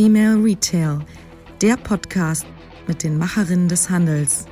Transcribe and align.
Female 0.00 0.42
Retail, 0.42 1.00
der 1.60 1.76
Podcast 1.76 2.46
mit 2.86 3.02
den 3.02 3.18
Macherinnen 3.18 3.68
des 3.68 3.90
Handels. 3.90 4.46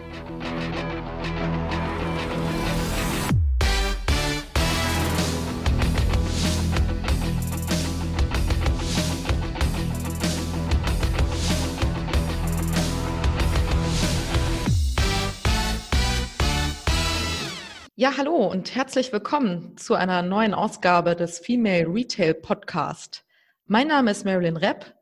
Ja, 17.97 18.19
hallo 18.19 18.37
und 18.49 18.75
herzlich 18.75 19.15
willkommen 19.15 19.79
zu 19.79 19.95
einer 19.95 20.21
neuen 20.21 20.53
Ausgabe 20.53 21.17
des 21.17 21.39
Female 21.39 21.87
Retail 21.89 22.35
Podcast. 22.35 23.25
Mein 23.65 23.89
Name 23.89 24.11
ist 24.11 24.27
Marilyn 24.27 24.59
Repp 24.59 24.98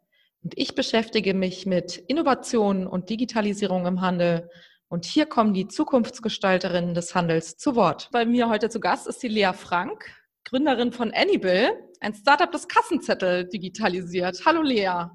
und 0.46 0.56
ich 0.56 0.76
beschäftige 0.76 1.34
mich 1.34 1.66
mit 1.66 1.96
Innovationen 1.96 2.86
und 2.86 3.10
Digitalisierung 3.10 3.84
im 3.84 4.00
Handel. 4.00 4.48
Und 4.86 5.04
hier 5.04 5.26
kommen 5.26 5.54
die 5.54 5.66
Zukunftsgestalterinnen 5.66 6.94
des 6.94 7.16
Handels 7.16 7.56
zu 7.56 7.74
Wort. 7.74 8.08
Bei 8.12 8.24
mir 8.24 8.48
heute 8.48 8.68
zu 8.68 8.78
Gast 8.78 9.08
ist 9.08 9.20
die 9.24 9.26
Lea 9.26 9.50
Frank, 9.52 10.08
Gründerin 10.44 10.92
von 10.92 11.12
Anybill, 11.12 11.70
ein 11.98 12.14
Startup, 12.14 12.48
das 12.52 12.68
Kassenzettel 12.68 13.48
digitalisiert. 13.48 14.40
Hallo 14.46 14.62
Lea. 14.62 15.06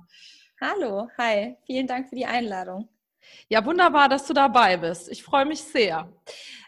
Hallo, 0.59 1.07
hi, 1.17 1.55
vielen 1.65 1.87
Dank 1.87 2.09
für 2.09 2.17
die 2.17 2.25
Einladung. 2.25 2.89
Ja, 3.49 3.65
wunderbar, 3.65 4.09
dass 4.09 4.25
du 4.27 4.33
dabei 4.33 4.77
bist. 4.77 5.09
Ich 5.09 5.23
freue 5.23 5.45
mich 5.45 5.61
sehr. 5.61 6.11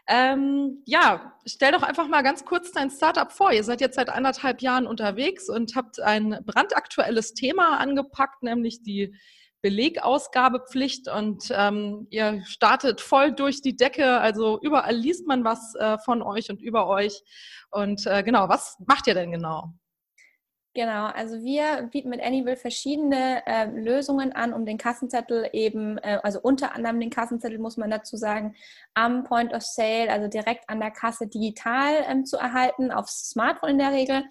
Ähm, 0.08 0.84
ja, 0.85 1.34
stell 1.45 1.71
doch 1.71 1.84
einfach 1.84 2.08
mal 2.08 2.23
ganz 2.23 2.44
kurz 2.44 2.71
dein 2.71 2.90
Startup 2.90 3.31
vor. 3.31 3.54
Ihr 3.54 3.63
seid 3.63 3.80
jetzt 3.80 3.95
seit 3.95 4.09
anderthalb 4.09 4.62
Jahren 4.62 4.85
unterwegs 4.85 5.49
und 5.49 5.76
habt 5.76 6.02
ein 6.02 6.40
brandaktuelles 6.45 7.34
Thema 7.34 7.77
angepackt, 7.77 8.44
nämlich 8.44 8.81
die 8.84 9.16
Belegausgabepflicht 9.62 11.07
und 11.07 11.46
ähm, 11.55 12.07
ihr 12.10 12.43
startet 12.46 12.99
voll 12.99 13.32
durch 13.32 13.62
die 13.62 13.77
Decke. 13.77 14.20
Also 14.20 14.59
überall 14.62 14.93
liest 14.93 15.26
man 15.26 15.46
was 15.46 15.74
äh, 15.76 15.98
von 15.99 16.21
euch 16.21 16.49
und 16.49 16.62
über 16.62 16.87
euch. 16.87 17.24
Und 17.71 18.05
äh, 18.05 18.24
genau, 18.24 18.49
was 18.49 18.77
macht 18.85 19.07
ihr 19.07 19.13
denn 19.13 19.32
genau? 19.32 19.74
Genau, 20.76 21.05
also 21.05 21.43
wir 21.43 21.88
bieten 21.91 22.10
mit 22.10 22.20
Anyville 22.20 22.57
verschiedene 22.57 23.46
äh, 23.46 23.66
Lösungen 23.66 24.34
an, 24.34 24.54
um 24.54 24.66
den 24.66 24.80
Kassenzettel 24.80 25.48
eben, 25.54 25.99
äh, 25.99 26.20
also 26.24 26.40
unter 26.41 26.74
anderem 26.74 26.99
den 26.99 27.12
Kassenzettel 27.12 27.60
muss 27.60 27.77
man 27.77 27.91
dazu 27.91 28.18
sagen, 28.18 28.55
am 28.96 29.24
Point 29.24 29.54
of 29.54 29.62
Sale, 29.62 30.12
also 30.12 30.27
direkt 30.27 30.68
an 30.70 30.80
der 30.80 30.90
Kasse 30.90 31.27
digital 31.27 32.04
ähm, 32.10 32.26
zu 32.26 32.38
erhalten, 32.38 32.91
aufs 32.91 33.30
Smartphone 33.30 33.70
in 33.70 33.77
der 33.77 33.91
Regel. 33.91 34.24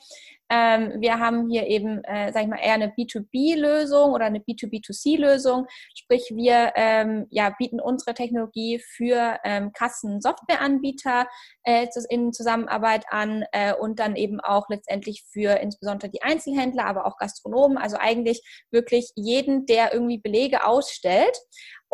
Ähm, 0.55 1.01
wir 1.01 1.19
haben 1.19 1.49
hier 1.49 1.67
eben, 1.67 2.05
äh, 2.05 2.31
sag 2.31 2.43
ich 2.43 2.49
mal, 2.49 2.59
eher 2.59 2.75
eine 2.75 2.89
B2B-Lösung 2.89 4.13
oder 4.13 4.27
eine 4.27 4.41
B2B2C-Lösung. 4.41 5.67
Sprich, 5.95 6.31
wir 6.35 6.73
ähm, 6.75 7.27
ja, 7.31 7.55
bieten 7.59 7.81
unsere 7.81 8.13
Technologie 8.13 8.79
für 8.79 9.39
ähm, 9.45 9.73
Kassen-Softwareanbieter 9.73 11.27
äh, 11.63 11.87
in 12.11 12.35
Zusammenarbeit 12.35 13.07
an 13.09 13.45
äh, 13.53 13.73
und 13.73 13.99
dann 13.99 14.15
eben 14.15 14.41
auch 14.41 14.69
letztendlich 14.69 15.25
für 15.33 15.59
insbesondere 15.59 16.11
die 16.11 16.23
Einzelhändler, 16.23 16.85
aber 16.85 17.07
auch 17.07 17.17
Gastronomen. 17.17 17.79
Also 17.79 17.97
eigentlich 17.99 18.43
wirklich 18.71 19.11
jeden, 19.17 19.65
der 19.65 19.95
irgendwie 19.95 20.19
Belege 20.19 20.67
ausstellt. 20.67 21.39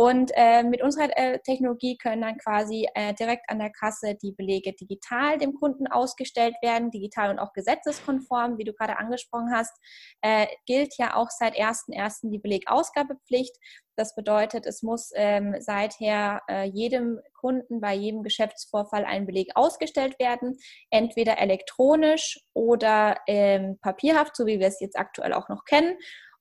Und 0.00 0.30
äh, 0.36 0.62
mit 0.62 0.80
unserer 0.80 1.08
äh, 1.16 1.40
Technologie 1.40 1.98
können 1.98 2.22
dann 2.22 2.38
quasi 2.38 2.86
äh, 2.94 3.14
direkt 3.14 3.50
an 3.50 3.58
der 3.58 3.70
Kasse 3.70 4.14
die 4.14 4.30
Belege 4.30 4.72
digital 4.72 5.38
dem 5.38 5.54
Kunden 5.54 5.88
ausgestellt 5.88 6.54
werden, 6.62 6.92
digital 6.92 7.30
und 7.30 7.40
auch 7.40 7.52
gesetzeskonform, 7.52 8.58
wie 8.58 8.64
du 8.64 8.72
gerade 8.72 8.96
angesprochen 8.96 9.50
hast. 9.52 9.76
Äh, 10.22 10.46
gilt 10.66 10.96
ja 10.98 11.16
auch 11.16 11.30
seit 11.30 11.56
1.1. 11.56 12.30
die 12.30 12.38
Belegausgabepflicht. 12.38 13.56
Das 13.96 14.14
bedeutet, 14.14 14.66
es 14.66 14.84
muss 14.84 15.10
ähm, 15.16 15.56
seither 15.58 16.42
äh, 16.48 16.62
jedem 16.68 17.18
Kunden 17.34 17.80
bei 17.80 17.94
jedem 17.94 18.22
Geschäftsvorfall 18.22 19.04
ein 19.04 19.26
Beleg 19.26 19.50
ausgestellt 19.56 20.20
werden, 20.20 20.58
entweder 20.90 21.38
elektronisch 21.38 22.38
oder 22.54 23.16
ähm, 23.26 23.80
papierhaft, 23.82 24.36
so 24.36 24.46
wie 24.46 24.60
wir 24.60 24.68
es 24.68 24.78
jetzt 24.78 24.96
aktuell 24.96 25.32
auch 25.32 25.48
noch 25.48 25.64
kennen. 25.64 25.96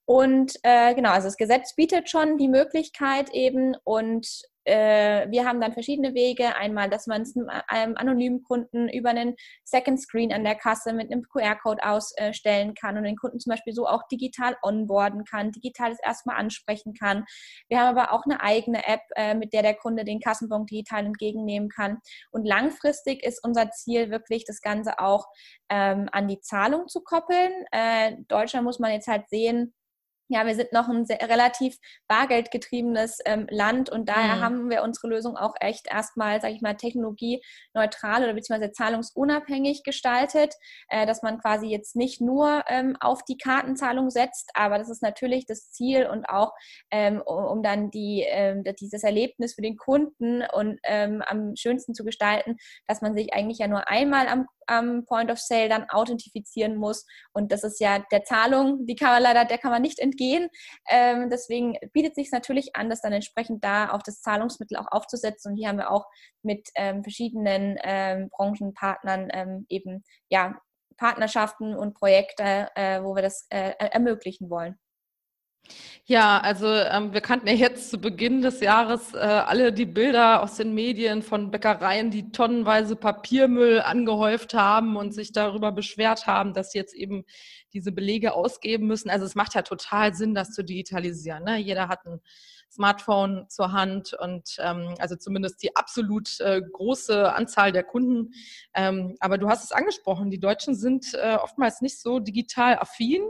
Und 0.10 0.54
äh, 0.64 0.96
genau, 0.96 1.10
also 1.10 1.28
das 1.28 1.36
Gesetz 1.36 1.76
bietet 1.76 2.10
schon 2.10 2.38
die 2.38 2.48
Möglichkeit 2.48 3.30
eben 3.34 3.76
und 3.84 4.26
äh, 4.64 5.30
wir 5.30 5.46
haben 5.46 5.60
dann 5.60 5.74
verschiedene 5.74 6.14
Wege. 6.14 6.56
Einmal, 6.56 6.90
dass 6.90 7.08
man 7.08 7.24
es 7.24 7.36
einem 7.68 7.98
anonymen 7.98 8.42
Kunden 8.42 8.88
über 8.88 9.10
einen 9.10 9.36
Second 9.66 10.00
Screen 10.02 10.32
an 10.32 10.46
der 10.46 10.56
Kasse 10.56 10.94
mit 10.94 11.12
einem 11.12 11.24
QR-Code 11.24 11.84
ausstellen 11.84 12.74
kann 12.74 12.98
und 12.98 13.04
den 13.04 13.18
Kunden 13.18 13.42
zum 13.42 13.52
Beispiel 13.52 13.74
so 13.74 13.86
auch 13.86 14.04
digital 14.10 14.56
onboarden 14.62 15.26
kann, 15.26 15.52
digital 15.52 15.92
es 15.92 16.00
erstmal 16.02 16.38
ansprechen 16.38 16.94
kann. 16.94 17.26
Wir 17.68 17.82
haben 17.82 17.98
aber 17.98 18.14
auch 18.14 18.24
eine 18.24 18.40
eigene 18.40 18.88
App, 18.88 19.02
äh, 19.18 19.36
mit 19.36 19.52
der 19.52 19.62
der 19.62 19.76
Kunde 19.76 20.06
den 20.06 20.22
Kassenbon 20.22 20.68
digital 20.68 21.06
entgegennehmen 21.06 21.68
kann. 21.68 21.98
Und 22.32 22.46
langfristig 22.46 23.26
ist 23.26 23.44
unser 23.44 23.72
Ziel 23.72 24.10
wirklich, 24.10 24.46
das 24.46 24.62
Ganze 24.62 25.00
auch 25.00 25.26
ähm, 25.70 26.08
an 26.14 26.30
die 26.30 26.40
Zahlung 26.40 26.88
zu 26.88 27.02
koppeln. 27.02 27.52
Äh, 27.72 28.16
Deutschland 28.30 28.64
muss 28.64 28.80
man 28.80 28.92
jetzt 28.92 29.08
halt 29.08 29.28
sehen, 29.28 29.74
ja, 30.30 30.46
wir 30.46 30.56
sind 30.56 30.74
noch 30.74 30.90
ein 30.90 31.06
sehr, 31.06 31.22
relativ 31.22 31.78
bargeldgetriebenes 32.08 33.20
ähm, 33.26 33.48
Land 33.50 33.90
und 33.90 34.10
daher 34.10 34.38
mhm. 34.38 34.42
haben 34.42 34.70
wir 34.70 34.84
unsere 34.84 35.08
Lösung 35.08 35.38
auch 35.38 35.56
echt 35.60 35.88
erstmal, 35.90 36.42
sage 36.42 36.54
ich 36.54 36.62
mal, 36.62 36.76
technologieneutral 36.76 38.24
oder 38.24 38.34
beziehungsweise 38.34 38.72
zahlungsunabhängig 38.72 39.84
gestaltet, 39.84 40.54
äh, 40.90 41.06
dass 41.06 41.24
man 41.24 41.40
quasi 41.40 41.68
jetzt 41.68 41.96
nicht 41.96 42.20
nur 42.22 42.64
ähm, 42.68 42.98
auf 43.00 43.24
die 43.24 43.38
Kartenzahlung 43.38 44.10
setzt, 44.10 44.52
aber 44.54 44.78
das 44.78 44.90
ist 44.90 45.02
natürlich 45.02 45.46
das 45.46 45.72
Ziel 45.72 46.08
und 46.08 46.26
auch 46.30 46.54
ähm, 46.92 47.22
um, 47.26 47.46
um, 47.46 47.64
dann 47.64 47.90
die, 47.90 48.26
ähm, 48.28 48.64
dieses 48.80 49.04
Erlebnis 49.04 49.56
für 49.56 49.62
den 49.62 49.78
Kunden 49.78 50.44
und 50.54 50.80
ähm, 50.84 51.24
am 51.26 51.56
schönsten 51.56 51.94
zu 51.94 52.04
gestalten, 52.04 52.58
dass 52.88 53.02
man 53.02 53.16
sich 53.16 53.34
eigentlich 53.34 53.60
ja 53.60 53.68
nur 53.68 53.88
einmal 53.90 54.28
am 54.28 54.48
am 54.68 55.06
Point 55.06 55.32
of 55.32 55.40
Sale 55.40 55.70
dann 55.70 55.90
authentifizieren 55.90 56.76
muss. 56.76 57.06
Und 57.34 57.52
das 57.52 57.64
ist 57.64 57.80
ja 57.80 58.04
der 58.12 58.24
Zahlung, 58.24 58.86
die 58.86 58.96
kann 58.96 59.10
man 59.10 59.24
leider, 59.24 59.46
der 59.46 59.58
kann 59.58 59.72
man 59.72 59.82
nicht 59.82 60.00
entgehen. 60.00 60.17
Ähm, 60.90 61.30
deswegen 61.30 61.78
bietet 61.94 62.16
sich 62.16 62.32
natürlich 62.32 62.76
an, 62.76 62.90
das 62.90 63.02
dann 63.02 63.14
entsprechend 63.14 63.64
da 63.64 63.92
auch 63.92 64.02
das 64.04 64.22
Zahlungsmittel 64.22 64.78
auch 64.78 64.92
aufzusetzen. 64.92 65.52
Und 65.52 65.58
hier 65.58 65.70
haben 65.70 65.78
wir 65.78 65.92
auch 65.92 66.06
mit 66.44 66.70
ähm, 66.76 67.04
verschiedenen 67.04 67.78
ähm, 67.84 68.30
Branchenpartnern 68.30 69.30
ähm, 69.32 69.66
eben 69.70 70.04
ja 70.30 70.60
Partnerschaften 70.98 71.76
und 71.76 71.94
Projekte, 71.94 72.70
äh, 72.76 73.02
wo 73.04 73.16
wir 73.16 73.22
das 73.22 73.46
äh, 73.50 73.74
ermöglichen 73.78 74.50
wollen. 74.50 74.78
Ja, 76.10 76.40
also 76.40 76.68
ähm, 76.68 77.12
wir 77.12 77.20
kannten 77.20 77.48
ja 77.48 77.54
jetzt 77.54 77.90
zu 77.92 77.98
Beginn 77.98 78.42
des 78.42 78.62
Jahres 78.62 79.14
äh, 79.14 79.18
alle 79.18 79.74
die 79.74 79.86
Bilder 79.86 80.42
aus 80.42 80.56
den 80.56 80.74
Medien 80.74 81.22
von 81.22 81.52
Bäckereien, 81.52 82.12
die 82.12 82.32
tonnenweise 82.32 82.96
Papiermüll 82.96 83.82
angehäuft 83.82 84.54
haben 84.54 84.96
und 84.96 85.14
sich 85.14 85.34
darüber 85.34 85.74
beschwert 85.74 86.26
haben, 86.26 86.54
dass 86.54 86.72
sie 86.72 86.78
jetzt 86.78 86.96
eben 86.96 87.26
diese 87.74 87.92
Belege 87.92 88.36
ausgeben 88.36 88.88
müssen. 88.88 89.10
Also 89.10 89.26
es 89.26 89.36
macht 89.36 89.54
ja 89.54 89.64
total 89.64 90.14
Sinn, 90.14 90.34
das 90.34 90.54
zu 90.54 90.64
digitalisieren. 90.64 91.44
Ne? 91.44 91.58
Jeder 91.58 91.90
hat 91.90 92.06
ein 92.06 92.22
Smartphone 92.72 93.46
zur 93.50 93.74
Hand 93.74 94.14
und 94.14 94.56
ähm, 94.60 94.96
also 95.00 95.18
zumindest 95.18 95.62
die 95.62 95.76
absolut 95.76 96.40
äh, 96.40 96.62
große 96.62 97.34
Anzahl 97.34 97.74
der 97.74 97.84
Kunden. 97.84 98.32
Ähm, 98.74 99.18
aber 99.20 99.38
du 99.38 99.50
hast 99.50 99.66
es 99.66 99.72
angesprochen, 99.74 100.30
die 100.30 100.40
Deutschen 100.40 100.74
sind 100.74 101.14
äh, 101.16 101.36
oftmals 101.36 101.82
nicht 101.82 102.00
so 102.00 102.20
digital 102.20 102.80
affin 102.80 103.24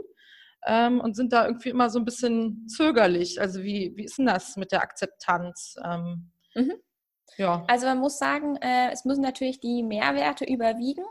ähm, 0.66 1.00
und 1.00 1.14
sind 1.14 1.32
da 1.32 1.46
irgendwie 1.46 1.70
immer 1.70 1.90
so 1.90 1.98
ein 1.98 2.04
bisschen 2.04 2.66
zögerlich. 2.68 3.40
Also 3.40 3.62
wie, 3.62 3.92
wie 3.96 4.04
ist 4.04 4.18
denn 4.18 4.26
das 4.26 4.56
mit 4.56 4.72
der 4.72 4.82
Akzeptanz? 4.82 5.76
Ähm, 5.84 6.30
mhm. 6.54 6.74
ja. 7.36 7.64
Also 7.68 7.86
man 7.86 7.98
muss 7.98 8.18
sagen, 8.18 8.56
äh, 8.56 8.90
es 8.92 9.04
müssen 9.04 9.22
natürlich 9.22 9.60
die 9.60 9.82
Mehrwerte 9.82 10.44
überwiegen. 10.44 11.04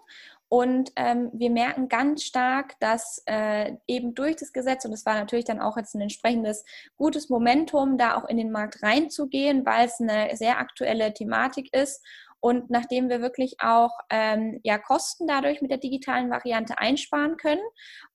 Und 0.49 0.93
ähm, 0.95 1.29
wir 1.33 1.49
merken 1.49 1.89
ganz 1.89 2.23
stark, 2.23 2.79
dass 2.79 3.21
äh, 3.25 3.73
eben 3.85 4.15
durch 4.15 4.37
das 4.37 4.53
Gesetz, 4.53 4.85
und 4.85 4.93
es 4.93 5.05
war 5.05 5.15
natürlich 5.15 5.43
dann 5.43 5.59
auch 5.59 5.75
jetzt 5.75 5.93
ein 5.93 5.99
entsprechendes 5.99 6.63
gutes 6.95 7.29
Momentum, 7.29 7.97
da 7.97 8.15
auch 8.15 8.29
in 8.29 8.37
den 8.37 8.51
Markt 8.51 8.81
reinzugehen, 8.81 9.65
weil 9.65 9.87
es 9.87 9.99
eine 9.99 10.37
sehr 10.37 10.57
aktuelle 10.57 11.13
Thematik 11.13 11.73
ist 11.73 12.01
und 12.39 12.69
nachdem 12.69 13.09
wir 13.09 13.21
wirklich 13.21 13.55
auch 13.59 13.91
ähm, 14.09 14.59
ja, 14.63 14.77
Kosten 14.77 15.27
dadurch 15.27 15.61
mit 15.61 15.71
der 15.71 15.79
digitalen 15.79 16.29
Variante 16.29 16.77
einsparen 16.77 17.37
können 17.37 17.61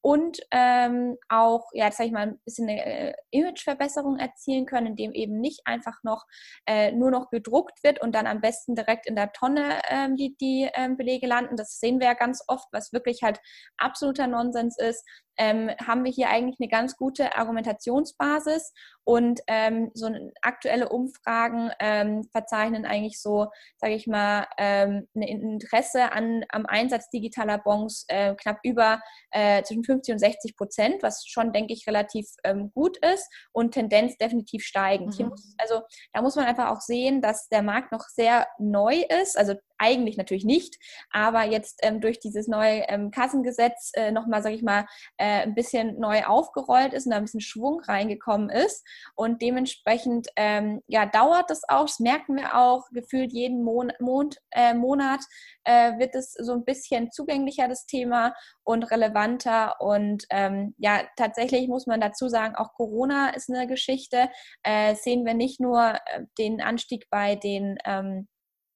und 0.01 0.39
ähm, 0.51 1.17
auch, 1.29 1.69
ja, 1.73 1.91
sag 1.91 2.07
ich 2.07 2.13
mal, 2.13 2.29
ein 2.29 2.41
bisschen 2.45 2.69
eine 2.69 2.85
äh, 2.85 3.15
Imageverbesserung 3.31 4.19
erzielen 4.19 4.67
können, 4.67 4.89
indem 4.89 5.13
eben 5.13 5.41
nicht 5.41 5.63
einfach 5.65 6.03
noch 6.03 6.25
äh, 6.67 6.93
nur 6.93 7.11
noch 7.11 7.31
gedruckt 7.31 7.83
wird 7.83 8.01
und 8.01 8.15
dann 8.15 8.27
am 8.27 8.41
besten 8.41 8.75
direkt 8.75 9.07
in 9.07 9.17
der 9.17 9.33
Tonne 9.33 9.81
ähm, 9.89 10.17
die, 10.17 10.37
die 10.37 10.69
ähm, 10.75 10.97
Belege 10.97 11.27
landen. 11.27 11.57
Das 11.57 11.81
sehen 11.81 12.01
wir 12.01 12.07
ja 12.07 12.15
ganz 12.15 12.43
oft, 12.47 12.69
was 12.73 12.93
wirklich 12.93 13.23
halt 13.23 13.41
absoluter 13.77 14.27
Nonsens 14.27 14.79
ist. 14.79 15.05
Ähm, 15.37 15.71
haben 15.85 16.05
wir 16.05 16.13
hier 16.13 16.29
eigentlich 16.29 16.57
eine 16.61 16.69
ganz 16.69 16.97
gute 16.97 17.37
Argumentationsbasis 17.37 18.73
und 19.05 19.41
ähm, 19.47 19.91
so 19.95 20.09
aktuelle 20.43 20.89
Umfragen 20.89 21.71
ähm, 21.81 22.25
verzeichnen 22.31 22.85
eigentlich 22.85 23.21
so, 23.21 23.49
sage 23.77 23.95
ich 23.95 24.07
mal, 24.07 24.47
ähm, 24.59 25.09
ein 25.17 25.23
Interesse 25.23 26.13
an, 26.13 26.45
am 26.51 26.67
Einsatz 26.67 27.09
digitaler 27.11 27.59
Bons 27.59 28.05
äh, 28.09 28.35
knapp 28.35 28.59
über 28.63 29.01
äh, 29.31 29.63
zwischen 29.63 29.85
50 29.85 30.13
und 30.13 30.19
60 30.19 30.57
Prozent, 30.57 31.03
was 31.03 31.25
schon, 31.27 31.53
denke 31.53 31.73
ich, 31.73 31.87
relativ 31.87 32.27
ähm, 32.45 32.71
gut 32.75 32.99
ist 32.99 33.29
und 33.53 33.73
Tendenz 33.73 34.17
definitiv 34.19 34.65
steigend. 34.65 35.19
Mhm. 35.19 35.29
Muss, 35.29 35.55
also 35.59 35.83
da 36.13 36.23
muss 36.23 36.37
man 36.37 36.47
einfach 36.47 36.71
auch 36.71 36.81
sehen, 36.81 37.21
dass 37.21 37.49
der 37.49 37.63
Markt 37.63 37.93
noch 37.93 38.05
sehr 38.09 38.47
neu 38.59 39.03
ist, 39.23 39.37
also 39.37 39.55
eigentlich 39.83 40.17
natürlich 40.17 40.45
nicht, 40.45 40.79
aber 41.11 41.43
jetzt 41.43 41.81
ähm, 41.83 42.01
durch 42.01 42.21
dieses 42.21 42.47
neue 42.47 42.85
ähm, 42.89 43.11
Kassengesetz 43.11 43.91
äh, 43.95 44.13
nochmal, 44.13 44.43
sage 44.43 44.55
ich 44.55 44.63
mal, 44.63 44.87
äh, 45.17 45.43
ein 45.43 45.55
bisschen 45.55 45.99
neu 45.99 46.25
aufgerollt 46.25 46.93
ist 46.93 47.07
und 47.07 47.11
da 47.11 47.17
ein 47.17 47.25
bisschen 47.25 47.41
Schwung 47.41 47.81
reingekommen 47.81 48.49
ist. 48.49 48.87
Und 49.17 49.43
dementsprechend 49.43 50.29
ähm, 50.37 50.83
ja, 50.87 51.07
dauert 51.07 51.51
das 51.51 51.63
auch, 51.69 51.87
das 51.87 51.99
merken 51.99 52.37
wir 52.37 52.57
auch, 52.57 52.89
gefühlt 52.93 53.33
jeden 53.33 53.65
Mon 53.65 53.93
Mond, 53.99 54.37
äh, 54.53 54.75
Monat 54.75 55.21
äh, 55.65 55.99
wird 55.99 56.15
es 56.15 56.33
so 56.33 56.53
ein 56.53 56.65
bisschen 56.65 57.11
zugänglicher, 57.11 57.67
das 57.67 57.87
Thema, 57.87 58.35
und 58.65 58.85
relevanter. 58.85 59.81
Und 59.81 60.25
ähm, 60.31 60.75
ja, 60.79 61.03
tatsächlich 61.17 61.69
muss 61.69 61.87
man 61.87 62.01
dazu 62.01 62.29
sagen, 62.29 62.55
auch 62.55 62.73
Corona 62.75 63.31
ist 63.31 63.51
eine 63.51 63.67
Geschichte. 63.67 64.31
Äh, 64.63 64.95
sehen 64.95 65.25
wir 65.25 65.35
nicht 65.35 65.61
nur 65.61 65.95
äh, 65.95 66.23
den 66.39 66.61
Anstieg 66.61 67.09
bei 67.11 67.35
den 67.35 67.79
ähm, 67.85 68.29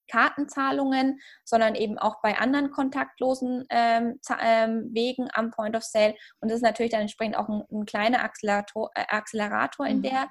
Kartenzahlungen, 0.07 1.19
sondern 1.43 1.75
eben 1.75 1.97
auch 1.97 2.21
bei 2.21 2.37
anderen 2.37 2.71
kontaktlosen 2.71 3.65
ähm, 3.69 4.19
ähm, 4.41 4.89
Wegen 4.93 5.27
am 5.33 5.51
Point 5.51 5.75
of 5.75 5.83
Sale. 5.83 6.15
Und 6.39 6.49
das 6.49 6.57
ist 6.57 6.63
natürlich 6.63 6.91
dann 6.91 7.01
entsprechend 7.01 7.37
auch 7.37 7.49
ein, 7.49 7.63
ein 7.71 7.85
kleiner 7.85 8.23
Accelerator, 8.23 8.89
äh, 8.95 9.05
Accelerator 9.09 9.85
in 9.85 9.97
mhm. 9.97 10.03
der 10.03 10.27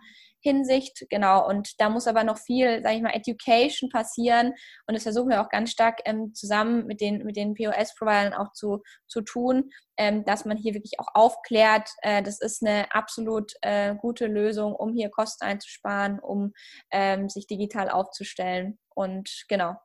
Hinsicht. 0.47 1.07
Genau. 1.11 1.47
Und 1.49 1.81
da 1.81 1.89
muss 1.89 2.07
aber 2.07 2.23
noch 2.23 2.39
viel, 2.39 2.81
sage 2.83 2.97
ich 2.97 3.03
mal, 3.03 3.15
Education 3.15 3.91
passieren. 3.91 4.53
Und 4.87 4.95
das 4.95 5.03
versuchen 5.03 5.31
wir 5.31 5.41
auch 5.41 5.49
ganz 5.49 5.71
stark 5.73 6.01
ähm, 6.05 6.35
zusammen 6.35 6.87
mit 6.87 7.01
den, 7.01 7.25
mit 7.25 7.37
den 7.37 7.55
POS-Providern 7.55 8.33
auch 8.33 8.53
zu, 8.53 8.83
zu 9.09 9.23
tun, 9.23 9.71
ähm, 9.97 10.25
dass 10.25 10.45
man 10.45 10.57
hier 10.57 10.75
wirklich 10.75 11.01
auch 11.01 11.09
aufklärt. 11.15 11.89
Äh, 12.03 12.23
das 12.23 12.41
ist 12.41 12.65
eine 12.65 12.93
absolut 12.95 13.53
äh, 13.63 13.97
gute 13.97 14.27
Lösung, 14.27 14.75
um 14.75 14.95
hier 14.95 15.11
Kosten 15.11 15.45
einzusparen, 15.45 16.21
um 16.21 16.53
ähm, 16.93 17.29
sich 17.29 17.49
digital 17.49 17.91
aufzustellen. 17.91 18.79
Und 18.97 19.45
genau. 19.49 19.79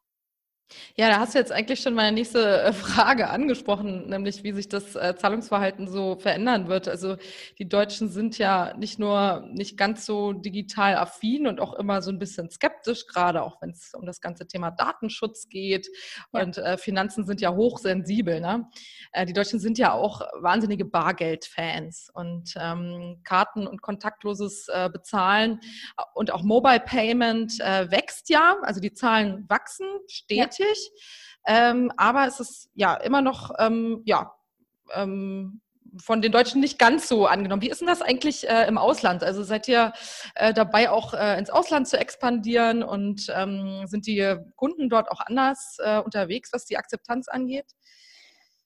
Ja, 0.95 1.09
da 1.09 1.19
hast 1.19 1.33
du 1.33 1.39
jetzt 1.39 1.51
eigentlich 1.51 1.79
schon 1.79 1.93
meine 1.93 2.11
nächste 2.11 2.61
äh, 2.61 2.73
Frage 2.73 3.29
angesprochen, 3.29 4.09
nämlich 4.09 4.43
wie 4.43 4.51
sich 4.51 4.69
das 4.69 4.95
äh, 4.95 5.15
Zahlungsverhalten 5.15 5.87
so 5.87 6.17
verändern 6.17 6.67
wird. 6.67 6.87
Also 6.87 7.17
die 7.59 7.67
Deutschen 7.67 8.09
sind 8.09 8.37
ja 8.37 8.75
nicht 8.77 8.99
nur 8.99 9.47
nicht 9.51 9.77
ganz 9.77 10.05
so 10.05 10.33
digital 10.33 10.95
affin 10.95 11.47
und 11.47 11.59
auch 11.59 11.73
immer 11.73 12.01
so 12.01 12.11
ein 12.11 12.19
bisschen 12.19 12.49
skeptisch, 12.49 13.07
gerade 13.07 13.43
auch 13.43 13.61
wenn 13.61 13.71
es 13.71 13.93
um 13.93 14.05
das 14.05 14.21
ganze 14.21 14.47
Thema 14.47 14.71
Datenschutz 14.71 15.49
geht. 15.49 15.87
Ja. 16.33 16.41
Und 16.41 16.57
äh, 16.57 16.77
Finanzen 16.77 17.25
sind 17.25 17.41
ja 17.41 17.53
hochsensibel. 17.53 18.41
Ne? 18.41 18.67
Äh, 19.13 19.25
die 19.25 19.33
Deutschen 19.33 19.59
sind 19.59 19.77
ja 19.77 19.93
auch 19.93 20.21
wahnsinnige 20.41 20.85
Bargeldfans 20.85 22.09
und 22.13 22.53
ähm, 22.57 23.21
Karten 23.23 23.65
und 23.67 23.81
kontaktloses 23.81 24.67
äh, 24.67 24.89
Bezahlen 24.91 25.59
und 26.13 26.31
auch 26.31 26.43
Mobile 26.43 26.81
Payment 26.81 27.59
äh, 27.59 27.89
wächst 27.89 28.29
ja. 28.29 28.57
Also 28.63 28.81
die 28.81 28.93
Zahlen 28.93 29.45
wachsen 29.47 29.87
stetig. 30.07 30.59
Ja 30.59 30.60
wichtig. 30.61 30.91
Ähm, 31.47 31.91
aber 31.97 32.27
es 32.27 32.39
ist 32.39 32.69
ja 32.75 32.95
immer 32.95 33.21
noch, 33.21 33.51
ähm, 33.59 34.01
ja, 34.05 34.33
ähm, 34.93 35.61
von 35.97 36.21
den 36.21 36.31
Deutschen 36.31 36.61
nicht 36.61 36.79
ganz 36.79 37.09
so 37.09 37.25
angenommen. 37.25 37.61
Wie 37.61 37.69
ist 37.69 37.81
denn 37.81 37.87
das 37.87 38.01
eigentlich 38.01 38.47
äh, 38.47 38.65
im 38.65 38.77
Ausland? 38.77 39.23
Also 39.23 39.43
seid 39.43 39.67
ihr 39.67 39.91
äh, 40.35 40.53
dabei, 40.53 40.89
auch 40.89 41.13
äh, 41.13 41.37
ins 41.37 41.49
Ausland 41.49 41.87
zu 41.87 41.99
expandieren 41.99 42.81
und 42.81 43.27
ähm, 43.35 43.85
sind 43.87 44.07
die 44.07 44.37
Kunden 44.55 44.89
dort 44.89 45.11
auch 45.11 45.19
anders 45.19 45.77
äh, 45.83 45.99
unterwegs, 45.99 46.53
was 46.53 46.65
die 46.65 46.77
Akzeptanz 46.77 47.27
angeht? 47.27 47.65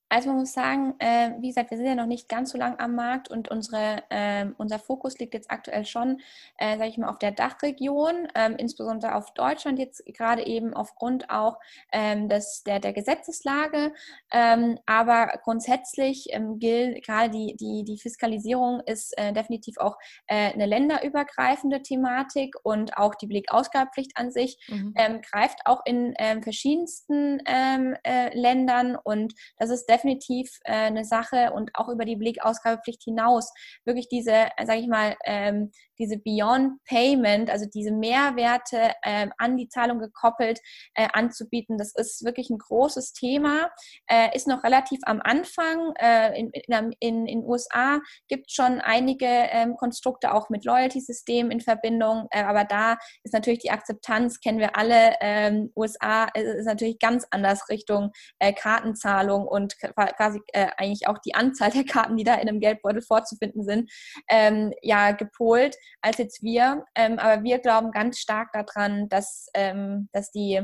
Also 0.08 0.30
man 0.30 0.40
muss 0.40 0.54
sagen, 0.54 0.94
äh, 1.00 1.32
wie 1.40 1.48
gesagt, 1.48 1.72
wir 1.72 1.78
sind 1.78 1.88
ja 1.88 1.96
noch 1.96 2.06
nicht 2.06 2.30
ganz 2.30 2.52
so 2.52 2.60
lang 2.60 2.80
am 2.80 2.94
Markt 2.94 3.30
und 3.30 3.50
unsere, 3.50 4.04
äh, 4.10 4.46
unser 4.58 4.78
Fokus 4.78 5.18
liegt 5.18 5.34
jetzt 5.34 5.50
aktuell 5.50 5.84
schon, 5.86 6.22
äh, 6.58 6.78
sage 6.78 6.90
ich 6.90 6.98
mal, 7.00 7.10
auf 7.10 7.18
der 7.18 7.32
Dachregion, 7.32 8.28
ähm, 8.36 8.56
insbesondere 8.58 9.16
auf 9.16 9.34
Deutschland 9.34 9.80
jetzt 9.80 10.06
gerade 10.06 10.46
eben 10.46 10.76
aufgrund 10.76 11.32
auch 11.32 11.58
ähm, 11.92 12.30
des, 12.30 12.64
der, 12.64 12.80
der 12.80 12.94
Gesetzeslage. 12.94 13.94
Ähm, 14.32 14.78
aber 14.86 15.40
grundsätzlich 15.44 16.28
ähm, 16.32 16.60
gilt 16.60 17.04
gerade 17.04 17.32
die, 17.32 17.56
die, 17.56 17.84
die 17.84 17.98
Fiskalisierung 17.98 18.82
ist 18.82 19.18
äh, 19.18 19.34
definitiv 19.34 19.78
auch 19.80 19.98
äh, 20.28 20.54
eine 20.54 20.68
länderübergreifende 20.68 21.82
Thematik 21.82 22.56
und 22.62 22.96
auch 22.96 23.16
die 23.16 23.28
Blickausgabepflicht 23.28 24.12
an 24.16 24.32
sich 24.32 24.60
mhm. 24.68 24.94
Ähm, 24.96 25.22
greift 25.22 25.60
auch 25.66 25.82
in 25.86 26.14
ähm, 26.20 26.44
verschiedensten 26.44 27.40
äh, 27.46 28.38
Ländern 28.38 28.96
und 28.96 29.34
das 29.58 29.70
ist 29.70 29.90
definitiv 29.96 30.60
äh, 30.64 30.74
eine 30.74 31.06
Sache 31.06 31.52
und 31.54 31.72
auch 31.74 31.90
über 31.90 32.06
die 32.06 32.16
Blickausgabepflicht 32.16 33.04
hinaus 33.04 33.52
wirklich 33.86 34.08
diese, 34.10 34.48
äh, 34.58 34.66
sage 34.66 34.80
ich 34.80 34.88
mal, 34.88 35.16
ähm, 35.26 35.72
diese 35.98 36.18
Beyond 36.18 36.84
Payment, 36.86 37.50
also 37.50 37.66
diese 37.74 37.92
Mehrwerte 37.92 38.92
äh, 39.02 39.28
an 39.38 39.58
die 39.58 39.70
Zahlung 39.70 40.00
gekoppelt 40.00 40.60
äh, 40.94 41.08
anzubieten. 41.14 41.78
Das 41.78 41.94
ist 41.96 42.26
wirklich 42.26 42.50
ein 42.50 42.58
großes 42.58 43.14
Thema, 43.14 43.70
äh, 44.08 44.36
ist 44.36 44.48
noch 44.48 44.64
relativ 44.64 45.00
am 45.06 45.22
Anfang. 45.24 45.94
Äh, 46.00 46.40
in 46.40 47.26
in 47.26 47.46
USA 47.46 48.00
gibt 48.28 48.48
es 48.50 48.54
schon 48.54 48.82
einige 48.82 49.26
ähm, 49.26 49.76
Konstrukte 49.78 50.34
auch 50.34 50.50
mit 50.50 50.66
Loyalty-Systemen 50.66 51.52
in 51.52 51.62
Verbindung, 51.62 52.28
äh, 52.32 52.44
aber 52.44 52.66
da 52.66 52.98
ist 53.24 53.34
natürlich 53.34 53.60
die 53.60 53.72
Akzeptanz, 53.72 54.40
kennen 54.40 54.60
wir 54.60 54.76
alle, 54.78 55.16
ähm, 55.22 55.72
USA 55.76 56.26
ist 56.34 56.66
natürlich 56.66 57.00
ganz 57.00 57.26
anders 57.32 57.70
Richtung 57.70 58.12
äh, 58.40 58.54
Kartenzahlung 58.54 59.48
und 59.48 59.76
quasi 59.94 60.42
eigentlich 60.78 61.08
auch 61.08 61.18
die 61.20 61.36
Anzahl 61.36 61.72
der 61.72 61.86
Karten, 61.86 62.18
die 62.18 62.24
da 62.24 62.36
in 62.36 62.48
einem 62.48 62.60
Geldbeutel 62.60 63.02
vorzufinden 63.02 63.64
sind, 63.64 63.92
ähm, 64.30 64.74
ja 64.82 65.12
gepolt 65.12 65.76
als 66.02 66.18
jetzt 66.18 66.44
wir. 66.44 66.86
Ähm, 66.96 67.20
aber 67.20 67.44
wir 67.44 67.60
glauben 67.60 67.92
ganz 67.92 68.20
stark 68.20 68.50
daran, 68.54 69.10
dass, 69.10 69.48
ähm, 69.54 70.10
dass 70.12 70.32
die, 70.32 70.62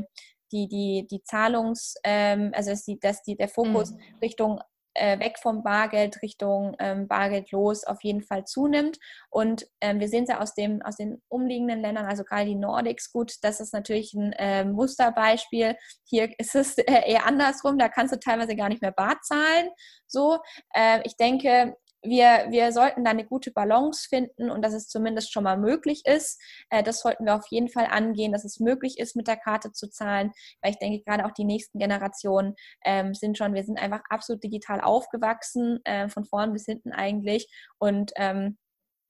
die, 0.52 0.68
die, 0.68 1.06
die 1.10 1.22
Zahlungs-, 1.22 1.94
ähm, 2.04 2.52
also 2.54 2.70
dass, 2.70 2.84
die, 2.84 2.98
dass 2.98 3.22
die, 3.22 3.36
der 3.36 3.48
Fokus 3.48 3.92
mhm. 3.92 3.98
Richtung 4.20 4.60
äh, 4.94 5.18
weg 5.18 5.38
vom 5.40 5.62
Bargeld 5.62 6.20
Richtung 6.22 6.74
ähm, 6.78 7.08
Bargeld 7.08 7.50
los 7.50 7.84
auf 7.84 8.02
jeden 8.02 8.22
Fall 8.22 8.44
zunimmt. 8.44 8.98
Und 9.30 9.66
ähm, 9.80 10.00
wir 10.00 10.08
sehen 10.08 10.24
es 10.24 10.30
ja 10.30 10.40
aus, 10.40 10.54
dem, 10.54 10.82
aus 10.82 10.96
den 10.96 11.22
umliegenden 11.28 11.80
Ländern, 11.80 12.06
also 12.06 12.24
gerade 12.24 12.46
die 12.46 12.54
Nordics, 12.54 13.12
gut, 13.12 13.34
das 13.42 13.60
ist 13.60 13.72
natürlich 13.72 14.14
ein 14.14 14.32
äh, 14.34 14.64
Musterbeispiel. 14.64 15.76
Hier 16.04 16.30
ist 16.38 16.54
es 16.54 16.78
äh, 16.78 17.10
eher 17.10 17.26
andersrum, 17.26 17.78
da 17.78 17.88
kannst 17.88 18.14
du 18.14 18.18
teilweise 18.18 18.56
gar 18.56 18.68
nicht 18.68 18.82
mehr 18.82 18.92
bar 18.92 19.20
zahlen. 19.22 19.68
So, 20.06 20.38
äh, 20.74 21.00
ich 21.04 21.16
denke, 21.16 21.76
wir, 22.02 22.46
wir 22.50 22.72
sollten 22.72 23.04
da 23.04 23.10
eine 23.10 23.24
gute 23.24 23.52
Balance 23.52 24.08
finden 24.08 24.50
und 24.50 24.62
dass 24.62 24.74
es 24.74 24.88
zumindest 24.88 25.32
schon 25.32 25.44
mal 25.44 25.56
möglich 25.56 26.02
ist. 26.04 26.40
Äh, 26.70 26.82
das 26.82 27.00
sollten 27.00 27.24
wir 27.24 27.34
auf 27.34 27.46
jeden 27.48 27.68
Fall 27.68 27.86
angehen, 27.86 28.32
dass 28.32 28.44
es 28.44 28.60
möglich 28.60 28.98
ist, 28.98 29.16
mit 29.16 29.28
der 29.28 29.36
Karte 29.36 29.72
zu 29.72 29.88
zahlen, 29.88 30.32
weil 30.60 30.72
ich 30.72 30.78
denke, 30.78 31.02
gerade 31.04 31.24
auch 31.24 31.32
die 31.32 31.44
nächsten 31.44 31.78
Generationen 31.78 32.54
ähm, 32.84 33.14
sind 33.14 33.38
schon, 33.38 33.54
wir 33.54 33.64
sind 33.64 33.78
einfach 33.78 34.02
absolut 34.08 34.42
digital 34.42 34.80
aufgewachsen, 34.80 35.80
äh, 35.84 36.08
von 36.08 36.24
vorn 36.24 36.52
bis 36.52 36.64
hinten 36.64 36.92
eigentlich. 36.92 37.48
Und 37.78 38.12
ähm, 38.16 38.58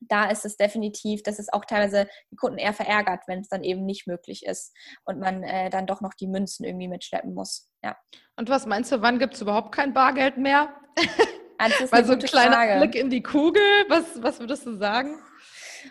da 0.08 0.30
ist 0.30 0.44
es 0.44 0.56
definitiv, 0.56 1.22
dass 1.22 1.38
es 1.38 1.52
auch 1.52 1.64
teilweise 1.64 2.08
die 2.30 2.37
Kunden 2.37 2.58
eher 2.58 2.72
verärgert, 2.72 3.22
wenn 3.26 3.40
es 3.40 3.49
dann 3.49 3.62
eben 3.62 3.84
nicht 3.84 4.06
möglich 4.06 4.44
ist 4.44 4.75
und 5.04 5.18
man 5.18 5.42
äh, 5.42 5.70
dann 5.70 5.87
doch 5.87 6.00
noch 6.00 6.14
die 6.14 6.26
Münzen 6.26 6.64
irgendwie 6.64 6.88
mitschleppen 6.88 7.34
muss. 7.34 7.70
Ja. 7.84 7.96
Und 8.37 8.49
was 8.49 8.66
meinst 8.66 8.92
du, 8.92 9.00
wann 9.00 9.18
gibt 9.18 9.34
es 9.34 9.42
überhaupt 9.42 9.72
kein 9.72 9.94
Bargeld 9.94 10.37
mehr? 10.37 10.75
Also 11.59 11.90
Weil 11.90 12.04
so 12.04 12.12
ein 12.12 12.18
kleiner 12.18 12.54
Frage. 12.54 12.80
Blick 12.80 12.94
in 12.94 13.11
die 13.11 13.23
Kugel, 13.23 13.62
was, 13.88 14.23
was 14.23 14.40
würdest 14.40 14.66
du 14.66 14.75
sagen? 14.75 15.18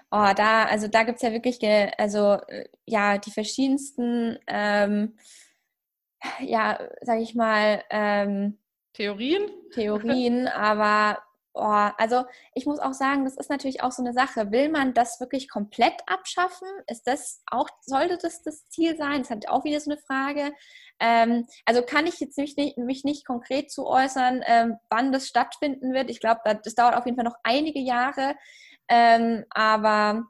Oh, 0.10 0.30
da, 0.36 0.66
also 0.66 0.88
da 0.88 1.04
gibt 1.04 1.18
es 1.18 1.22
ja 1.22 1.32
wirklich, 1.32 1.60
also 1.98 2.40
ja, 2.86 3.18
die 3.18 3.32
verschiedensten, 3.32 4.38
ähm, 4.48 5.18
ja, 6.40 6.80
sag 7.02 7.20
ich 7.20 7.36
mal, 7.36 7.84
ähm, 7.90 8.58
Theorien? 8.94 9.50
Theorien, 9.74 10.48
aber 10.48 11.22
Oh, 11.54 11.90
also 11.98 12.24
ich 12.56 12.66
muss 12.66 12.80
auch 12.80 12.94
sagen, 12.94 13.26
das 13.26 13.36
ist 13.36 13.50
natürlich 13.50 13.84
auch 13.84 13.92
so 13.92 14.02
eine 14.02 14.14
Sache. 14.14 14.52
Will 14.52 14.70
man 14.70 14.94
das 14.94 15.20
wirklich 15.20 15.50
komplett 15.50 15.96
abschaffen? 16.08 16.68
Ist 16.88 17.08
das 17.08 17.44
auch, 17.46 17.68
sollte 17.82 18.18
das 18.18 18.42
das 18.42 18.70
Ziel 18.70 18.96
sein? 18.96 19.20
Das 19.20 19.28
ist 19.28 19.32
halt 19.32 19.50
auch 19.50 19.66
wieder 19.66 19.80
so 19.82 19.92
eine 19.92 20.00
Frage. 20.00 20.54
Ähm, 21.02 21.48
also 21.66 21.82
kann 21.82 22.06
ich 22.06 22.20
jetzt 22.20 22.38
mich 22.38 22.56
nicht, 22.56 22.78
mich 22.78 23.04
nicht 23.04 23.26
konkret 23.26 23.72
zu 23.72 23.88
äußern, 23.88 24.44
ähm, 24.46 24.78
wann 24.90 25.12
das 25.12 25.28
stattfinden 25.28 25.94
wird. 25.94 26.10
Ich 26.10 26.20
glaube, 26.20 26.42
das 26.64 26.76
dauert 26.76 26.96
auf 26.96 27.06
jeden 27.06 27.18
Fall 27.18 27.26
noch 27.26 27.38
einige 27.44 27.80
Jahre. 27.80 28.36
Ähm, 28.88 29.46
aber 29.50 30.24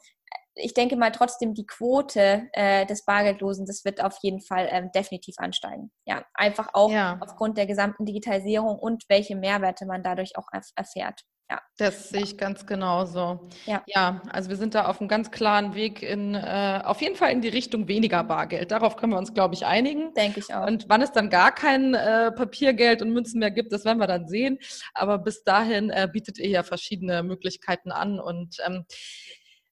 ich 0.55 0.73
denke 0.73 0.95
mal 0.95 1.11
trotzdem 1.11 1.53
die 1.53 1.65
Quote 1.65 2.47
äh, 2.53 2.85
des 2.85 3.05
Bargeldlosen, 3.05 3.65
das 3.65 3.85
wird 3.85 4.03
auf 4.03 4.17
jeden 4.21 4.41
Fall 4.41 4.67
ähm, 4.71 4.91
definitiv 4.93 5.35
ansteigen. 5.37 5.91
Ja, 6.05 6.23
einfach 6.33 6.69
auch 6.73 6.91
ja. 6.91 7.17
aufgrund 7.21 7.57
der 7.57 7.65
gesamten 7.65 8.05
Digitalisierung 8.05 8.77
und 8.79 9.03
welche 9.09 9.35
Mehrwerte 9.35 9.85
man 9.85 10.03
dadurch 10.03 10.37
auch 10.37 10.47
erfährt. 10.75 11.21
Ja. 11.51 11.61
Das 11.77 12.07
sehe 12.07 12.21
ich 12.21 12.37
ganz 12.37 12.65
genauso. 12.65 13.49
Ja. 13.65 13.83
ja, 13.85 14.21
also 14.29 14.49
wir 14.49 14.55
sind 14.55 14.73
da 14.73 14.85
auf 14.85 15.01
einem 15.01 15.09
ganz 15.09 15.31
klaren 15.31 15.75
Weg 15.75 16.01
in, 16.01 16.33
äh, 16.33 16.79
auf 16.81 17.01
jeden 17.01 17.17
Fall 17.17 17.33
in 17.33 17.41
die 17.41 17.49
Richtung 17.49 17.89
weniger 17.89 18.23
Bargeld. 18.23 18.71
Darauf 18.71 18.95
können 18.95 19.11
wir 19.11 19.17
uns, 19.17 19.33
glaube 19.33 19.53
ich, 19.55 19.65
einigen. 19.65 20.13
Denke 20.13 20.39
ich 20.39 20.53
auch. 20.53 20.65
Und 20.65 20.85
wann 20.87 21.01
es 21.01 21.11
dann 21.11 21.29
gar 21.29 21.53
kein 21.53 21.93
äh, 21.93 22.31
Papiergeld 22.31 23.01
und 23.01 23.11
Münzen 23.11 23.39
mehr 23.39 23.51
gibt, 23.51 23.73
das 23.73 23.83
werden 23.83 23.97
wir 23.97 24.07
dann 24.07 24.29
sehen. 24.29 24.59
Aber 24.93 25.17
bis 25.17 25.43
dahin 25.43 25.89
äh, 25.89 26.07
bietet 26.09 26.37
ihr 26.39 26.47
ja 26.47 26.63
verschiedene 26.63 27.21
Möglichkeiten 27.21 27.91
an 27.91 28.21
und 28.21 28.55
ähm, 28.65 28.85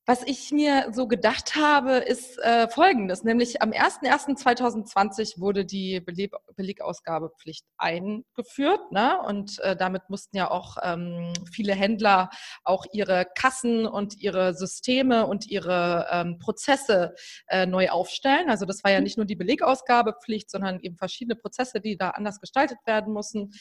was 0.09 0.23
ich 0.23 0.51
mir 0.51 0.87
so 0.91 1.07
gedacht 1.07 1.55
habe, 1.55 1.97
ist 1.97 2.39
äh, 2.39 2.67
Folgendes, 2.67 3.23
nämlich 3.23 3.61
am 3.61 3.69
01.01.2020 3.69 5.39
wurde 5.39 5.65
die 5.65 5.99
Beleg 5.99 6.31
Belegausgabepflicht 6.55 7.63
eingeführt 7.77 8.91
ne? 8.91 9.19
und 9.27 9.59
äh, 9.59 9.75
damit 9.75 10.09
mussten 10.09 10.35
ja 10.35 10.49
auch 10.49 10.77
ähm, 10.81 11.31
viele 11.53 11.75
Händler 11.75 12.31
auch 12.63 12.85
ihre 12.91 13.27
Kassen 13.35 13.85
und 13.85 14.19
ihre 14.19 14.55
Systeme 14.55 15.27
und 15.27 15.45
ihre 15.45 16.07
ähm, 16.11 16.39
Prozesse 16.39 17.13
äh, 17.47 17.67
neu 17.67 17.89
aufstellen. 17.89 18.49
Also 18.49 18.65
das 18.65 18.83
war 18.83 18.91
ja 18.91 18.97
mhm. 18.97 19.03
nicht 19.03 19.17
nur 19.17 19.27
die 19.27 19.35
Belegausgabepflicht, 19.35 20.49
sondern 20.49 20.79
eben 20.79 20.97
verschiedene 20.97 21.35
Prozesse, 21.35 21.81
die 21.81 21.97
da 21.97 22.09
anders 22.09 22.41
gestaltet 22.41 22.79
werden 22.85 23.13
mussten. 23.13 23.51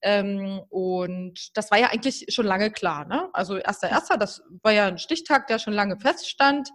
Ähm, 0.00 0.62
und 0.70 1.50
das 1.54 1.70
war 1.70 1.78
ja 1.78 1.88
eigentlich 1.88 2.24
schon 2.30 2.46
lange 2.46 2.70
klar. 2.70 3.04
Ne? 3.04 3.28
Also 3.34 3.56
1.01., 3.56 4.16
das 4.16 4.42
war 4.62 4.72
ja 4.72 4.86
ein 4.86 4.98
Stichtag, 4.98 5.48
der 5.48 5.58
schon 5.58 5.74
lange 5.74 5.97
feststand. 5.98 6.70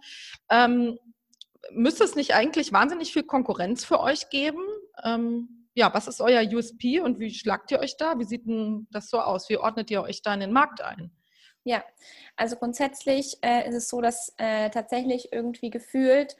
Ähm, 0.49 0.97
müsste 1.71 2.03
es 2.03 2.15
nicht 2.15 2.33
eigentlich 2.35 2.71
wahnsinnig 2.73 3.13
viel 3.13 3.23
Konkurrenz 3.23 3.85
für 3.85 3.99
euch 3.99 4.29
geben? 4.29 4.63
Ähm, 5.03 5.67
ja, 5.75 5.93
was 5.93 6.07
ist 6.07 6.21
euer 6.21 6.43
USP 6.43 6.99
und 6.99 7.19
wie 7.19 7.33
schlagt 7.33 7.71
ihr 7.71 7.79
euch 7.79 7.97
da? 7.97 8.19
Wie 8.19 8.25
sieht 8.25 8.45
denn 8.45 8.87
das 8.91 9.09
so 9.09 9.19
aus? 9.19 9.49
Wie 9.49 9.57
ordnet 9.57 9.89
ihr 9.89 10.03
euch 10.03 10.21
da 10.21 10.33
in 10.33 10.39
den 10.39 10.53
Markt 10.53 10.81
ein? 10.81 11.11
Ja, 11.65 11.83
also 12.35 12.57
grundsätzlich 12.57 13.37
äh, 13.41 13.67
ist 13.67 13.75
es 13.75 13.87
so, 13.87 14.01
dass 14.01 14.33
äh, 14.37 14.69
tatsächlich 14.69 15.31
irgendwie 15.31 15.69
gefühlt 15.69 16.35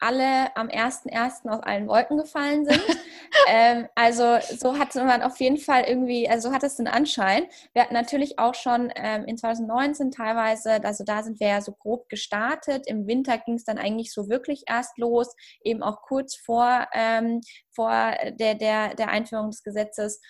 alle 0.00 0.54
am 0.56 0.68
1.1. 0.68 1.48
aus 1.48 1.62
allen 1.62 1.88
Wolken 1.88 2.18
gefallen 2.18 2.64
sind. 2.66 2.82
ähm, 3.48 3.88
also 3.94 4.38
so 4.56 4.78
hatte 4.78 5.02
man 5.04 5.22
auf 5.22 5.38
jeden 5.40 5.56
Fall 5.56 5.84
irgendwie, 5.84 6.28
also 6.28 6.48
so 6.48 6.54
hat 6.54 6.62
es 6.62 6.76
den 6.76 6.88
Anschein. 6.88 7.44
Wir 7.72 7.82
hatten 7.82 7.94
natürlich 7.94 8.38
auch 8.38 8.54
schon 8.54 8.92
ähm, 8.96 9.24
in 9.24 9.36
2019 9.36 10.10
teilweise, 10.10 10.84
also 10.84 11.04
da 11.04 11.22
sind 11.22 11.40
wir 11.40 11.48
ja 11.48 11.60
so 11.60 11.72
grob 11.72 12.08
gestartet. 12.08 12.86
Im 12.86 13.06
Winter 13.06 13.38
ging 13.38 13.54
es 13.54 13.64
dann 13.64 13.78
eigentlich 13.78 14.12
so 14.12 14.28
wirklich 14.28 14.64
erst 14.66 14.98
los, 14.98 15.34
eben 15.62 15.82
auch 15.82 16.02
kurz 16.02 16.36
vor, 16.36 16.86
ähm, 16.92 17.40
vor 17.70 18.12
der, 18.32 18.54
der, 18.54 18.94
der 18.94 19.08
Einführung 19.08 19.50
des 19.50 19.62
Gesetzes 19.62 20.20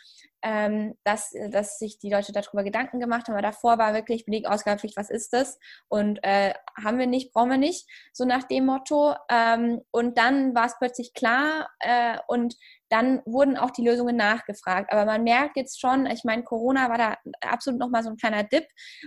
ähm, 0.44 0.94
dass, 1.04 1.32
dass 1.50 1.78
sich 1.78 1.98
die 1.98 2.10
Leute 2.10 2.32
darüber 2.32 2.62
Gedanken 2.62 3.00
gemacht 3.00 3.26
haben. 3.26 3.34
Aber 3.34 3.42
davor 3.42 3.78
war 3.78 3.94
wirklich 3.94 4.26
Belegausgabepflicht, 4.26 4.96
was 4.96 5.08
ist 5.08 5.32
das? 5.32 5.58
Und 5.88 6.20
äh, 6.22 6.52
haben 6.82 6.98
wir 6.98 7.06
nicht, 7.06 7.32
brauchen 7.32 7.50
wir 7.50 7.56
nicht, 7.56 7.88
so 8.12 8.26
nach 8.26 8.44
dem 8.44 8.66
Motto. 8.66 9.14
Ähm, 9.30 9.80
und 9.90 10.18
dann 10.18 10.54
war 10.54 10.66
es 10.66 10.76
plötzlich 10.78 11.14
klar 11.14 11.68
äh, 11.80 12.18
und 12.28 12.56
dann 12.90 13.22
wurden 13.24 13.56
auch 13.56 13.70
die 13.70 13.84
Lösungen 13.84 14.16
nachgefragt. 14.16 14.92
Aber 14.92 15.06
man 15.06 15.24
merkt 15.24 15.56
jetzt 15.56 15.80
schon, 15.80 16.04
ich 16.06 16.24
meine, 16.24 16.44
Corona 16.44 16.90
war 16.90 16.98
da 16.98 17.16
absolut 17.40 17.80
nochmal 17.80 18.02
so 18.02 18.10
ein 18.10 18.16
kleiner 18.16 18.44
Dip, 18.44 18.66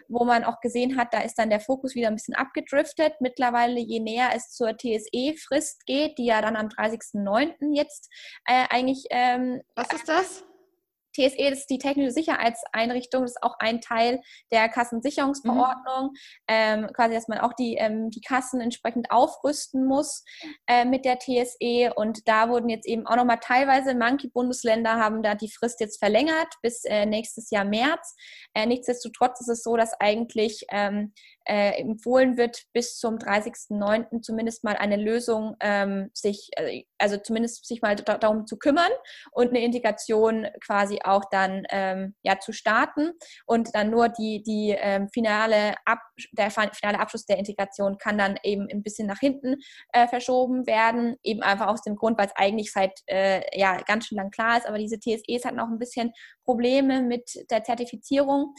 wo 0.10 0.26
man 0.26 0.44
auch 0.44 0.60
gesehen 0.60 0.98
hat, 0.98 1.14
da 1.14 1.20
ist 1.22 1.36
dann 1.36 1.52
der 1.52 1.60
Fokus 1.60 1.94
wieder 1.94 2.08
ein 2.08 2.16
bisschen 2.16 2.36
abgedriftet. 2.36 3.14
Mittlerweile, 3.20 3.80
je 3.80 4.00
näher 4.00 4.32
es 4.36 4.50
zur 4.50 4.76
TSE-Frist 4.76 5.86
geht, 5.86 6.18
die 6.18 6.26
ja 6.26 6.42
dann 6.42 6.56
am 6.56 6.68
30.09. 6.68 7.76
jetzt 7.76 8.12
äh, 8.46 8.66
eigentlich. 8.70 9.06
Ähm, 9.12 9.62
Was 9.76 9.94
ist 9.94 10.10
das? 10.10 10.47
TSE, 11.18 11.50
das 11.50 11.60
ist 11.60 11.70
die 11.70 11.80
technische 11.80 12.12
Sicherheitseinrichtung, 12.12 13.24
das 13.24 13.32
ist 13.32 13.44
auch 13.44 13.56
ein 13.60 13.82
Teil 13.82 14.22
der 14.52 14.70
Kassensicherungsverordnung. 14.70 16.12
Mhm. 16.12 16.18
Ähm, 16.48 16.88
quasi, 16.94 17.16
dass 17.16 17.28
man 17.28 17.40
auch 17.40 17.54
die, 17.54 17.76
ähm, 17.76 18.10
die 18.10 18.22
Kassen 18.22 18.62
entsprechend 18.62 19.12
aufrüsten 19.12 19.86
muss 19.86 20.24
äh, 20.68 20.86
mit 20.86 21.06
der 21.06 21.20
TSE. 21.20 21.94
Und 21.96 22.28
da 22.28 22.50
wurden 22.50 22.70
jetzt 22.70 22.88
eben 22.88 23.08
auch 23.08 23.16
nochmal 23.16 23.40
teilweise, 23.42 23.96
manche 23.96 24.30
Bundesländer 24.30 24.98
haben 24.98 25.24
da 25.24 25.36
die 25.36 25.52
Frist 25.52 25.80
jetzt 25.80 26.00
verlängert 26.00 26.54
bis 26.62 26.84
äh, 26.86 27.06
nächstes 27.06 27.50
Jahr 27.50 27.66
März. 27.66 28.16
Äh, 28.54 28.66
nichtsdestotrotz 28.66 29.42
ist 29.42 29.50
es 29.50 29.64
so, 29.64 29.76
dass 29.76 29.94
eigentlich 30.00 30.66
ähm, 30.70 31.14
äh, 31.48 31.80
empfohlen 31.80 32.38
wird, 32.38 32.64
bis 32.74 32.98
zum 32.98 33.16
30.09. 33.16 34.22
zumindest 34.22 34.64
mal 34.64 34.76
eine 34.76 34.98
Lösung 34.98 35.56
ähm, 35.62 36.10
sich, 36.14 36.50
äh, 36.58 36.84
also 36.98 37.18
zumindest 37.18 37.66
sich 37.66 37.82
mal 37.82 37.96
darum 37.96 38.46
zu 38.46 38.58
kümmern 38.58 38.92
und 39.32 39.50
eine 39.50 39.64
Integration 39.64 40.48
quasi 40.64 41.00
auch 41.04 41.24
dann 41.32 41.64
ähm, 41.70 42.16
ja 42.24 42.40
zu 42.40 42.52
starten 42.52 43.12
und 43.46 43.74
dann 43.74 43.90
nur 43.90 44.10
die, 44.10 44.44
die 44.44 44.76
ähm, 44.78 45.08
finale 45.10 45.76
Ab 45.86 46.00
der 46.32 46.52
finale 46.52 47.00
Abschluss 47.00 47.26
der 47.26 47.38
Integration 47.38 47.98
kann 47.98 48.18
dann 48.18 48.38
eben 48.44 48.68
ein 48.70 48.84
bisschen 48.84 49.08
nach 49.08 49.20
hinten 49.20 49.56
äh, 49.94 50.08
verschoben 50.08 50.68
werden, 50.68 51.16
eben 51.24 51.42
einfach 51.42 51.68
aus 51.68 51.82
dem 51.82 51.96
Grund, 51.96 52.18
weil 52.18 52.28
es 52.28 52.36
eigentlich 52.36 52.72
seit 52.72 53.00
äh, 53.08 53.42
ja 53.58 53.78
ganz 53.82 54.08
schön 54.08 54.18
lang 54.18 54.32
klar 54.32 54.58
ist, 54.58 54.68
aber 54.68 54.78
diese 54.78 55.00
TSEs 55.00 55.46
hatten 55.46 55.60
auch 55.60 55.70
ein 55.70 55.80
bisschen 55.80 56.12
Probleme 56.44 57.02
mit 57.02 57.46
der 57.50 57.64
Zertifizierung. 57.64 58.54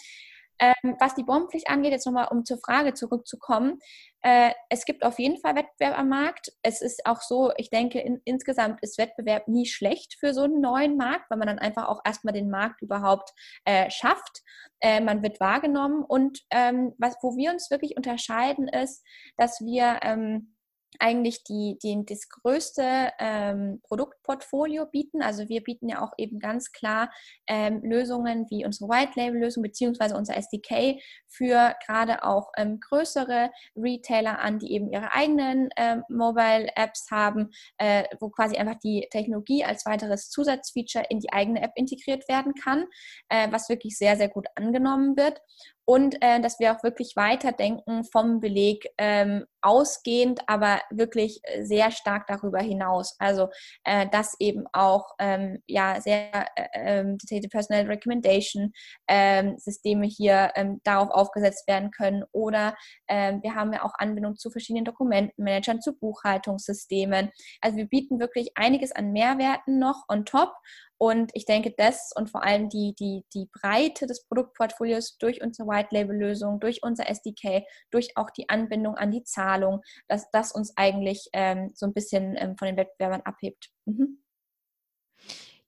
Ähm, 0.58 0.96
was 0.98 1.14
die 1.14 1.22
Bombenpflicht 1.22 1.68
angeht, 1.70 1.92
jetzt 1.92 2.06
nochmal, 2.06 2.28
um 2.30 2.44
zur 2.44 2.58
Frage 2.58 2.94
zurückzukommen, 2.94 3.78
äh, 4.22 4.50
es 4.68 4.84
gibt 4.84 5.04
auf 5.04 5.18
jeden 5.18 5.38
Fall 5.38 5.54
Wettbewerb 5.54 5.98
am 5.98 6.08
Markt. 6.08 6.52
Es 6.62 6.82
ist 6.82 7.06
auch 7.06 7.20
so, 7.20 7.52
ich 7.56 7.70
denke, 7.70 8.00
in, 8.00 8.20
insgesamt 8.24 8.82
ist 8.82 8.98
Wettbewerb 8.98 9.48
nie 9.48 9.66
schlecht 9.66 10.16
für 10.18 10.34
so 10.34 10.42
einen 10.42 10.60
neuen 10.60 10.96
Markt, 10.96 11.30
weil 11.30 11.38
man 11.38 11.48
dann 11.48 11.58
einfach 11.58 11.88
auch 11.88 12.00
erstmal 12.04 12.34
den 12.34 12.50
Markt 12.50 12.82
überhaupt 12.82 13.32
äh, 13.64 13.90
schafft. 13.90 14.42
Äh, 14.80 15.00
man 15.00 15.22
wird 15.22 15.40
wahrgenommen 15.40 16.04
und 16.04 16.40
ähm, 16.50 16.94
was, 16.98 17.16
wo 17.22 17.36
wir 17.36 17.50
uns 17.52 17.70
wirklich 17.70 17.96
unterscheiden, 17.96 18.68
ist, 18.68 19.04
dass 19.36 19.60
wir 19.60 20.00
ähm, 20.02 20.54
eigentlich 20.98 21.44
die, 21.44 21.78
die, 21.82 22.04
das 22.04 22.28
größte 22.28 23.12
ähm, 23.18 23.80
Produktportfolio 23.82 24.86
bieten. 24.86 25.22
Also 25.22 25.48
wir 25.48 25.62
bieten 25.62 25.88
ja 25.88 26.02
auch 26.02 26.12
eben 26.16 26.38
ganz 26.38 26.72
klar 26.72 27.10
ähm, 27.46 27.80
Lösungen 27.82 28.46
wie 28.50 28.64
unsere 28.64 28.88
White-Label-Lösung 28.88 29.62
beziehungsweise 29.62 30.16
unser 30.16 30.36
SDK 30.36 31.00
für 31.26 31.74
gerade 31.86 32.24
auch 32.24 32.50
ähm, 32.56 32.80
größere 32.80 33.50
Retailer 33.76 34.40
an, 34.40 34.58
die 34.58 34.72
eben 34.72 34.90
ihre 34.90 35.12
eigenen 35.12 35.68
ähm, 35.76 36.02
Mobile-Apps 36.08 37.10
haben, 37.10 37.50
äh, 37.78 38.04
wo 38.20 38.30
quasi 38.30 38.56
einfach 38.56 38.78
die 38.82 39.06
Technologie 39.10 39.64
als 39.64 39.86
weiteres 39.86 40.30
Zusatzfeature 40.30 41.04
in 41.10 41.20
die 41.20 41.32
eigene 41.32 41.62
App 41.62 41.72
integriert 41.76 42.28
werden 42.28 42.54
kann, 42.54 42.86
äh, 43.28 43.48
was 43.50 43.68
wirklich 43.68 43.96
sehr, 43.96 44.16
sehr 44.16 44.28
gut 44.28 44.46
angenommen 44.56 45.16
wird 45.16 45.40
und 45.88 46.20
äh, 46.20 46.38
dass 46.40 46.60
wir 46.60 46.76
auch 46.76 46.82
wirklich 46.82 47.16
weiterdenken 47.16 48.04
vom 48.04 48.40
Beleg 48.40 48.90
ähm, 48.98 49.46
ausgehend, 49.62 50.40
aber 50.46 50.80
wirklich 50.90 51.40
äh, 51.44 51.64
sehr 51.64 51.90
stark 51.90 52.26
darüber 52.26 52.60
hinaus. 52.60 53.16
Also 53.18 53.48
äh, 53.84 54.08
dass 54.08 54.36
eben 54.38 54.64
auch 54.72 55.14
ähm, 55.18 55.62
ja 55.66 56.00
sehr 56.00 56.46
äh, 56.56 56.66
ähm, 56.74 57.18
Detailed 57.18 57.50
Personal 57.50 57.86
Recommendation 57.86 58.72
ähm, 59.08 59.56
Systeme 59.58 60.06
hier 60.06 60.52
ähm, 60.54 60.80
darauf 60.84 61.10
aufgesetzt 61.10 61.66
werden 61.68 61.90
können 61.90 62.24
oder 62.32 62.76
ähm, 63.08 63.42
wir 63.42 63.54
haben 63.54 63.72
ja 63.72 63.84
auch 63.84 63.94
Anbindung 63.98 64.36
zu 64.36 64.50
verschiedenen 64.50 64.84
Dokumentenmanagern, 64.84 65.80
zu 65.80 65.96
Buchhaltungssystemen. 65.98 67.30
Also 67.60 67.76
wir 67.76 67.86
bieten 67.86 68.20
wirklich 68.20 68.52
einiges 68.54 68.92
an 68.92 69.12
Mehrwerten 69.12 69.78
noch 69.78 70.04
on 70.08 70.24
top 70.24 70.52
und 71.00 71.30
ich 71.34 71.44
denke, 71.44 71.72
das 71.76 72.10
und 72.16 72.28
vor 72.28 72.42
allem 72.42 72.68
die, 72.68 72.92
die, 72.98 73.24
die 73.32 73.48
Breite 73.52 74.06
des 74.06 74.26
Produktportfolios 74.26 75.16
durch 75.18 75.40
unsere 75.40 75.68
White-Label-Lösung, 75.68 76.58
durch 76.58 76.82
unser 76.82 77.08
SDK, 77.08 77.64
durch 77.92 78.16
auch 78.16 78.30
die 78.30 78.48
Anbindung 78.48 78.96
an 78.96 79.12
die 79.12 79.22
Zahlung, 79.48 79.82
dass 80.08 80.30
das 80.30 80.52
uns 80.52 80.76
eigentlich 80.76 81.28
ähm, 81.32 81.70
so 81.74 81.86
ein 81.86 81.94
bisschen 81.94 82.36
ähm, 82.36 82.56
von 82.56 82.66
den 82.66 82.76
Wettbewerbern 82.76 83.22
abhebt. 83.22 83.70
Mhm. 83.86 84.18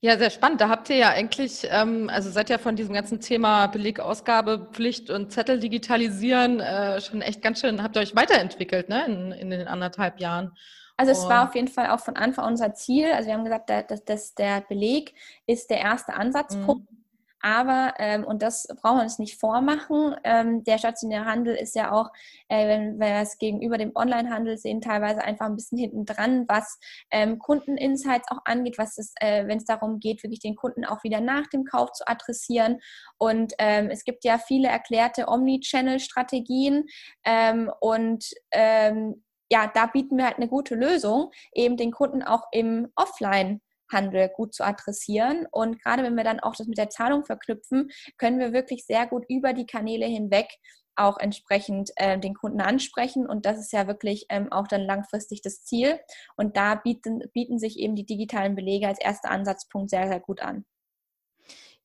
Ja, 0.02 0.16
sehr 0.16 0.30
spannend. 0.30 0.62
Da 0.62 0.70
habt 0.70 0.88
ihr 0.88 0.96
ja 0.96 1.10
eigentlich, 1.10 1.68
ähm, 1.70 2.08
also 2.10 2.30
seid 2.30 2.48
ja 2.48 2.56
von 2.56 2.74
diesem 2.74 2.94
ganzen 2.94 3.20
Thema 3.20 3.66
Belegausgabepflicht 3.66 5.10
und 5.10 5.30
Zettel 5.30 5.60
digitalisieren 5.60 6.60
äh, 6.60 7.02
schon 7.02 7.20
echt 7.20 7.42
ganz 7.42 7.60
schön, 7.60 7.82
habt 7.82 7.96
ihr 7.96 8.02
euch 8.02 8.16
weiterentwickelt, 8.16 8.88
ne, 8.88 9.04
in, 9.04 9.32
in 9.32 9.50
den 9.50 9.68
anderthalb 9.68 10.18
Jahren. 10.18 10.52
Also 10.96 11.12
es 11.12 11.26
war 11.28 11.48
auf 11.48 11.54
jeden 11.54 11.68
Fall 11.68 11.88
auch 11.88 12.00
von 12.00 12.16
Anfang 12.16 12.44
an 12.44 12.52
unser 12.52 12.74
Ziel. 12.74 13.10
Also 13.12 13.28
wir 13.28 13.34
haben 13.34 13.44
gesagt, 13.44 13.70
dass, 13.70 14.04
dass 14.04 14.34
der 14.34 14.60
Beleg 14.60 15.14
ist 15.46 15.70
der 15.70 15.80
erste 15.80 16.12
Ansatzpunkt. 16.12 16.90
Mhm. 16.90 16.99
Aber, 17.40 17.94
ähm, 17.98 18.24
und 18.24 18.42
das 18.42 18.68
brauchen 18.80 18.98
wir 18.98 19.02
uns 19.02 19.18
nicht 19.18 19.40
vormachen, 19.40 20.14
ähm, 20.24 20.62
der 20.64 20.78
stationäre 20.78 21.24
Handel 21.24 21.54
ist 21.54 21.74
ja 21.74 21.92
auch, 21.92 22.10
äh, 22.48 22.68
wenn 22.68 22.98
wir 22.98 23.22
es 23.22 23.38
gegenüber 23.38 23.78
dem 23.78 23.92
Onlinehandel 23.94 24.58
sehen, 24.58 24.80
teilweise 24.80 25.22
einfach 25.22 25.46
ein 25.46 25.56
bisschen 25.56 25.78
hinten 25.78 26.04
dran, 26.04 26.44
was 26.48 26.78
ähm, 27.10 27.38
Kundeninsights 27.38 28.30
auch 28.30 28.40
angeht, 28.44 28.76
was 28.78 28.98
es, 28.98 29.14
äh, 29.20 29.46
wenn 29.46 29.58
es 29.58 29.64
darum 29.64 30.00
geht, 30.00 30.22
wirklich 30.22 30.40
den 30.40 30.56
Kunden 30.56 30.84
auch 30.84 31.02
wieder 31.02 31.20
nach 31.20 31.46
dem 31.48 31.64
Kauf 31.64 31.92
zu 31.92 32.06
adressieren. 32.06 32.80
Und 33.18 33.54
ähm, 33.58 33.88
es 33.90 34.04
gibt 34.04 34.24
ja 34.24 34.38
viele 34.38 34.68
erklärte 34.68 35.28
Omni-Channel-Strategien 35.28 36.86
ähm, 37.24 37.70
und 37.80 38.26
ähm, 38.50 39.24
ja, 39.50 39.70
da 39.72 39.86
bieten 39.86 40.16
wir 40.16 40.26
halt 40.26 40.36
eine 40.36 40.48
gute 40.48 40.74
Lösung, 40.74 41.32
eben 41.52 41.76
den 41.76 41.90
Kunden 41.90 42.22
auch 42.22 42.44
im 42.52 42.92
Offline 42.94 43.60
Handel 43.90 44.28
gut 44.28 44.54
zu 44.54 44.64
adressieren. 44.64 45.46
Und 45.50 45.82
gerade 45.82 46.02
wenn 46.02 46.16
wir 46.16 46.24
dann 46.24 46.40
auch 46.40 46.54
das 46.56 46.66
mit 46.66 46.78
der 46.78 46.90
Zahlung 46.90 47.24
verknüpfen, 47.24 47.90
können 48.18 48.38
wir 48.38 48.52
wirklich 48.52 48.84
sehr 48.84 49.06
gut 49.06 49.24
über 49.28 49.52
die 49.52 49.66
Kanäle 49.66 50.06
hinweg 50.06 50.48
auch 50.96 51.18
entsprechend 51.18 51.90
äh, 51.96 52.18
den 52.18 52.34
Kunden 52.34 52.60
ansprechen. 52.60 53.26
Und 53.26 53.46
das 53.46 53.58
ist 53.58 53.72
ja 53.72 53.86
wirklich 53.86 54.26
ähm, 54.28 54.52
auch 54.52 54.68
dann 54.68 54.82
langfristig 54.82 55.40
das 55.42 55.64
Ziel. 55.64 55.98
Und 56.36 56.56
da 56.56 56.74
bieten, 56.74 57.22
bieten 57.32 57.58
sich 57.58 57.78
eben 57.78 57.96
die 57.96 58.06
digitalen 58.06 58.54
Belege 58.54 58.86
als 58.86 59.00
erster 59.00 59.30
Ansatzpunkt 59.30 59.90
sehr, 59.90 60.08
sehr 60.08 60.20
gut 60.20 60.42
an. 60.42 60.64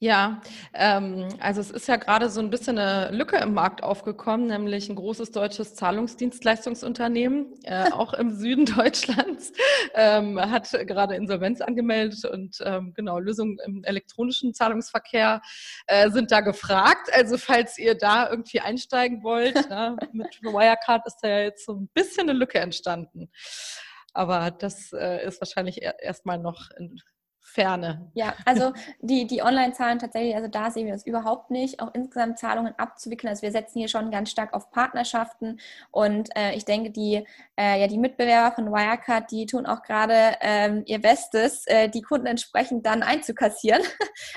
Ja, 0.06 0.40
ähm, 0.76 1.30
also 1.40 1.62
es 1.62 1.72
ist 1.72 1.88
ja 1.88 1.96
gerade 1.96 2.30
so 2.30 2.40
ein 2.40 2.52
bisschen 2.52 2.78
eine 2.78 3.10
Lücke 3.10 3.38
im 3.38 3.56
Markt 3.56 3.82
aufgekommen, 3.82 4.46
nämlich 4.46 4.88
ein 4.88 4.96
großes 4.96 5.32
deutsches 5.32 5.74
Zahlungsdienstleistungsunternehmen, 5.74 7.56
äh, 7.64 7.92
auch 7.92 8.14
im 8.14 8.30
Süden 8.38 8.68
Deutschlands, 8.68 9.52
ähm, 9.96 10.40
hat 10.40 10.70
gerade 10.86 11.16
Insolvenz 11.16 11.60
angemeldet 11.60 12.24
und 12.24 12.58
ähm, 12.64 12.94
genau, 12.94 13.18
Lösungen 13.18 13.58
im 13.66 13.84
elektronischen 13.84 14.54
Zahlungsverkehr 14.54 15.42
äh, 15.88 16.12
sind 16.12 16.32
da 16.32 16.42
gefragt. 16.42 17.10
Also 17.12 17.40
falls 17.40 17.80
ihr 17.80 17.96
da 17.98 18.30
irgendwie 18.30 18.60
einsteigen 18.60 19.24
wollt, 19.24 19.56
na, 19.72 19.90
ne, 19.90 19.98
mit 20.14 20.40
Wirecard 20.44 21.08
ist 21.08 21.18
da 21.24 21.30
ja 21.30 21.40
jetzt 21.40 21.66
so 21.66 21.74
ein 21.74 21.90
bisschen 21.96 22.30
eine 22.30 22.38
Lücke 22.38 22.60
entstanden. 22.60 23.32
Aber 24.14 24.52
das 24.52 24.94
äh, 24.94 25.26
ist 25.26 25.42
wahrscheinlich 25.42 25.82
erstmal 25.82 26.38
noch 26.38 26.70
in 26.78 27.02
Ferne. 27.48 28.10
Ja, 28.16 28.34
also 28.44 28.74
die, 29.02 29.28
die 29.28 29.44
Online-Zahlen 29.44 30.00
tatsächlich, 30.00 30.36
also 30.36 30.48
da 30.48 30.72
sehen 30.72 30.88
wir 30.88 30.94
uns 30.94 31.06
überhaupt 31.06 31.52
nicht, 31.52 31.80
auch 31.80 31.94
insgesamt 31.94 32.40
Zahlungen 32.40 32.74
abzuwickeln. 32.78 33.30
Also 33.30 33.44
wir 33.44 33.52
setzen 33.52 33.78
hier 33.78 33.88
schon 33.88 34.10
ganz 34.10 34.32
stark 34.32 34.52
auf 34.56 34.72
Partnerschaften 34.72 35.60
und 35.92 36.36
äh, 36.36 36.56
ich 36.56 36.66
denke, 36.66 36.90
die, 36.90 37.24
äh, 37.56 37.80
ja, 37.80 37.88
die 37.88 38.00
Mitbewerber 38.00 38.56
von 38.56 38.72
Wirecard, 38.72 39.30
die 39.30 39.46
tun 39.46 39.68
auch 39.68 39.84
gerade 39.84 40.38
ähm, 40.42 40.82
ihr 40.88 41.00
Bestes, 41.00 41.68
äh, 41.68 41.88
die 41.88 42.02
Kunden 42.02 42.26
entsprechend 42.26 42.86
dann 42.86 43.04
einzukassieren. 43.04 43.82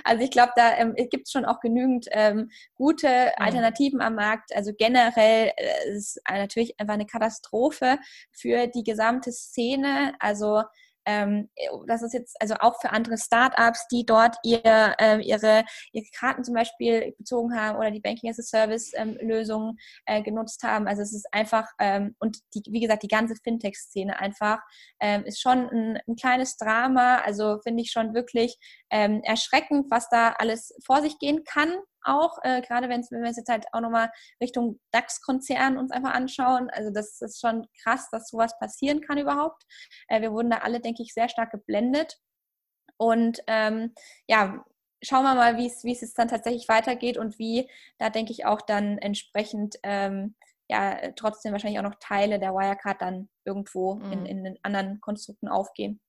Also 0.05 0.25
ich 0.25 0.31
glaube, 0.31 0.53
da 0.57 0.77
ähm, 0.77 0.95
gibt 0.95 1.27
es 1.27 1.33
schon 1.33 1.45
auch 1.45 1.61
genügend 1.61 2.07
ähm, 2.12 2.50
gute 2.75 3.09
mhm. 3.09 3.45
Alternativen 3.45 4.00
am 4.00 4.15
Markt. 4.15 4.55
Also 4.55 4.73
generell 4.77 5.53
äh, 5.57 5.91
ist 5.91 6.21
natürlich 6.29 6.79
einfach 6.81 6.95
eine 6.95 7.07
Katastrophe 7.07 7.99
für 8.33 8.67
die 8.67 8.85
gesamte 8.85 9.33
Szene. 9.33 10.15
Also 10.19 10.62
ähm, 11.09 11.49
das 11.87 12.03
ist 12.03 12.12
jetzt 12.12 12.37
also 12.38 12.55
auch 12.61 12.79
für 12.81 12.91
andere 12.91 13.17
Startups, 13.17 13.88
die 13.88 14.05
dort 14.05 14.37
ihr, 14.45 14.61
äh, 14.62 15.19
ihre, 15.23 15.65
ihre 15.93 16.05
Karten 16.15 16.45
zum 16.45 16.55
Beispiel 16.55 17.15
bezogen 17.17 17.59
haben 17.59 17.79
oder 17.79 17.91
die 17.91 18.00
Banking 18.00 18.31
as 18.31 18.38
a 18.38 18.43
Service 18.43 18.93
ähm, 18.95 19.17
Lösungen 19.23 19.79
äh, 20.05 20.23
genutzt 20.23 20.62
haben. 20.62 20.87
Also 20.87 21.00
es 21.00 21.15
ist 21.15 21.27
einfach, 21.33 21.67
ähm, 21.81 22.15
und 22.19 22.37
die, 22.55 22.62
wie 22.71 22.81
gesagt, 22.81 23.03
die 23.03 23.09
ganze 23.09 23.37
Fintech-Szene 23.43 24.19
einfach 24.19 24.59
ähm, 25.00 25.25
ist 25.25 25.41
schon 25.41 25.71
ein, 25.71 25.99
ein, 26.07 26.17
kleines 26.17 26.59
Drama. 26.59 27.23
Also 27.25 27.59
finde 27.62 27.83
ich 27.83 27.91
schon 27.91 28.12
wirklich 28.12 28.59
ähm, 28.91 29.23
erschreckend, 29.23 29.91
was 29.91 30.11
da 30.11 30.33
alles 30.38 30.75
vor 30.85 31.00
sich 31.00 31.19
gehen 31.19 31.43
kann 31.45 31.73
auch, 32.02 32.38
äh, 32.43 32.61
gerade 32.62 32.88
wenn 32.88 33.02
wir 33.02 33.31
es 33.31 33.37
jetzt 33.37 33.49
halt 33.49 33.67
auch 33.73 33.81
nochmal 33.81 34.11
Richtung 34.40 34.81
DAX-Konzern 34.93 35.78
uns 35.78 35.90
einfach 35.90 36.14
anschauen. 36.14 36.71
Also 36.71 36.90
das 36.90 37.21
ist 37.21 37.40
schon 37.40 37.67
krass, 37.83 38.09
dass 38.11 38.28
sowas 38.28 38.59
passieren 38.59 39.00
kann 39.00 39.19
überhaupt. 39.19 39.64
Äh, 40.09 40.21
wir 40.21 40.33
wurden 40.33 40.50
da 40.50 40.59
alle, 40.59 40.81
denke 40.81 41.02
ich, 41.02 41.14
sehr 41.14 41.28
stark 41.28 41.50
geblendet. 41.50 42.19
Und 42.97 43.40
ähm, 43.47 43.95
ja, 44.26 44.64
schauen 45.02 45.25
wir 45.25 45.35
mal, 45.35 45.57
wie 45.57 45.67
es 45.67 45.83
jetzt 45.83 46.19
dann 46.19 46.28
tatsächlich 46.28 46.69
weitergeht 46.69 47.17
und 47.17 47.38
wie 47.38 47.71
da, 47.99 48.11
denke 48.11 48.33
ich, 48.33 48.47
auch 48.47 48.61
dann 48.61 48.99
entsprechend 48.99 49.76
ähm, 49.83 50.35
ja 50.69 51.12
trotzdem 51.12 51.52
wahrscheinlich 51.52 51.78
auch 51.78 51.85
noch 51.85 51.99
Teile 52.00 52.38
der 52.38 52.52
Wirecard 52.52 53.00
dann 53.00 53.28
irgendwo 53.45 53.95
mhm. 53.97 54.12
in, 54.12 54.26
in 54.26 54.45
den 54.45 54.59
anderen 54.62 55.00
Konstrukten 55.00 55.49
aufgehen. 55.49 56.00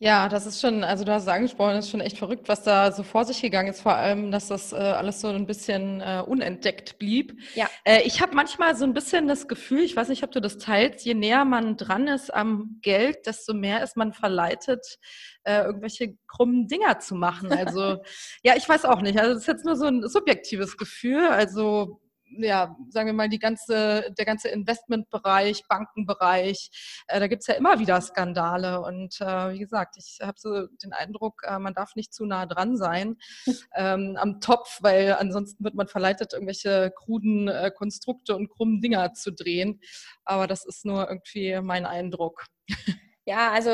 Ja, 0.00 0.28
das 0.28 0.44
ist 0.44 0.60
schon, 0.60 0.82
also 0.82 1.04
du 1.04 1.12
hast 1.12 1.22
es 1.22 1.28
angesprochen, 1.28 1.74
das 1.76 1.84
ist 1.84 1.92
schon 1.92 2.00
echt 2.00 2.18
verrückt, 2.18 2.48
was 2.48 2.64
da 2.64 2.90
so 2.90 3.04
vor 3.04 3.24
sich 3.24 3.40
gegangen 3.40 3.68
ist, 3.68 3.80
vor 3.80 3.94
allem, 3.94 4.32
dass 4.32 4.48
das 4.48 4.72
äh, 4.72 4.76
alles 4.76 5.20
so 5.20 5.28
ein 5.28 5.46
bisschen 5.46 6.00
äh, 6.00 6.20
unentdeckt 6.26 6.98
blieb. 6.98 7.40
Ja. 7.54 7.70
Äh, 7.84 8.02
ich 8.02 8.20
habe 8.20 8.34
manchmal 8.34 8.74
so 8.74 8.84
ein 8.84 8.92
bisschen 8.92 9.28
das 9.28 9.46
Gefühl, 9.46 9.84
ich 9.84 9.94
weiß 9.94 10.08
nicht, 10.08 10.24
ob 10.24 10.32
du 10.32 10.40
das 10.40 10.58
teilst, 10.58 11.04
je 11.04 11.14
näher 11.14 11.44
man 11.44 11.76
dran 11.76 12.08
ist 12.08 12.34
am 12.34 12.80
Geld, 12.82 13.26
desto 13.26 13.54
mehr 13.54 13.84
ist 13.84 13.96
man 13.96 14.12
verleitet, 14.12 14.98
äh, 15.44 15.62
irgendwelche 15.62 16.16
krummen 16.26 16.66
Dinger 16.66 16.98
zu 16.98 17.14
machen. 17.14 17.52
Also, 17.52 17.98
ja, 18.42 18.56
ich 18.56 18.68
weiß 18.68 18.86
auch 18.86 19.00
nicht. 19.00 19.18
Also, 19.20 19.34
das 19.34 19.42
ist 19.42 19.48
jetzt 19.48 19.64
nur 19.64 19.76
so 19.76 19.86
ein 19.86 20.08
subjektives 20.08 20.76
Gefühl. 20.76 21.28
Also, 21.28 22.00
ja, 22.38 22.76
sagen 22.88 23.06
wir 23.06 23.12
mal, 23.12 23.28
die 23.28 23.38
ganze, 23.38 24.12
der 24.16 24.24
ganze 24.24 24.48
Investmentbereich, 24.48 25.64
Bankenbereich, 25.68 26.70
äh, 27.08 27.20
da 27.20 27.26
gibt's 27.26 27.46
ja 27.46 27.54
immer 27.54 27.78
wieder 27.78 28.00
Skandale. 28.00 28.80
Und 28.80 29.20
äh, 29.20 29.52
wie 29.52 29.58
gesagt, 29.58 29.96
ich 29.98 30.18
habe 30.22 30.38
so 30.38 30.66
den 30.82 30.92
Eindruck, 30.92 31.42
äh, 31.46 31.58
man 31.58 31.74
darf 31.74 31.94
nicht 31.94 32.12
zu 32.12 32.26
nah 32.26 32.46
dran 32.46 32.76
sein 32.76 33.16
ähm, 33.74 34.16
am 34.18 34.40
Topf, 34.40 34.78
weil 34.80 35.14
ansonsten 35.14 35.64
wird 35.64 35.74
man 35.74 35.88
verleitet, 35.88 36.32
irgendwelche 36.32 36.92
kruden 36.96 37.48
äh, 37.48 37.70
Konstrukte 37.74 38.36
und 38.36 38.48
krummen 38.48 38.80
Dinger 38.80 39.14
zu 39.14 39.32
drehen. 39.32 39.80
Aber 40.24 40.46
das 40.46 40.64
ist 40.64 40.84
nur 40.84 41.08
irgendwie 41.08 41.60
mein 41.62 41.86
Eindruck. 41.86 42.46
Ja, 43.26 43.52
also 43.52 43.70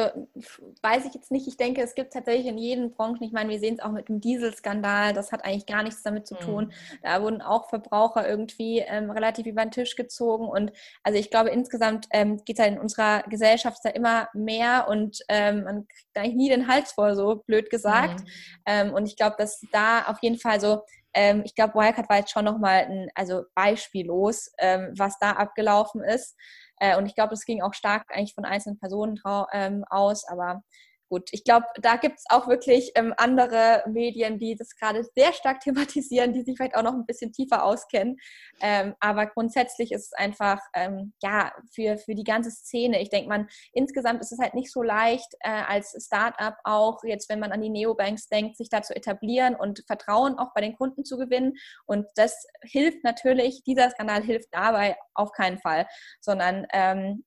weiß 0.81 1.07
ich 1.07 1.15
jetzt 1.15 1.33
nicht. 1.33 1.49
Ich 1.49 1.57
denke, 1.57 1.83
es 1.83 1.97
gibt 1.97 2.13
tatsächlich 2.13 2.47
in 2.47 2.57
jedem 2.57 2.93
Branchen, 2.93 3.23
ich 3.23 3.33
meine, 3.33 3.51
wir 3.51 3.59
sehen 3.59 3.75
es 3.75 3.81
auch 3.81 3.91
mit 3.91 4.09
dem 4.09 4.21
Dieselskandal, 4.21 5.13
das 5.13 5.33
hat 5.33 5.45
eigentlich 5.45 5.67
gar 5.67 5.83
nichts 5.83 6.05
damit 6.05 6.29
zu 6.29 6.37
tun. 6.37 6.67
Mhm. 6.67 6.99
Da 7.03 7.21
wurden 7.21 7.43
auch 7.43 7.69
Verbraucher 7.69 8.29
irgendwie 8.29 8.79
ähm, 8.79 9.11
relativ 9.11 9.47
über 9.47 9.63
den 9.63 9.73
Tisch 9.73 9.97
gezogen. 9.97 10.49
Und 10.49 10.73
also 11.03 11.19
ich 11.19 11.31
glaube, 11.31 11.51
insgesamt 11.51 12.07
ähm, 12.13 12.37
geht 12.45 12.59
es 12.59 12.65
halt 12.65 12.75
in 12.75 12.81
unserer 12.81 13.25
Gesellschaft 13.25 13.81
da 13.83 13.91
immer 13.91 14.29
mehr 14.35 14.87
und 14.89 15.19
ähm, 15.29 15.65
man 15.65 15.89
kriegt 15.89 16.17
eigentlich 16.17 16.37
nie 16.37 16.49
den 16.49 16.69
Hals 16.69 16.93
voll, 16.93 17.17
so 17.17 17.43
blöd 17.47 17.71
gesagt. 17.71 18.21
Mhm. 18.21 18.27
Ähm, 18.67 18.95
und 18.95 19.07
ich 19.07 19.17
glaube, 19.17 19.35
dass 19.37 19.61
da 19.73 20.05
auf 20.05 20.19
jeden 20.23 20.39
Fall 20.39 20.61
so 20.61 20.83
ähm, 21.13 21.43
ich 21.45 21.55
glaube, 21.55 21.75
Wirecard 21.75 22.09
war 22.09 22.19
jetzt 22.19 22.31
schon 22.31 22.45
nochmal 22.45 22.87
ein, 22.89 23.09
also 23.15 23.43
beispiellos, 23.55 24.53
ähm, 24.59 24.93
was 24.97 25.19
da 25.19 25.33
abgelaufen 25.33 26.03
ist. 26.05 26.37
Äh, 26.81 26.97
und 26.97 27.07
ich 27.07 27.15
glaube, 27.15 27.31
das 27.31 27.45
ging 27.45 27.63
auch 27.63 27.75
stark 27.75 28.07
eigentlich 28.11 28.35
von 28.35 28.45
einzelnen 28.45 28.79
Personen 28.79 29.21
ähm, 29.53 29.85
aus, 29.89 30.27
aber 30.27 30.63
gut, 31.11 31.29
ich 31.33 31.45
glaube, 31.45 31.67
da 31.83 31.97
gibt 31.97 32.21
es 32.21 32.25
auch 32.31 32.49
wirklich 32.49 32.93
ähm, 32.95 33.13
andere 33.17 33.83
Medien, 33.89 34.39
die 34.39 34.55
das 34.55 34.77
gerade 34.77 35.05
sehr 35.15 35.33
stark 35.33 35.61
thematisieren, 35.61 36.33
die 36.33 36.43
sich 36.43 36.57
vielleicht 36.57 36.77
auch 36.77 36.83
noch 36.83 36.95
ein 36.95 37.05
bisschen 37.05 37.33
tiefer 37.33 37.65
auskennen. 37.65 38.17
Ähm, 38.61 38.95
aber 39.01 39.27
grundsätzlich 39.27 39.93
ist 39.93 40.07
es 40.07 40.13
einfach, 40.13 40.61
ähm, 40.75 41.13
ja, 41.23 41.53
für, 41.75 41.99
für 41.99 42.15
die 42.15 42.25
ganze 42.25 42.51
Szene. 42.51 43.03
Ich 43.03 43.11
denke, 43.11 43.29
man, 43.29 43.49
insgesamt 43.73 44.21
ist 44.21 44.33
es 44.33 44.39
halt 44.39 44.55
nicht 44.55 44.73
so 44.73 44.83
leicht, 44.83 45.35
äh, 45.41 45.51
als 45.51 45.97
Startup 46.07 46.55
auch, 46.65 47.03
jetzt 47.05 47.29
wenn 47.29 47.41
man 47.41 47.53
an 47.53 47.61
die 47.61 47.71
Neobanks 47.71 48.29
denkt, 48.29 48.57
sich 48.57 48.69
da 48.69 48.83
zu 48.83 48.95
etablieren 48.95 49.57
und 49.57 49.83
Vertrauen 49.87 50.39
auch 50.39 50.55
bei 50.55 50.61
den 50.61 50.77
Kunden 50.77 51.05
zu 51.05 51.19
gewinnen. 51.19 51.55
Und 51.87 52.07
das 52.15 52.47
hilft 52.63 53.03
natürlich, 53.03 53.65
dieser 53.65 53.91
Skandal 53.91 54.23
hilft 54.23 54.49
dabei 54.53 54.97
auf 55.15 55.33
keinen 55.33 55.59
Fall, 55.59 55.87
sondern 56.21 56.67
ähm, 56.73 57.25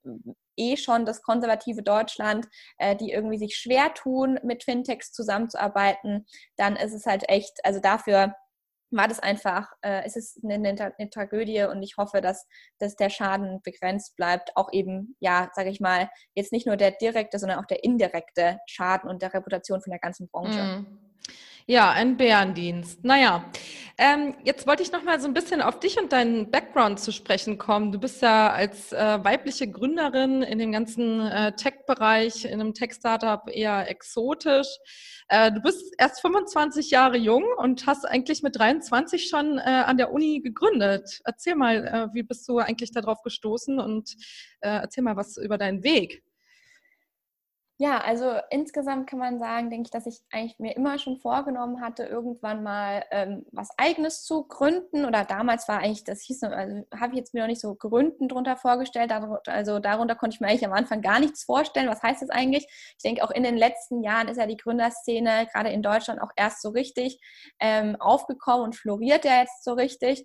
eh 0.57 0.77
schon 0.77 1.05
das 1.05 1.21
konservative 1.21 1.83
Deutschland, 1.83 2.47
äh, 2.77 2.95
die 2.95 3.11
irgendwie 3.11 3.37
sich 3.37 3.55
schwer 3.55 3.93
tun, 3.93 4.39
mit 4.43 4.63
Fintechs 4.63 5.11
zusammenzuarbeiten, 5.11 6.25
dann 6.57 6.75
ist 6.75 6.93
es 6.93 7.05
halt 7.05 7.29
echt, 7.29 7.53
also 7.63 7.79
dafür 7.79 8.33
war 8.95 9.07
das 9.07 9.19
einfach, 9.19 9.71
äh, 9.81 10.03
es 10.05 10.15
ist 10.15 10.43
eine, 10.43 10.55
eine, 10.55 10.93
eine, 10.97 11.09
Tragödie 11.09 11.63
und 11.63 11.81
ich 11.81 11.97
hoffe, 11.97 12.21
dass, 12.21 12.47
dass 12.79 12.95
der 12.95 13.09
Schaden 13.09 13.59
begrenzt 13.63 14.15
bleibt. 14.15 14.55
Auch 14.55 14.71
eben, 14.71 15.15
ja, 15.19 15.49
sage 15.53 15.69
ich 15.69 15.79
mal, 15.79 16.09
jetzt 16.35 16.51
nicht 16.51 16.67
nur 16.67 16.77
der 16.77 16.91
direkte, 16.91 17.39
sondern 17.39 17.59
auch 17.59 17.65
der 17.65 17.83
indirekte 17.83 18.59
Schaden 18.67 19.09
und 19.09 19.21
der 19.21 19.33
Reputation 19.33 19.81
von 19.81 19.91
der 19.91 19.99
ganzen 19.99 20.27
Branche. 20.29 20.61
Mm. 20.61 21.02
Ja, 21.65 21.91
ein 21.91 22.17
Bärendienst. 22.17 23.05
Naja, 23.05 23.45
ähm, 23.97 24.35
jetzt 24.43 24.67
wollte 24.67 24.83
ich 24.83 24.91
noch 24.91 25.03
mal 25.03 25.21
so 25.21 25.27
ein 25.27 25.33
bisschen 25.33 25.61
auf 25.61 25.79
dich 25.79 25.97
und 25.97 26.11
deinen 26.11 26.51
Background 26.51 26.99
zu 26.99 27.13
sprechen 27.13 27.57
kommen. 27.57 27.93
Du 27.93 27.99
bist 27.99 28.21
ja 28.21 28.51
als 28.51 28.91
äh, 28.91 29.23
weibliche 29.23 29.71
Gründerin 29.71 30.41
in 30.41 30.59
dem 30.59 30.73
ganzen 30.73 31.21
äh, 31.21 31.55
Tech-Bereich, 31.55 32.43
in 32.43 32.59
einem 32.59 32.73
Tech-Startup 32.73 33.49
eher 33.49 33.89
exotisch. 33.89 34.67
Äh, 35.29 35.53
du 35.53 35.61
bist 35.61 35.93
erst 35.97 36.19
25 36.19 36.91
Jahre 36.91 37.15
jung 37.15 37.45
und 37.57 37.87
hast 37.87 38.05
eigentlich 38.05 38.43
mit 38.43 38.57
23 38.57 39.29
schon 39.29 39.57
äh, 39.57 39.61
an 39.61 39.95
der 39.95 40.11
Uni 40.11 40.41
gegründet. 40.41 41.21
Erzähl 41.23 41.55
mal, 41.55 41.85
äh, 41.87 42.13
wie 42.13 42.23
bist 42.23 42.45
du 42.49 42.57
eigentlich 42.57 42.91
darauf 42.91 43.21
gestoßen 43.21 43.79
und 43.79 44.15
äh, 44.59 44.81
erzähl 44.81 45.03
mal 45.03 45.15
was 45.15 45.37
über 45.37 45.57
deinen 45.57 45.81
Weg. 45.83 46.23
Ja, 47.83 47.97
also 47.97 48.39
insgesamt 48.49 49.09
kann 49.09 49.19
man 49.19 49.39
sagen, 49.39 49.69
denke 49.69 49.87
ich, 49.87 49.91
dass 49.91 50.05
ich 50.05 50.21
eigentlich 50.31 50.57
mir 50.57 50.73
immer 50.77 50.97
schon 50.99 51.17
vorgenommen 51.17 51.81
hatte, 51.81 52.03
irgendwann 52.03 52.63
mal 52.63 53.03
ähm, 53.11 53.45
was 53.51 53.77
Eigenes 53.77 54.23
zu 54.23 54.47
gründen. 54.47 55.03
Oder 55.03 55.25
damals 55.25 55.67
war 55.67 55.79
eigentlich, 55.79 56.05
das 56.05 56.21
hieß, 56.21 56.43
also 56.43 56.85
habe 56.97 57.11
ich 57.11 57.17
jetzt 57.17 57.33
mir 57.33 57.41
noch 57.41 57.49
nicht 57.49 57.59
so 57.59 57.75
Gründen 57.75 58.29
drunter 58.29 58.55
vorgestellt. 58.55 59.11
Also 59.47 59.79
darunter 59.79 60.15
konnte 60.15 60.35
ich 60.35 60.39
mir 60.39 60.47
eigentlich 60.47 60.65
am 60.65 60.71
Anfang 60.71 61.01
gar 61.01 61.19
nichts 61.19 61.43
vorstellen. 61.43 61.89
Was 61.89 62.01
heißt 62.01 62.21
das 62.21 62.29
eigentlich? 62.29 62.65
Ich 62.69 63.03
denke, 63.03 63.21
auch 63.21 63.31
in 63.31 63.43
den 63.43 63.57
letzten 63.57 64.01
Jahren 64.01 64.29
ist 64.29 64.37
ja 64.37 64.47
die 64.47 64.55
Gründerszene 64.55 65.45
gerade 65.51 65.71
in 65.71 65.81
Deutschland 65.81 66.21
auch 66.21 66.31
erst 66.37 66.61
so 66.61 66.69
richtig 66.69 67.19
ähm, 67.59 67.97
aufgekommen 67.99 68.63
und 68.63 68.77
floriert 68.77 69.25
ja 69.25 69.41
jetzt 69.41 69.61
so 69.61 69.73
richtig. 69.73 70.23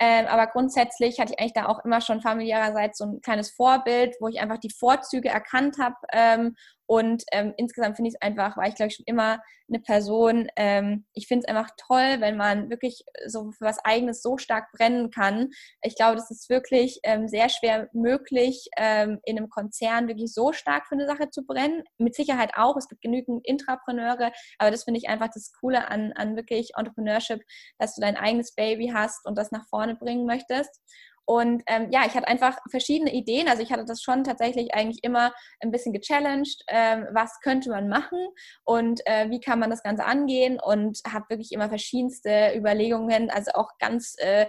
Ähm, 0.00 0.26
aber 0.26 0.48
grundsätzlich 0.48 1.20
hatte 1.20 1.32
ich 1.32 1.40
eigentlich 1.40 1.52
da 1.52 1.66
auch 1.66 1.84
immer 1.84 2.00
schon 2.00 2.20
familiärerseits 2.20 2.98
so 2.98 3.04
ein 3.04 3.20
kleines 3.20 3.52
Vorbild, 3.52 4.16
wo 4.20 4.26
ich 4.28 4.40
einfach 4.40 4.58
die 4.58 4.70
Vorzüge 4.70 5.28
erkannt 5.28 5.76
habe 5.78 5.94
ähm, 6.12 6.56
Und 6.94 7.24
ähm, 7.32 7.54
insgesamt 7.56 7.96
finde 7.96 8.10
ich 8.10 8.14
es 8.14 8.22
einfach, 8.22 8.56
weil 8.56 8.68
ich 8.68 8.76
glaube 8.76 8.90
ich 8.90 8.94
schon 8.94 9.04
immer 9.06 9.42
eine 9.68 9.80
Person, 9.80 10.46
ähm, 10.54 11.06
ich 11.12 11.26
finde 11.26 11.44
es 11.44 11.48
einfach 11.48 11.70
toll, 11.76 12.20
wenn 12.20 12.36
man 12.36 12.70
wirklich 12.70 13.02
so 13.26 13.50
für 13.50 13.64
was 13.64 13.84
Eigenes 13.84 14.22
so 14.22 14.36
stark 14.36 14.70
brennen 14.70 15.10
kann. 15.10 15.50
Ich 15.82 15.96
glaube, 15.96 16.14
das 16.14 16.30
ist 16.30 16.48
wirklich 16.48 17.00
ähm, 17.02 17.26
sehr 17.26 17.48
schwer 17.48 17.88
möglich, 17.92 18.68
ähm, 18.76 19.18
in 19.24 19.38
einem 19.38 19.48
Konzern 19.48 20.06
wirklich 20.06 20.32
so 20.32 20.52
stark 20.52 20.86
für 20.86 20.94
eine 20.94 21.06
Sache 21.06 21.30
zu 21.30 21.44
brennen. 21.44 21.82
Mit 21.98 22.14
Sicherheit 22.14 22.52
auch, 22.54 22.76
es 22.76 22.88
gibt 22.88 23.02
genügend 23.02 23.44
Intrapreneure, 23.44 24.30
aber 24.58 24.70
das 24.70 24.84
finde 24.84 24.98
ich 24.98 25.08
einfach 25.08 25.30
das 25.34 25.50
Coole 25.58 25.88
an, 25.88 26.12
an 26.12 26.36
wirklich 26.36 26.70
Entrepreneurship, 26.76 27.40
dass 27.78 27.96
du 27.96 28.02
dein 28.02 28.16
eigenes 28.16 28.54
Baby 28.54 28.92
hast 28.94 29.26
und 29.26 29.36
das 29.36 29.50
nach 29.50 29.66
vorne 29.68 29.96
bringen 29.96 30.26
möchtest. 30.26 30.80
Und 31.26 31.62
ähm, 31.66 31.88
ja, 31.90 32.04
ich 32.06 32.14
hatte 32.14 32.28
einfach 32.28 32.58
verschiedene 32.70 33.12
Ideen. 33.12 33.48
Also 33.48 33.62
ich 33.62 33.72
hatte 33.72 33.84
das 33.84 34.02
schon 34.02 34.24
tatsächlich 34.24 34.74
eigentlich 34.74 35.02
immer 35.02 35.32
ein 35.60 35.70
bisschen 35.70 35.92
gechallenged. 35.92 36.62
Ähm, 36.68 37.06
was 37.12 37.40
könnte 37.40 37.70
man 37.70 37.88
machen 37.88 38.18
und 38.64 39.00
äh, 39.06 39.30
wie 39.30 39.40
kann 39.40 39.58
man 39.58 39.70
das 39.70 39.82
Ganze 39.82 40.04
angehen? 40.04 40.60
Und 40.60 41.00
habe 41.10 41.26
wirklich 41.30 41.52
immer 41.52 41.68
verschiedenste 41.68 42.52
Überlegungen, 42.56 43.30
also 43.30 43.52
auch 43.54 43.70
ganz 43.78 44.16
äh, 44.18 44.46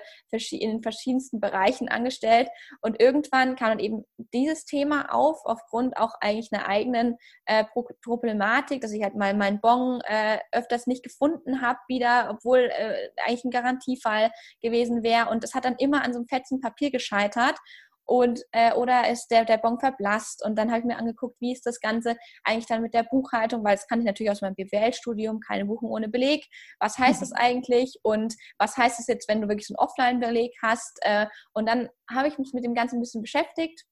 in 0.52 0.82
verschiedensten 0.82 1.40
Bereichen 1.40 1.88
angestellt. 1.88 2.50
Und 2.82 3.00
irgendwann 3.02 3.56
kam 3.56 3.70
dann 3.70 3.80
eben 3.80 4.06
dieses 4.34 4.66
Thema 4.66 5.14
auf, 5.14 5.46
aufgrund 5.46 5.98
auch 5.98 6.16
eigentlich 6.20 6.52
einer 6.52 6.68
eigenen 6.68 7.18
äh, 7.46 7.64
Problematik, 8.04 8.82
dass 8.82 8.92
ich 8.92 9.04
halt 9.04 9.16
mal 9.16 9.34
meinen 9.34 9.62
Bon 9.62 10.02
äh, 10.06 10.40
öfters 10.52 10.88
nicht 10.88 11.04
gefunden 11.04 11.62
habe 11.62 11.80
wieder, 11.88 12.30
obwohl 12.32 12.70
äh, 12.72 13.10
eigentlich 13.26 13.46
ein 13.46 13.52
Garantiefall 13.52 14.32
gewesen 14.62 15.04
wäre. 15.04 15.30
Und 15.30 15.44
das 15.44 15.54
hat 15.54 15.66
dann 15.66 15.76
immer 15.78 16.04
an 16.04 16.14
so 16.14 16.20
einem 16.20 16.28
fetzen 16.28 16.62
Papier 16.66 16.92
gescheitert 16.92 17.58
und 18.06 18.42
äh, 18.52 18.74
oder 18.74 19.10
ist 19.10 19.28
der, 19.28 19.46
der 19.46 19.58
Bon 19.58 19.80
verblasst. 19.80 20.46
Und 20.46 20.58
dann 20.58 20.70
habe 20.70 20.80
ich 20.80 20.86
mir 20.86 20.98
angeguckt, 20.98 21.36
wie 21.40 21.52
ist 21.52 21.66
das 21.66 21.80
Ganze 21.80 22.16
eigentlich 22.44 22.68
dann 22.68 22.82
mit 22.82 22.94
der 22.94 23.04
Buchhaltung, 23.04 23.64
weil 23.64 23.76
das 23.76 23.88
kann 23.88 24.00
ich 24.00 24.06
natürlich 24.06 24.32
aus 24.32 24.42
meinem 24.42 24.56
BWL-Studium, 24.56 25.40
keine 25.40 25.66
Buchung 25.66 25.90
ohne 25.90 26.08
Beleg. 26.08 26.46
Was 26.80 26.98
heißt 26.98 27.22
das 27.22 27.32
eigentlich? 27.32 28.00
Und 28.04 28.36
was 28.60 28.78
heißt 28.78 29.00
es 29.00 29.08
jetzt, 29.08 29.28
wenn 29.28 29.42
du 29.42 29.48
wirklich 29.48 29.68
so 29.68 29.76
einen 29.76 29.88
Offline-Beleg 29.88 30.54
hast? 30.62 31.00
Äh, 31.02 31.26
und 31.54 31.68
dann 31.68 31.90
habe 32.10 32.28
ich 32.28 32.38
mich 32.38 32.54
mit 32.54 32.64
dem 32.64 32.76
Ganzen 32.76 32.98
ein 32.98 33.02
bisschen 33.02 33.22
beschäftigt 33.22 33.86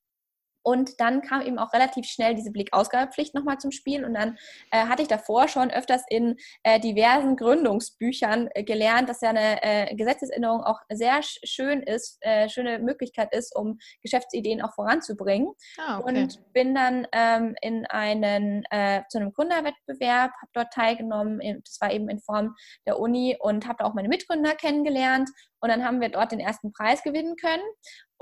und 0.64 1.00
dann 1.00 1.22
kam 1.22 1.42
eben 1.42 1.60
auch 1.60 1.74
relativ 1.74 2.06
schnell 2.06 2.36
diese 2.36 2.52
Blickausgabepflicht 2.52 3.36
nochmal 3.36 3.58
zum 3.58 3.72
Spiel. 3.72 4.06
Und 4.06 4.14
dann 4.14 4.38
äh, 4.72 4.86
hatte 4.86 5.02
ich 5.02 5.10
davor 5.10 5.48
schon 5.48 5.70
öfters 5.72 6.04
in 6.10 6.38
äh, 6.64 6.80
diversen 6.80 7.36
Gründungsbüchern 7.36 8.50
äh, 8.54 8.64
gelernt, 8.64 9.10
dass 9.10 9.22
ja 9.22 9.30
eine 9.30 9.62
äh, 9.62 9.96
Gesetzesänderung 9.96 10.64
auch 10.64 10.80
sehr 10.90 11.20
schön 11.22 11.84
ist, 11.84 12.18
äh, 12.22 12.48
schöne 12.48 12.80
Möglichkeit 12.80 13.34
ist, 13.36 13.56
um 13.56 13.78
Geschäftsideen 14.02 14.62
auch 14.62 14.74
voranzubringen. 14.74 15.52
Ah, 15.78 16.00
okay. 16.00 16.22
Und 16.22 16.54
bin 16.54 16.74
dann 16.74 17.08
ähm, 17.12 17.56
in 17.62 17.86
einen, 17.88 18.64
äh, 18.72 19.02
zu 19.10 19.20
einem 19.20 19.34
Gründerwettbewerb, 19.34 20.32
habe 20.32 20.52
dort 20.54 20.72
teilgenommen. 20.74 21.40
Das 21.66 21.82
war 21.82 21.92
eben 21.92 22.08
in 22.10 22.20
Form 22.20 22.56
der 22.88 23.00
Uni 23.00 23.38
und 23.40 23.68
habe 23.68 23.84
auch 23.84 23.94
meine 23.94 24.08
Mitgründer 24.08 24.56
kennengelernt. 24.56 25.30
Und 25.60 25.70
dann 25.70 25.86
haben 25.86 26.02
wir 26.02 26.10
dort 26.10 26.32
den 26.34 26.42
ersten 26.42 26.74
Preis 26.74 27.04
gewinnen 27.04 27.36
können. 27.38 27.64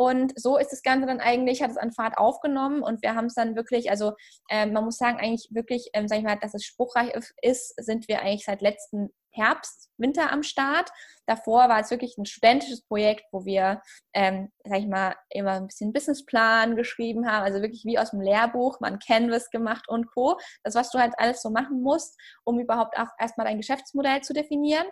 Und 0.02 0.34
so 0.36 0.58
ist 0.58 0.72
das 0.72 0.82
Ganze 0.82 1.06
dann 1.06 1.20
eigentlich, 1.20 1.62
hat 1.62 1.70
es 1.70 1.78
an 1.78 1.92
Fahrt 1.92 2.18
aufgenommen 2.18 2.82
und 2.82 3.04
wir 3.04 3.14
haben 3.14 3.28
es 3.28 3.36
dann 3.36 3.56
wirklich, 3.56 3.92
also 3.92 4.14
äh, 4.50 4.66
man 4.66 4.84
muss 4.84 4.98
sagen, 4.98 5.20
eigentlich 5.20 5.48
wirklich, 5.52 5.92
ähm, 5.94 6.08
sag 6.08 6.18
ich 6.18 6.24
mal, 6.24 6.40
dass 6.40 6.56
es 6.56 6.66
spruchreich 6.66 7.14
ist, 7.44 7.76
sind 7.78 8.08
wir 8.08 8.24
eigentlich 8.24 8.46
seit 8.46 8.64
letzten 8.64 9.12
Herbst, 9.30 9.92
Winter 9.98 10.32
am 10.32 10.42
Start. 10.42 10.90
Davor 11.28 11.70
war 11.70 11.80
es 11.82 11.92
wirklich 11.92 12.18
ein 12.18 12.26
studentisches 12.26 12.82
Projekt, 12.82 13.26
wo 13.32 13.46
wir, 13.46 13.84
ähm, 14.14 14.52
sag 14.64 14.80
ich 14.80 14.88
mal, 14.88 15.14
immer 15.30 15.52
ein 15.52 15.68
bisschen 15.68 15.94
Businessplan 15.94 16.76
geschrieben 16.76 17.30
haben, 17.30 17.44
also 17.44 17.62
wirklich 17.62 17.86
wie 17.86 18.00
aus 18.00 18.10
dem 18.10 18.22
Lehrbuch, 18.22 18.80
man 18.80 18.98
Canvas 18.98 19.52
gemacht 19.52 19.88
und 19.88 20.08
Co. 20.08 20.40
Das, 20.64 20.74
was 20.74 20.90
du 20.90 20.98
halt 20.98 21.14
alles 21.18 21.44
so 21.44 21.52
machen 21.52 21.84
musst, 21.84 22.20
um 22.44 22.60
überhaupt 22.60 22.98
auch 22.98 23.10
erstmal 23.20 23.46
dein 23.46 23.58
Geschäftsmodell 23.58 24.22
zu 24.22 24.34
definieren. 24.34 24.88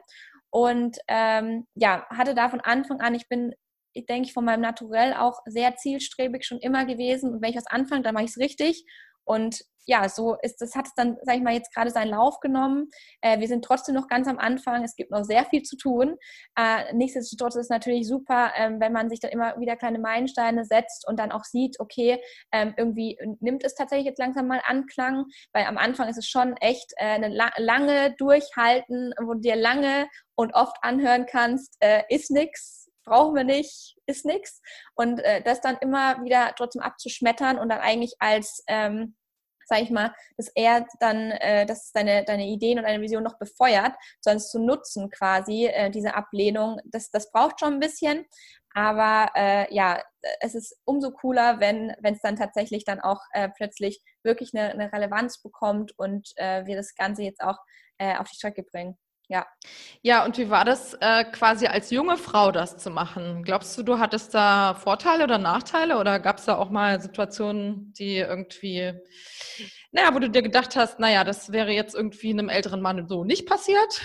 Und 0.52 1.00
ähm, 1.08 1.66
ja, 1.74 2.06
hatte 2.10 2.36
da 2.36 2.50
von 2.50 2.62
Anfang 2.62 3.02
an, 3.02 3.16
ich 3.16 3.28
bin 3.28 3.56
ich 4.00 4.06
denke, 4.06 4.32
von 4.32 4.46
meinem 4.46 4.62
Naturell 4.62 5.14
auch 5.14 5.40
sehr 5.46 5.76
zielstrebig 5.76 6.46
schon 6.46 6.60
immer 6.60 6.86
gewesen. 6.86 7.34
Und 7.34 7.42
wenn 7.42 7.52
ich 7.52 7.58
was 7.58 7.68
anfange, 7.68 8.02
dann 8.02 8.14
mache 8.14 8.26
ich 8.26 8.32
es 8.32 8.38
richtig. 8.38 8.86
Und 9.24 9.62
ja, 9.90 10.08
so 10.08 10.36
ist 10.44 10.62
das, 10.62 10.76
hat 10.76 10.86
es 10.86 10.94
dann, 10.94 11.18
sage 11.24 11.40
ich 11.40 11.44
mal, 11.44 11.54
jetzt 11.54 11.74
gerade 11.74 11.90
seinen 11.90 12.12
Lauf 12.12 12.40
genommen. 12.40 12.90
Äh, 13.22 13.40
wir 13.40 13.48
sind 13.48 13.66
trotzdem 13.66 13.96
noch 13.96 14.08
ganz 14.08 14.28
am 14.28 14.38
Anfang. 14.38 14.84
Es 14.84 14.96
gibt 14.96 15.10
noch 15.10 15.24
sehr 15.24 15.46
viel 15.46 15.64
zu 15.64 15.78
tun. 15.78 16.16
Äh, 16.56 16.94
nichtsdestotrotz 16.94 17.56
ist 17.56 17.64
es 17.66 17.70
natürlich 17.70 18.08
super, 18.08 18.52
ähm, 18.56 18.80
wenn 18.80 18.94
man 18.94 19.10
sich 19.10 19.20
dann 19.20 19.32
immer 19.32 19.60
wieder 19.60 19.76
kleine 19.76 19.98
Meilensteine 19.98 20.64
setzt 20.64 21.08
und 21.08 21.20
dann 21.20 21.32
auch 21.32 21.44
sieht, 21.44 21.80
okay, 21.80 22.22
ähm, 22.52 22.76
irgendwie 22.78 23.18
nimmt 23.40 23.64
es 23.64 23.74
tatsächlich 23.74 24.06
jetzt 24.06 24.20
langsam 24.20 24.48
mal 24.48 24.62
Anklang, 24.64 25.26
weil 25.54 25.66
am 25.66 25.80
Anfang 25.80 26.08
ist 26.08 26.18
es 26.18 26.28
schon 26.28 26.56
echt 26.58 26.94
äh, 26.98 27.06
eine 27.06 27.30
la 27.30 27.50
lange 27.58 28.16
Durchhalten, 28.18 29.14
wo 29.24 29.34
du 29.34 29.40
dir 29.40 29.56
lange 29.56 30.08
und 30.36 30.54
oft 30.54 30.78
anhören 30.82 31.26
kannst, 31.26 31.76
äh, 31.80 32.04
ist 32.10 32.30
nichts 32.30 32.89
brauchen 33.06 33.36
wir 33.36 33.44
nicht, 33.44 33.98
ist 34.06 34.26
nichts. 34.26 34.62
Und 34.96 35.20
äh, 35.20 35.42
das 35.42 35.62
dann 35.62 35.78
immer 35.82 36.24
wieder 36.24 36.54
trotzdem 36.58 36.82
abzuschmettern 36.82 37.58
und 37.58 37.70
dann 37.70 37.80
eigentlich 37.80 38.16
als, 38.20 38.64
ähm, 38.68 39.16
sag 39.66 39.82
ich 39.82 39.90
mal, 39.92 40.14
dass 40.38 40.50
er 40.56 40.88
dann, 41.00 41.32
äh, 41.32 41.66
dass 41.66 41.92
deine, 41.92 42.24
deine 42.26 42.48
Ideen 42.48 42.80
und 42.80 42.86
deine 42.86 43.02
Vision 43.02 43.24
noch 43.24 43.38
befeuert, 43.38 43.94
sondern 44.22 44.40
zu 44.40 44.60
nutzen 44.60 45.10
quasi, 45.10 45.68
äh, 45.68 45.90
diese 45.92 46.16
Ablehnung, 46.16 46.80
das, 46.86 47.12
das 47.12 47.32
braucht 47.32 47.60
schon 47.60 47.76
ein 47.76 47.80
bisschen. 47.80 48.26
Aber 48.74 49.32
äh, 49.36 49.74
ja, 49.74 50.02
es 50.42 50.54
ist 50.54 50.78
umso 50.86 51.12
cooler, 51.12 51.60
wenn 51.60 51.96
es 52.04 52.22
dann 52.22 52.36
tatsächlich 52.36 52.86
dann 52.86 53.00
auch 53.00 53.22
äh, 53.32 53.50
plötzlich 53.50 54.02
wirklich 54.24 54.54
eine, 54.54 54.72
eine, 54.72 54.94
Relevanz 54.94 55.42
bekommt 55.42 55.98
und 55.98 56.32
äh, 56.36 56.66
wir 56.66 56.76
das 56.76 56.94
Ganze 56.96 57.24
jetzt 57.24 57.42
auch 57.42 57.58
äh, 57.98 58.16
auf 58.18 58.30
die 58.30 58.36
Strecke 58.36 58.64
bringen. 58.64 58.98
Ja. 59.32 59.46
Ja, 60.02 60.26
und 60.26 60.38
wie 60.40 60.50
war 60.50 60.66
das 60.66 60.96
äh, 61.02 61.24
quasi 61.26 61.68
als 61.68 61.92
junge 61.92 62.18
Frau 62.18 62.52
das 62.52 62.78
zu 62.78 62.90
machen? 62.90 63.44
Glaubst 63.44 63.78
du, 63.78 63.84
du 63.84 64.00
hattest 64.00 64.34
da 64.34 64.74
Vorteile 64.74 65.24
oder 65.24 65.38
Nachteile 65.38 66.00
oder 66.00 66.20
gab 66.20 66.40
es 66.40 66.46
da 66.46 66.58
auch 66.58 66.72
mal 66.72 67.00
Situationen, 67.00 67.94
die 67.94 68.18
irgendwie, 68.18 68.92
naja, 69.92 70.14
wo 70.16 70.20
du 70.20 70.30
dir 70.32 70.42
gedacht 70.42 70.76
hast, 70.76 71.00
naja, 71.00 71.24
das 71.24 71.52
wäre 71.52 71.72
jetzt 71.72 71.94
irgendwie 71.96 72.32
einem 72.32 72.50
älteren 72.50 72.82
Mann 72.82 73.08
so 73.08 73.24
nicht 73.24 73.46
passiert? 73.48 74.02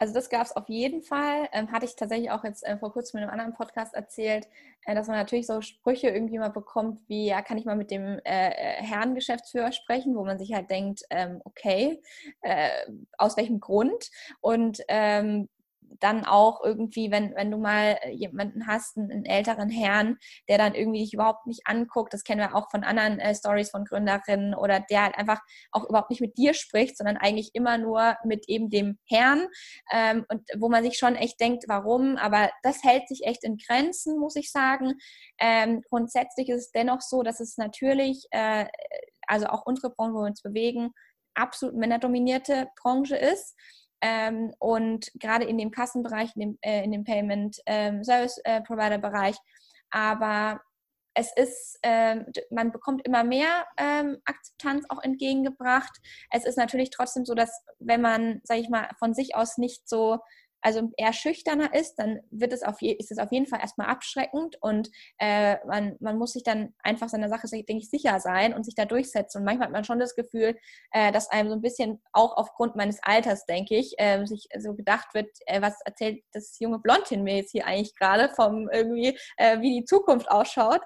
Also 0.00 0.14
das 0.14 0.30
gab 0.30 0.46
es 0.46 0.56
auf 0.56 0.68
jeden 0.70 1.02
Fall. 1.02 1.48
Ähm, 1.52 1.70
hatte 1.70 1.84
ich 1.84 1.94
tatsächlich 1.94 2.30
auch 2.30 2.42
jetzt 2.42 2.66
äh, 2.66 2.78
vor 2.78 2.90
kurzem 2.90 3.18
in 3.18 3.24
einem 3.24 3.32
anderen 3.32 3.52
Podcast 3.52 3.92
erzählt, 3.92 4.48
äh, 4.86 4.94
dass 4.94 5.08
man 5.08 5.16
natürlich 5.16 5.46
so 5.46 5.60
Sprüche 5.60 6.08
irgendwie 6.08 6.38
mal 6.38 6.48
bekommt, 6.48 7.02
wie, 7.06 7.26
ja, 7.26 7.42
kann 7.42 7.58
ich 7.58 7.66
mal 7.66 7.76
mit 7.76 7.90
dem 7.90 8.18
äh, 8.24 8.48
äh 8.48 8.82
Herrn 8.82 9.14
Geschäftsführer 9.14 9.72
sprechen, 9.72 10.16
wo 10.16 10.24
man 10.24 10.38
sich 10.38 10.54
halt 10.54 10.70
denkt, 10.70 11.02
ähm, 11.10 11.42
okay, 11.44 12.00
äh, 12.40 12.70
aus 13.18 13.36
welchem 13.36 13.60
Grund? 13.60 14.10
Und 14.40 14.80
ähm, 14.88 15.50
dann 15.98 16.24
auch 16.24 16.62
irgendwie, 16.62 17.10
wenn, 17.10 17.34
wenn 17.34 17.50
du 17.50 17.58
mal 17.58 17.98
äh, 18.02 18.10
jemanden 18.10 18.66
hast, 18.66 18.96
einen, 18.96 19.10
einen, 19.10 19.24
älteren 19.24 19.70
Herrn, 19.70 20.18
der 20.48 20.58
dann 20.58 20.74
irgendwie 20.74 21.00
dich 21.00 21.14
überhaupt 21.14 21.46
nicht 21.46 21.62
anguckt, 21.66 22.14
das 22.14 22.24
kennen 22.24 22.40
wir 22.40 22.54
auch 22.54 22.70
von 22.70 22.84
anderen 22.84 23.18
äh, 23.18 23.34
Stories 23.34 23.70
von 23.70 23.84
Gründerinnen, 23.84 24.54
oder 24.54 24.80
der 24.80 25.04
halt 25.04 25.18
einfach 25.18 25.40
auch 25.72 25.88
überhaupt 25.88 26.10
nicht 26.10 26.20
mit 26.20 26.36
dir 26.38 26.54
spricht, 26.54 26.96
sondern 26.96 27.16
eigentlich 27.16 27.50
immer 27.54 27.78
nur 27.78 28.16
mit 28.24 28.48
eben 28.48 28.70
dem 28.70 28.98
Herrn 29.06 29.46
ähm, 29.92 30.24
und 30.28 30.42
wo 30.58 30.68
man 30.68 30.84
sich 30.84 30.96
schon 30.96 31.16
echt 31.16 31.40
denkt, 31.40 31.64
warum, 31.68 32.16
aber 32.16 32.50
das 32.62 32.82
hält 32.84 33.08
sich 33.08 33.24
echt 33.24 33.44
in 33.44 33.56
Grenzen, 33.56 34.18
muss 34.18 34.36
ich 34.36 34.50
sagen. 34.50 34.94
Ähm, 35.38 35.82
grundsätzlich 35.88 36.48
ist 36.48 36.66
es 36.66 36.70
dennoch 36.72 37.00
so, 37.00 37.22
dass 37.22 37.40
es 37.40 37.56
natürlich, 37.56 38.26
äh, 38.30 38.66
also 39.26 39.46
auch 39.46 39.64
unsere 39.64 39.90
Branche, 39.90 40.14
wo 40.14 40.20
wir 40.20 40.26
uns 40.26 40.42
bewegen, 40.42 40.90
absolut 41.34 41.76
männerdominierte 41.76 42.68
Branche 42.80 43.16
ist. 43.16 43.56
Ähm, 44.00 44.54
und 44.58 45.10
gerade 45.14 45.44
in 45.44 45.58
dem 45.58 45.70
Kassenbereich, 45.70 46.30
in 46.36 46.40
dem, 46.40 46.58
äh, 46.62 46.84
in 46.84 46.92
dem 46.92 47.04
Payment 47.04 47.58
ähm, 47.66 48.02
Service 48.02 48.40
äh, 48.44 48.60
Provider 48.62 48.98
Bereich. 48.98 49.36
Aber 49.90 50.60
es 51.14 51.32
ist, 51.36 51.78
ähm, 51.82 52.26
man 52.50 52.72
bekommt 52.72 53.06
immer 53.06 53.24
mehr 53.24 53.66
ähm, 53.76 54.18
Akzeptanz 54.24 54.86
auch 54.88 55.02
entgegengebracht. 55.02 55.98
Es 56.30 56.44
ist 56.44 56.56
natürlich 56.56 56.90
trotzdem 56.90 57.24
so, 57.24 57.34
dass 57.34 57.50
wenn 57.78 58.00
man, 58.00 58.40
sage 58.44 58.60
ich 58.60 58.68
mal, 58.68 58.88
von 58.98 59.12
sich 59.12 59.34
aus 59.34 59.58
nicht 59.58 59.88
so 59.88 60.18
also 60.62 60.90
eher 60.96 61.12
schüchterner 61.12 61.74
ist, 61.74 61.96
dann 61.96 62.20
wird 62.30 62.52
es 62.52 62.62
auf 62.62 62.80
je, 62.80 62.92
ist 62.92 63.10
es 63.10 63.18
auf 63.18 63.32
jeden 63.32 63.46
Fall 63.46 63.60
erstmal 63.60 63.88
abschreckend 63.88 64.56
und 64.60 64.90
äh, 65.18 65.56
man, 65.66 65.96
man 66.00 66.18
muss 66.18 66.32
sich 66.32 66.42
dann 66.42 66.74
einfach 66.82 67.08
seiner 67.08 67.28
Sache, 67.28 67.46
denke 67.50 67.78
ich, 67.78 67.90
sicher 67.90 68.20
sein 68.20 68.54
und 68.54 68.64
sich 68.64 68.74
da 68.74 68.84
durchsetzen. 68.84 69.38
Und 69.38 69.44
manchmal 69.44 69.66
hat 69.66 69.72
man 69.72 69.84
schon 69.84 69.98
das 69.98 70.14
Gefühl, 70.14 70.56
äh, 70.92 71.12
dass 71.12 71.30
einem 71.30 71.48
so 71.48 71.54
ein 71.54 71.62
bisschen 71.62 72.00
auch 72.12 72.36
aufgrund 72.36 72.76
meines 72.76 73.02
Alters, 73.02 73.46
denke 73.46 73.76
ich, 73.76 73.94
äh, 73.98 74.24
sich 74.26 74.48
so 74.58 74.74
gedacht 74.74 75.14
wird, 75.14 75.28
äh, 75.46 75.62
was 75.62 75.80
erzählt 75.84 76.22
das 76.32 76.58
junge 76.58 76.78
Blondchen 76.78 77.22
mir 77.22 77.36
jetzt 77.36 77.52
hier 77.52 77.66
eigentlich 77.66 77.94
gerade 77.96 78.28
vom 78.34 78.68
irgendwie, 78.70 79.18
äh, 79.36 79.60
wie 79.60 79.80
die 79.80 79.84
Zukunft 79.84 80.30
ausschaut. 80.30 80.82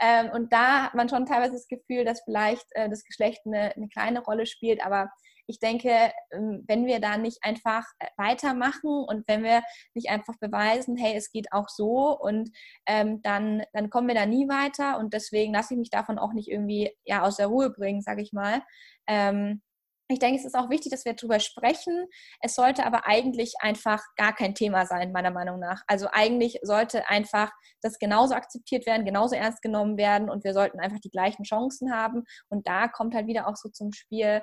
Ähm, 0.00 0.30
und 0.32 0.52
da 0.52 0.84
hat 0.84 0.94
man 0.94 1.08
schon 1.08 1.26
teilweise 1.26 1.52
das 1.54 1.68
Gefühl, 1.68 2.04
dass 2.04 2.22
vielleicht 2.22 2.66
äh, 2.72 2.88
das 2.88 3.04
Geschlecht 3.04 3.42
eine, 3.46 3.74
eine 3.76 3.88
kleine 3.88 4.20
Rolle 4.20 4.46
spielt, 4.46 4.84
aber 4.84 5.10
ich 5.48 5.58
denke, 5.58 6.12
ähm, 6.30 6.62
wenn 6.68 6.86
wir 6.86 7.00
da 7.00 7.16
nicht 7.16 7.38
einfach 7.42 7.84
äh, 7.98 8.06
weitermachen 8.16 8.90
und 8.90 9.26
wenn 9.26 9.42
wir 9.42 9.62
nicht 9.94 10.10
einfach 10.10 10.34
beweisen, 10.38 10.96
hey, 10.96 11.16
es 11.16 11.32
geht 11.32 11.52
auch 11.52 11.68
so 11.68 12.16
und 12.18 12.50
ähm, 12.86 13.22
dann, 13.22 13.62
dann 13.72 13.90
kommen 13.90 14.08
wir 14.08 14.14
da 14.14 14.26
nie 14.26 14.48
weiter 14.48 14.98
und 14.98 15.14
deswegen 15.14 15.54
lasse 15.54 15.74
ich 15.74 15.78
mich 15.78 15.90
davon 15.90 16.18
auch 16.18 16.34
nicht 16.34 16.48
irgendwie 16.48 16.94
ja, 17.04 17.22
aus 17.22 17.36
der 17.36 17.46
Ruhe 17.46 17.70
bringen, 17.70 18.02
sage 18.02 18.22
ich 18.22 18.32
mal. 18.32 18.62
Ähm, 19.06 19.62
ich 20.10 20.18
denke, 20.18 20.38
es 20.38 20.46
ist 20.46 20.54
auch 20.54 20.70
wichtig, 20.70 20.90
dass 20.90 21.04
wir 21.04 21.12
darüber 21.12 21.38
sprechen. 21.38 22.06
Es 22.40 22.54
sollte 22.54 22.86
aber 22.86 23.06
eigentlich 23.06 23.54
einfach 23.60 24.02
gar 24.16 24.34
kein 24.34 24.54
Thema 24.54 24.86
sein, 24.86 25.12
meiner 25.12 25.30
Meinung 25.30 25.60
nach. 25.60 25.82
Also 25.86 26.08
eigentlich 26.10 26.58
sollte 26.62 27.08
einfach 27.10 27.52
das 27.82 27.98
genauso 27.98 28.34
akzeptiert 28.34 28.86
werden, 28.86 29.04
genauso 29.04 29.34
ernst 29.34 29.60
genommen 29.60 29.98
werden 29.98 30.30
und 30.30 30.44
wir 30.44 30.54
sollten 30.54 30.80
einfach 30.80 30.98
die 31.00 31.10
gleichen 31.10 31.44
Chancen 31.44 31.92
haben. 31.92 32.24
Und 32.48 32.66
da 32.66 32.88
kommt 32.88 33.14
halt 33.14 33.26
wieder 33.26 33.46
auch 33.46 33.56
so 33.56 33.68
zum 33.68 33.92
Spiel, 33.92 34.42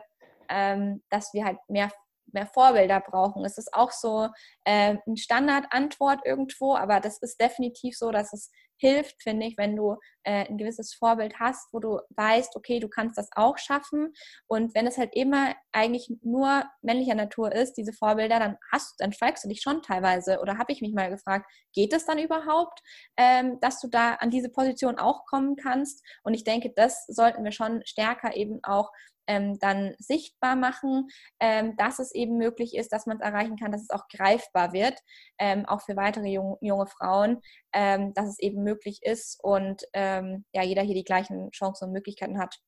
ähm, 0.50 1.04
dass 1.10 1.34
wir 1.34 1.46
halt 1.46 1.58
mehr 1.68 1.90
mehr 2.34 2.48
Vorbilder 2.48 3.00
brauchen. 3.00 3.46
Es 3.46 3.58
ist 3.58 3.74
auch 3.74 3.92
so 3.92 4.30
äh, 4.66 4.98
eine 5.06 5.18
Standardantwort 5.18 6.26
irgendwo, 6.26 6.76
aber 6.76 7.00
das 7.00 7.20
ist 7.22 7.40
definitiv 7.40 7.98
so, 7.98 8.12
dass 8.12 8.34
es 8.34 8.52
hilft, 8.78 9.24
finde 9.24 9.46
ich, 9.46 9.58
wenn 9.58 9.76
du 9.76 9.96
äh, 10.24 10.46
ein 10.50 10.58
gewisses 10.58 10.94
Vorbild 10.94 11.40
hast, 11.40 11.72
wo 11.72 11.80
du 11.80 12.00
weißt, 12.10 12.58
okay, 12.58 12.80
du 12.80 12.90
kannst 12.90 13.18
das 13.18 13.30
auch 13.34 13.58
schaffen. 13.58 14.14
Und 14.48 14.76
wenn 14.76 14.86
es 14.86 14.98
halt 14.98 15.16
immer 15.16 15.56
eigentlich 15.72 16.12
nur 16.22 16.66
männlicher 16.82 17.16
Natur 17.16 17.54
ist, 17.54 17.76
diese 17.76 17.94
Vorbilder, 17.94 18.40
dann 18.40 18.58
hast, 18.74 18.96
dann 19.00 19.14
fragst 19.14 19.46
du 19.46 19.48
dich 19.48 19.62
schon 19.62 19.82
teilweise 19.82 20.40
oder 20.42 20.58
habe 20.58 20.74
ich 20.74 20.82
mich 20.82 20.94
mal 20.94 21.10
gefragt, 21.10 21.50
geht 21.74 21.94
es 21.94 22.06
dann 22.06 22.20
überhaupt, 22.20 22.82
ähm, 23.16 23.60
dass 23.62 23.80
du 23.80 23.88
da 23.88 24.16
an 24.16 24.30
diese 24.30 24.50
Position 24.50 24.98
auch 24.98 25.26
kommen 25.26 25.56
kannst? 25.56 26.04
Und 26.24 26.34
ich 26.34 26.44
denke, 26.44 26.74
das 26.76 27.06
sollten 27.08 27.46
wir 27.46 27.54
schon 27.54 27.82
stärker 27.86 28.36
eben 28.36 28.60
auch 28.64 28.92
ähm, 29.28 29.58
dann 29.60 29.96
sichtbar 30.00 30.56
machen, 30.56 31.08
ähm, 31.40 31.76
dass 31.78 32.00
es 32.00 32.14
eben 32.14 32.38
möglich 32.38 32.76
ist, 32.76 32.92
dass 32.92 33.06
man 33.06 33.18
es 33.18 33.24
erreichen 33.24 33.58
kann, 33.58 33.72
dass 33.72 33.82
es 33.82 33.90
auch 33.90 34.08
greifbar 34.08 34.74
wird, 34.74 35.00
ähm, 35.40 35.66
auch 35.66 35.82
für 35.82 35.96
weitere 35.96 36.28
jung, 36.28 36.58
junge 36.62 36.88
Frauen, 36.88 37.42
ähm, 37.74 38.14
dass 38.14 38.30
es 38.30 38.40
eben 38.40 38.64
möglich 38.64 39.00
ist 39.02 39.40
und 39.44 39.84
ähm, 39.94 40.46
ja, 40.54 40.64
jeder 40.64 40.82
hier 40.82 40.96
die 40.96 41.04
gleichen 41.04 41.52
Chancen 41.52 41.86
und 41.86 41.94
Möglichkeiten 41.94 42.40
hat. 42.40 42.60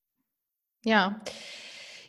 Ja. 0.84 1.22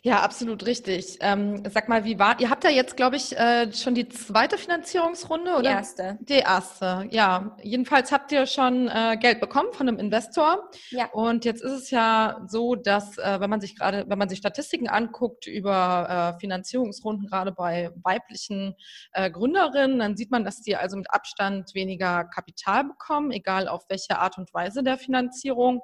Ja, 0.02 0.22
absolut 0.22 0.64
richtig. 0.66 1.18
Ähm, 1.20 1.62
sag 1.68 1.88
mal, 1.88 2.04
wie 2.04 2.18
war, 2.18 2.38
ihr 2.40 2.50
habt 2.50 2.64
ja 2.64 2.70
jetzt, 2.70 2.96
glaube 2.96 3.16
ich, 3.16 3.36
äh, 3.36 3.72
schon 3.72 3.94
die 3.94 4.08
zweite 4.08 4.58
Finanzierungsrunde, 4.58 5.52
oder? 5.52 5.62
Die 5.62 5.68
erste. 5.68 6.18
Die 6.20 6.34
erste, 6.34 7.06
ja. 7.10 7.56
Jedenfalls 7.62 8.12
habt 8.12 8.30
ihr 8.32 8.46
schon 8.46 8.88
äh, 8.88 9.16
Geld 9.20 9.40
bekommen 9.40 9.72
von 9.72 9.88
einem 9.88 9.98
Investor. 9.98 10.70
Ja. 10.90 11.06
Und 11.12 11.44
jetzt 11.44 11.62
ist 11.62 11.72
es 11.72 11.90
ja 11.90 12.42
so, 12.46 12.74
dass, 12.74 13.18
äh, 13.18 13.40
wenn 13.40 13.50
man 13.50 13.60
sich 13.60 13.76
gerade, 13.76 14.04
wenn 14.08 14.18
man 14.18 14.28
sich 14.28 14.38
Statistiken 14.38 14.88
anguckt 14.88 15.46
über 15.46 16.34
äh, 16.36 16.40
Finanzierungsrunden, 16.40 17.26
gerade 17.26 17.52
bei 17.52 17.90
weiblichen 18.02 18.74
äh, 19.12 19.30
Gründerinnen, 19.30 19.98
dann 19.98 20.16
sieht 20.16 20.30
man, 20.30 20.44
dass 20.44 20.60
die 20.60 20.76
also 20.76 20.96
mit 20.96 21.10
Abstand 21.10 21.74
weniger 21.74 22.24
Kapital 22.24 22.84
bekommen, 22.84 23.32
egal 23.32 23.68
auf 23.68 23.84
welche 23.88 24.18
Art 24.18 24.38
und 24.38 24.52
Weise 24.54 24.82
der 24.82 24.98
Finanzierung. 24.98 25.82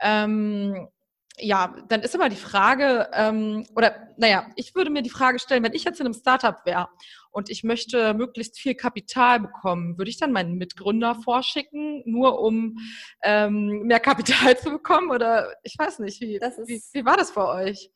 Ähm, 0.00 0.88
ja, 1.38 1.76
dann 1.88 2.00
ist 2.00 2.14
aber 2.14 2.28
die 2.28 2.36
Frage, 2.36 3.10
ähm, 3.12 3.66
oder 3.74 4.08
naja, 4.16 4.46
ich 4.56 4.74
würde 4.74 4.90
mir 4.90 5.02
die 5.02 5.10
Frage 5.10 5.38
stellen, 5.38 5.62
wenn 5.62 5.74
ich 5.74 5.84
jetzt 5.84 6.00
in 6.00 6.06
einem 6.06 6.14
Startup 6.14 6.64
wäre 6.64 6.88
und 7.30 7.50
ich 7.50 7.62
möchte 7.62 8.14
möglichst 8.14 8.58
viel 8.58 8.74
Kapital 8.74 9.40
bekommen, 9.40 9.98
würde 9.98 10.10
ich 10.10 10.18
dann 10.18 10.32
meinen 10.32 10.56
Mitgründer 10.56 11.14
vorschicken, 11.14 12.02
nur 12.06 12.40
um 12.40 12.78
ähm, 13.22 13.82
mehr 13.82 14.00
Kapital 14.00 14.56
zu 14.58 14.70
bekommen? 14.70 15.10
Oder 15.10 15.52
ich 15.62 15.76
weiß 15.78 15.98
nicht, 15.98 16.20
wie, 16.22 16.40
wie, 16.40 16.82
wie 16.92 17.04
war 17.04 17.18
das 17.18 17.30
für 17.30 17.46
euch? 17.46 17.90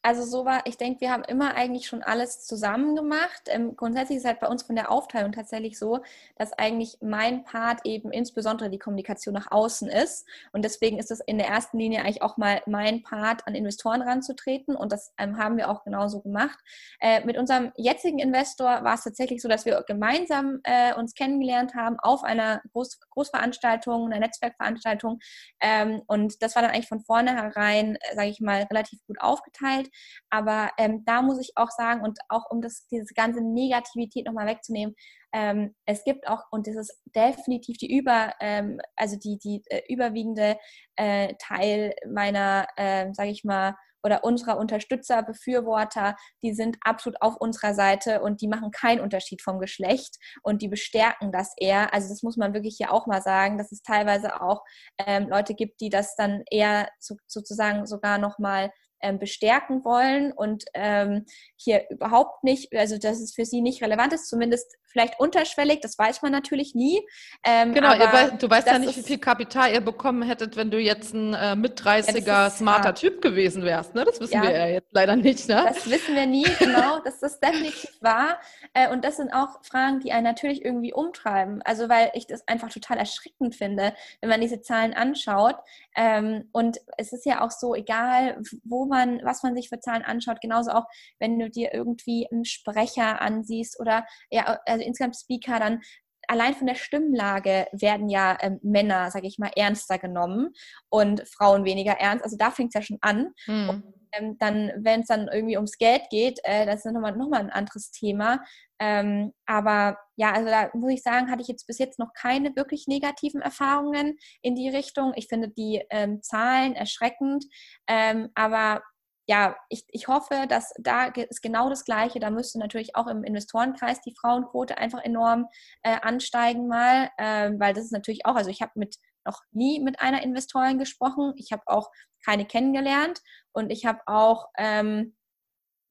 Also 0.00 0.22
so 0.22 0.44
war, 0.44 0.62
ich 0.64 0.76
denke, 0.76 1.00
wir 1.00 1.10
haben 1.10 1.24
immer 1.24 1.56
eigentlich 1.56 1.88
schon 1.88 2.04
alles 2.04 2.46
zusammen 2.46 2.94
gemacht. 2.94 3.42
Ähm, 3.46 3.74
grundsätzlich 3.74 4.18
ist 4.18 4.22
es 4.22 4.28
halt 4.28 4.38
bei 4.38 4.46
uns 4.46 4.62
von 4.62 4.76
der 4.76 4.92
Aufteilung 4.92 5.32
tatsächlich 5.32 5.76
so, 5.76 6.00
dass 6.36 6.52
eigentlich 6.52 6.98
mein 7.00 7.42
Part 7.42 7.80
eben 7.84 8.12
insbesondere 8.12 8.70
die 8.70 8.78
Kommunikation 8.78 9.34
nach 9.34 9.50
außen 9.50 9.88
ist. 9.88 10.24
Und 10.52 10.64
deswegen 10.64 10.98
ist 11.00 11.10
es 11.10 11.18
in 11.20 11.36
der 11.36 11.48
ersten 11.48 11.78
Linie 11.78 12.00
eigentlich 12.00 12.22
auch 12.22 12.36
mal 12.36 12.62
mein 12.66 13.02
Part, 13.02 13.46
an 13.48 13.56
Investoren 13.56 14.00
ranzutreten. 14.00 14.76
Und 14.76 14.92
das 14.92 15.12
ähm, 15.18 15.36
haben 15.36 15.56
wir 15.56 15.68
auch 15.68 15.82
genauso 15.82 16.20
gemacht. 16.20 16.58
Äh, 17.00 17.24
mit 17.24 17.36
unserem 17.36 17.72
jetzigen 17.76 18.20
Investor 18.20 18.84
war 18.84 18.94
es 18.94 19.02
tatsächlich 19.02 19.42
so, 19.42 19.48
dass 19.48 19.66
wir 19.66 19.82
gemeinsam 19.84 20.60
äh, 20.62 20.94
uns 20.94 21.14
kennengelernt 21.14 21.74
haben 21.74 21.98
auf 21.98 22.22
einer 22.22 22.62
Groß 22.72 23.00
Großveranstaltung, 23.10 24.06
einer 24.06 24.20
Netzwerkveranstaltung. 24.20 25.18
Ähm, 25.60 26.02
und 26.06 26.40
das 26.40 26.54
war 26.54 26.62
dann 26.62 26.70
eigentlich 26.70 26.88
von 26.88 27.00
vornherein, 27.00 27.96
äh, 27.96 28.14
sage 28.14 28.28
ich 28.28 28.40
mal, 28.40 28.62
relativ 28.62 29.04
gut 29.06 29.20
aufgeteilt. 29.20 29.87
Aber 30.30 30.70
ähm, 30.78 31.04
da 31.04 31.22
muss 31.22 31.40
ich 31.40 31.52
auch 31.56 31.70
sagen, 31.70 32.02
und 32.02 32.18
auch 32.28 32.50
um 32.50 32.60
das, 32.60 32.86
diese 32.88 33.14
ganze 33.14 33.40
Negativität 33.40 34.26
nochmal 34.26 34.46
wegzunehmen, 34.46 34.94
ähm, 35.32 35.74
es 35.84 36.04
gibt 36.04 36.26
auch, 36.26 36.42
und 36.50 36.66
das 36.66 36.76
ist 36.76 37.00
definitiv 37.14 37.76
die 37.78 37.96
über, 37.96 38.32
ähm, 38.40 38.80
also 38.96 39.16
die, 39.16 39.38
die 39.38 39.62
äh, 39.66 39.82
überwiegende 39.92 40.58
äh, 40.96 41.34
Teil 41.38 41.94
meiner, 42.10 42.66
äh, 42.76 43.12
sage 43.12 43.30
ich 43.30 43.44
mal, 43.44 43.74
oder 44.02 44.24
unserer 44.24 44.58
Unterstützer, 44.58 45.22
Befürworter, 45.22 46.16
die 46.42 46.54
sind 46.54 46.76
absolut 46.82 47.20
auf 47.20 47.36
unserer 47.36 47.74
Seite 47.74 48.22
und 48.22 48.40
die 48.40 48.48
machen 48.48 48.70
keinen 48.70 49.00
Unterschied 49.00 49.42
vom 49.42 49.58
Geschlecht 49.58 50.16
und 50.42 50.62
die 50.62 50.68
bestärken 50.68 51.32
das 51.32 51.52
eher. 51.56 51.92
Also 51.92 52.08
das 52.08 52.22
muss 52.22 52.36
man 52.36 52.54
wirklich 52.54 52.76
hier 52.78 52.92
auch 52.92 53.06
mal 53.06 53.22
sagen, 53.22 53.58
dass 53.58 53.72
es 53.72 53.82
teilweise 53.82 54.40
auch 54.40 54.62
ähm, 54.98 55.28
Leute 55.28 55.54
gibt, 55.54 55.80
die 55.80 55.90
das 55.90 56.14
dann 56.16 56.42
eher 56.50 56.88
so, 56.98 57.16
sozusagen 57.26 57.86
sogar 57.86 58.18
nochmal 58.18 58.70
ähm, 59.00 59.18
bestärken 59.18 59.84
wollen 59.84 60.32
und 60.32 60.64
ähm, 60.74 61.24
hier 61.56 61.88
überhaupt 61.90 62.44
nicht, 62.44 62.74
also 62.74 62.98
dass 62.98 63.20
es 63.20 63.34
für 63.34 63.44
sie 63.44 63.60
nicht 63.60 63.82
relevant 63.82 64.12
ist, 64.12 64.28
zumindest 64.28 64.76
vielleicht 64.88 65.20
unterschwellig, 65.20 65.80
das 65.80 65.98
weiß 65.98 66.22
man 66.22 66.32
natürlich 66.32 66.74
nie. 66.74 67.00
Ähm, 67.44 67.74
genau, 67.74 67.90
weißt, 67.90 68.42
du 68.42 68.50
weißt 68.50 68.66
ja 68.66 68.78
nicht, 68.78 68.96
wie 68.96 69.02
viel 69.02 69.18
Kapital 69.18 69.72
ihr 69.72 69.80
bekommen 69.80 70.22
hättet, 70.22 70.56
wenn 70.56 70.70
du 70.70 70.78
jetzt 70.78 71.14
ein 71.14 71.34
äh, 71.34 71.56
mit 71.56 71.80
30er 71.80 72.26
ja, 72.26 72.50
smarter 72.50 72.88
hart. 72.88 72.98
Typ 72.98 73.22
gewesen 73.22 73.64
wärst. 73.64 73.94
Ne? 73.94 74.04
Das 74.04 74.20
wissen 74.20 74.34
ja, 74.34 74.42
wir 74.42 74.50
ja 74.50 74.66
jetzt 74.66 74.92
leider 74.92 75.16
nicht. 75.16 75.48
Ne? 75.48 75.64
Das 75.68 75.88
wissen 75.88 76.14
wir 76.14 76.26
nie, 76.26 76.46
genau. 76.58 77.00
das 77.04 77.22
ist 77.22 77.40
definitiv 77.40 77.90
wahr. 78.00 78.38
Äh, 78.74 78.90
und 78.90 79.04
das 79.04 79.16
sind 79.16 79.32
auch 79.32 79.62
Fragen, 79.62 80.00
die 80.00 80.12
einen 80.12 80.24
natürlich 80.24 80.64
irgendwie 80.64 80.92
umtreiben. 80.92 81.62
Also 81.62 81.88
weil 81.88 82.10
ich 82.14 82.26
das 82.26 82.46
einfach 82.48 82.70
total 82.70 82.98
erschreckend 82.98 83.54
finde, 83.54 83.94
wenn 84.20 84.30
man 84.30 84.40
diese 84.40 84.60
Zahlen 84.60 84.94
anschaut. 84.94 85.56
Ähm, 85.96 86.48
und 86.52 86.78
es 86.96 87.12
ist 87.12 87.26
ja 87.26 87.44
auch 87.44 87.50
so, 87.50 87.74
egal 87.74 88.40
wo 88.64 88.86
man, 88.86 89.20
was 89.24 89.42
man 89.42 89.54
sich 89.54 89.68
für 89.68 89.80
Zahlen 89.80 90.02
anschaut, 90.02 90.40
genauso 90.40 90.70
auch, 90.70 90.84
wenn 91.18 91.38
du 91.38 91.50
dir 91.50 91.72
irgendwie 91.74 92.28
einen 92.30 92.44
Sprecher 92.44 93.20
ansiehst 93.20 93.80
oder 93.80 94.06
ja, 94.30 94.58
also 94.66 94.77
insgesamt 94.80 95.16
Speaker, 95.16 95.58
dann 95.58 95.80
allein 96.28 96.54
von 96.54 96.66
der 96.66 96.74
Stimmlage 96.74 97.66
werden 97.72 98.08
ja 98.08 98.36
ähm, 98.40 98.60
Männer, 98.62 99.10
sage 99.10 99.26
ich 99.26 99.38
mal, 99.38 99.50
ernster 99.56 99.98
genommen 99.98 100.50
und 100.90 101.26
Frauen 101.28 101.64
weniger 101.64 101.92
ernst. 101.92 102.24
Also 102.24 102.36
da 102.36 102.50
fängt 102.50 102.74
es 102.74 102.74
ja 102.74 102.82
schon 102.82 102.98
an. 103.00 103.32
Mhm. 103.46 103.68
Und, 103.68 103.84
ähm, 104.12 104.36
dann, 104.38 104.72
wenn 104.76 105.00
es 105.00 105.06
dann 105.06 105.28
irgendwie 105.28 105.56
ums 105.56 105.78
Geld 105.78 106.02
geht, 106.10 106.38
äh, 106.44 106.66
das 106.66 106.84
ist 106.84 106.92
nochmal 106.92 107.16
noch 107.16 107.28
mal 107.28 107.40
ein 107.40 107.50
anderes 107.50 107.90
Thema. 107.90 108.42
Ähm, 108.78 109.32
aber 109.46 109.98
ja, 110.16 110.32
also 110.32 110.48
da 110.48 110.70
muss 110.74 110.92
ich 110.92 111.02
sagen, 111.02 111.30
hatte 111.30 111.42
ich 111.42 111.48
jetzt 111.48 111.66
bis 111.66 111.78
jetzt 111.78 111.98
noch 111.98 112.12
keine 112.14 112.54
wirklich 112.56 112.86
negativen 112.86 113.42
Erfahrungen 113.42 114.16
in 114.40 114.54
die 114.54 114.68
Richtung. 114.68 115.12
Ich 115.16 115.28
finde 115.28 115.48
die 115.48 115.82
ähm, 115.90 116.22
Zahlen 116.22 116.74
erschreckend, 116.74 117.44
ähm, 117.86 118.28
aber 118.34 118.82
ja, 119.28 119.56
ich, 119.68 119.84
ich 119.88 120.08
hoffe, 120.08 120.46
dass 120.48 120.72
da 120.78 121.04
ist 121.06 121.42
genau 121.42 121.68
das 121.68 121.84
Gleiche. 121.84 122.18
Da 122.18 122.30
müsste 122.30 122.58
natürlich 122.58 122.96
auch 122.96 123.06
im 123.06 123.24
Investorenkreis 123.24 124.00
die 124.00 124.14
Frauenquote 124.18 124.78
einfach 124.78 125.04
enorm 125.04 125.46
äh, 125.82 125.98
ansteigen 126.00 126.66
mal, 126.66 127.10
äh, 127.18 127.50
weil 127.58 127.74
das 127.74 127.84
ist 127.84 127.92
natürlich 127.92 128.24
auch, 128.24 128.36
also 128.36 128.48
ich 128.48 128.62
habe 128.62 128.72
mit 128.76 128.96
noch 129.26 129.42
nie 129.52 129.80
mit 129.80 130.00
einer 130.00 130.22
Investorin 130.22 130.78
gesprochen. 130.78 131.34
Ich 131.36 131.52
habe 131.52 131.62
auch 131.66 131.90
keine 132.24 132.46
kennengelernt 132.46 133.20
und 133.52 133.70
ich 133.70 133.84
habe 133.84 134.00
auch 134.06 134.46
ähm, 134.56 135.14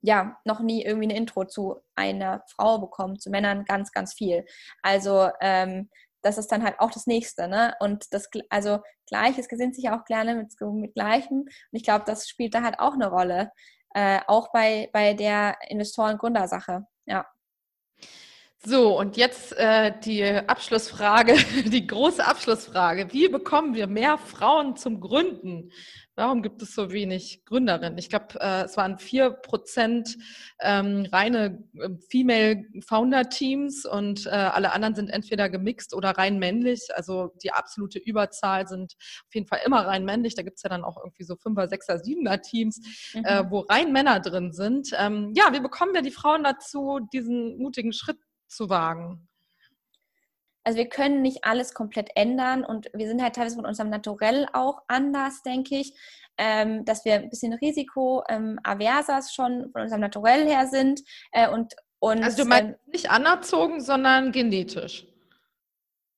ja 0.02 0.38
noch 0.43 0.60
nie 0.60 0.84
irgendwie 0.84 1.10
eine 1.10 1.17
Intro 1.17 1.45
zu 1.45 1.80
einer 1.95 2.43
Frau 2.47 2.80
bekommen, 2.80 3.19
zu 3.19 3.30
Männern 3.30 3.65
ganz, 3.65 3.91
ganz 3.91 4.15
viel. 4.15 4.45
Also 4.82 5.30
ähm, 5.41 5.91
das 6.27 6.37
ist 6.37 6.51
dann 6.51 6.63
halt 6.63 6.79
auch 6.79 6.91
das 6.91 7.07
Nächste, 7.07 7.47
ne? 7.47 7.75
Und 7.79 8.13
das, 8.13 8.29
also 8.49 8.79
Gleiches 9.07 9.47
gesinnt 9.47 9.75
sich 9.75 9.89
auch 9.89 10.05
gerne 10.05 10.35
mit, 10.35 10.53
mit 10.73 10.93
Gleichem. 10.93 11.39
Und 11.41 11.51
ich 11.71 11.83
glaube, 11.83 12.03
das 12.05 12.27
spielt 12.27 12.53
da 12.53 12.63
halt 12.63 12.79
auch 12.79 12.93
eine 12.93 13.09
Rolle. 13.09 13.51
Äh, 13.93 14.19
auch 14.27 14.51
bei, 14.51 14.89
bei 14.93 15.13
der 15.13 15.57
Investoren-Gründersache, 15.69 16.85
ja. 17.05 17.25
So, 18.65 18.97
und 18.97 19.17
jetzt 19.17 19.53
äh, 19.57 19.93
die 20.03 20.23
Abschlussfrage, 20.23 21.35
die 21.65 21.85
große 21.85 22.25
Abschlussfrage. 22.25 23.13
Wie 23.13 23.29
bekommen 23.29 23.75
wir 23.75 23.87
mehr 23.87 24.17
Frauen 24.17 24.75
zum 24.75 24.99
Gründen? 24.99 25.71
Warum 26.15 26.41
gibt 26.41 26.63
es 26.63 26.73
so 26.73 26.91
wenig 26.91 27.45
Gründerinnen? 27.45 27.99
Ich 27.99 28.09
glaube, 28.09 28.39
äh, 28.39 28.63
es 28.63 28.75
waren 28.75 28.97
vier 28.97 29.29
Prozent 29.29 30.17
ähm, 30.59 31.07
reine 31.11 31.63
äh, 31.75 31.89
Female 32.09 32.63
Founder 32.83 33.29
Teams 33.29 33.85
und 33.85 34.25
äh, 34.25 34.31
alle 34.31 34.71
anderen 34.73 34.95
sind 34.95 35.09
entweder 35.09 35.47
gemixt 35.47 35.93
oder 35.93 36.09
rein 36.17 36.39
männlich. 36.39 36.87
Also 36.95 37.35
die 37.43 37.51
absolute 37.51 37.99
Überzahl 37.99 38.67
sind 38.67 38.95
auf 38.97 39.35
jeden 39.35 39.45
Fall 39.45 39.59
immer 39.63 39.85
rein 39.85 40.03
männlich. 40.03 40.33
Da 40.33 40.41
gibt 40.41 40.57
es 40.57 40.63
ja 40.63 40.69
dann 40.71 40.83
auch 40.83 40.97
irgendwie 40.97 41.23
so 41.23 41.35
Fünfer, 41.35 41.67
Sechser, 41.67 41.99
Siebener 41.99 42.41
Teams, 42.41 42.81
mhm. 43.13 43.23
äh, 43.23 43.43
wo 43.51 43.59
rein 43.59 43.93
Männer 43.93 44.19
drin 44.19 44.51
sind. 44.51 44.89
Ähm, 44.97 45.33
ja, 45.35 45.53
wie 45.53 45.59
bekommen 45.59 45.93
wir 45.93 46.01
die 46.01 46.09
Frauen 46.09 46.43
dazu, 46.43 46.99
diesen 47.13 47.59
mutigen 47.59 47.93
Schritt 47.93 48.17
zu 48.47 48.69
wagen? 48.69 49.27
Also 50.63 50.79
wir 50.79 50.89
können 50.89 51.21
nicht 51.21 51.45
alles 51.45 51.73
komplett 51.73 52.10
ändern 52.15 52.65
und 52.65 52.89
wir 52.93 53.07
sind 53.07 53.21
halt 53.21 53.36
teilweise 53.36 53.55
von 53.55 53.65
unserem 53.65 53.89
Naturell 53.89 54.47
auch 54.51 54.81
anders, 54.89 55.41
denke 55.41 55.77
ich, 55.77 55.93
ähm, 56.38 56.83
dass 56.83 57.05
wir 57.05 57.13
ein 57.13 57.29
bisschen 57.29 57.53
risikoaverser 57.53 59.17
ähm, 59.17 59.23
schon 59.33 59.71
von 59.71 59.81
unserem 59.81 60.01
Naturell 60.01 60.45
her 60.45 60.67
sind 60.67 61.01
äh, 61.31 61.49
und, 61.49 61.73
und 61.99 62.21
also 62.21 62.43
du 62.43 62.49
meinst 62.49 62.73
ähm, 62.86 62.91
nicht 62.91 63.10
anerzogen, 63.10 63.79
sondern 63.79 64.33
genetisch. 64.33 65.07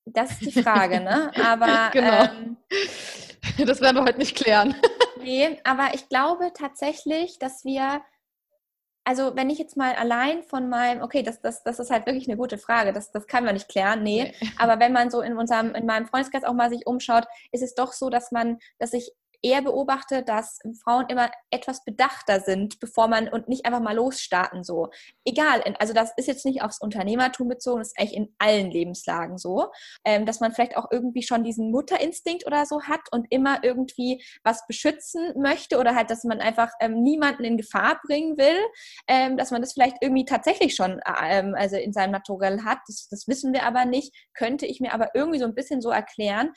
Das 0.05 0.31
ist 0.41 0.55
die 0.55 0.63
Frage, 0.63 0.99
ne? 0.99 1.31
Aber 1.43 1.89
genau. 1.93 2.23
Ähm, 2.23 2.57
das 3.65 3.81
werden 3.81 3.97
wir 3.97 4.03
heute 4.03 4.17
nicht 4.17 4.35
klären. 4.35 4.75
nee, 5.21 5.59
aber 5.63 5.93
ich 5.93 6.09
glaube 6.09 6.51
tatsächlich, 6.55 7.37
dass 7.39 7.63
wir 7.63 8.01
also 9.03 9.35
wenn 9.35 9.49
ich 9.49 9.57
jetzt 9.57 9.77
mal 9.77 9.95
allein 9.95 10.43
von 10.43 10.69
meinem, 10.69 11.01
okay, 11.01 11.23
das, 11.23 11.41
das, 11.41 11.63
das 11.63 11.79
ist 11.79 11.89
halt 11.89 12.05
wirklich 12.05 12.27
eine 12.27 12.37
gute 12.37 12.57
Frage, 12.57 12.93
das, 12.93 13.11
das 13.11 13.27
kann 13.27 13.43
man 13.43 13.55
nicht 13.55 13.69
klären, 13.69 14.03
nee. 14.03 14.33
nee. 14.39 14.49
Aber 14.57 14.79
wenn 14.79 14.93
man 14.93 15.09
so 15.09 15.21
in 15.21 15.37
unserem, 15.37 15.73
in 15.73 15.85
meinem 15.85 16.05
Freundeskreis 16.05 16.43
auch 16.43 16.53
mal 16.53 16.69
sich 16.69 16.85
umschaut, 16.85 17.25
ist 17.51 17.63
es 17.63 17.75
doch 17.75 17.93
so, 17.93 18.09
dass 18.09 18.31
man, 18.31 18.59
dass 18.77 18.93
ich 18.93 19.11
eher 19.41 19.61
beobachte, 19.61 20.23
dass 20.23 20.59
Frauen 20.83 21.05
immer 21.09 21.29
etwas 21.51 21.83
bedachter 21.83 22.41
sind, 22.41 22.79
bevor 22.79 23.07
man 23.07 23.29
und 23.29 23.47
nicht 23.47 23.65
einfach 23.65 23.79
mal 23.79 23.95
losstarten 23.95 24.63
so. 24.63 24.89
Egal, 25.25 25.63
also 25.79 25.93
das 25.93 26.11
ist 26.17 26.27
jetzt 26.27 26.45
nicht 26.45 26.61
aufs 26.61 26.81
Unternehmertum 26.81 27.47
bezogen, 27.47 27.79
das 27.79 27.89
ist 27.89 27.99
eigentlich 27.99 28.17
in 28.17 28.35
allen 28.37 28.71
Lebenslagen 28.71 29.37
so, 29.37 29.71
ähm, 30.05 30.25
dass 30.25 30.39
man 30.39 30.51
vielleicht 30.51 30.75
auch 30.77 30.87
irgendwie 30.91 31.23
schon 31.23 31.43
diesen 31.43 31.71
Mutterinstinkt 31.71 32.45
oder 32.45 32.65
so 32.65 32.83
hat 32.83 33.01
und 33.11 33.27
immer 33.29 33.63
irgendwie 33.63 34.23
was 34.43 34.65
beschützen 34.67 35.33
möchte 35.37 35.77
oder 35.77 35.95
halt, 35.95 36.09
dass 36.09 36.23
man 36.23 36.41
einfach 36.41 36.71
ähm, 36.79 37.01
niemanden 37.01 37.43
in 37.43 37.57
Gefahr 37.57 37.99
bringen 38.05 38.37
will, 38.37 38.59
ähm, 39.07 39.37
dass 39.37 39.51
man 39.51 39.61
das 39.61 39.73
vielleicht 39.73 39.97
irgendwie 40.01 40.25
tatsächlich 40.25 40.75
schon 40.75 40.99
ähm, 41.21 41.55
also 41.57 41.77
in 41.77 41.93
seinem 41.93 42.11
Naturell 42.11 42.63
hat. 42.63 42.79
Das, 42.87 43.07
das, 43.09 43.27
wissen 43.27 43.53
wir 43.53 43.63
aber 43.63 43.85
nicht, 43.85 44.13
könnte 44.33 44.65
ich 44.65 44.79
mir 44.79 44.93
aber 44.93 45.11
irgendwie 45.13 45.39
so 45.39 45.45
ein 45.45 45.53
bisschen 45.53 45.81
so 45.81 45.91
erklären, 45.91 46.51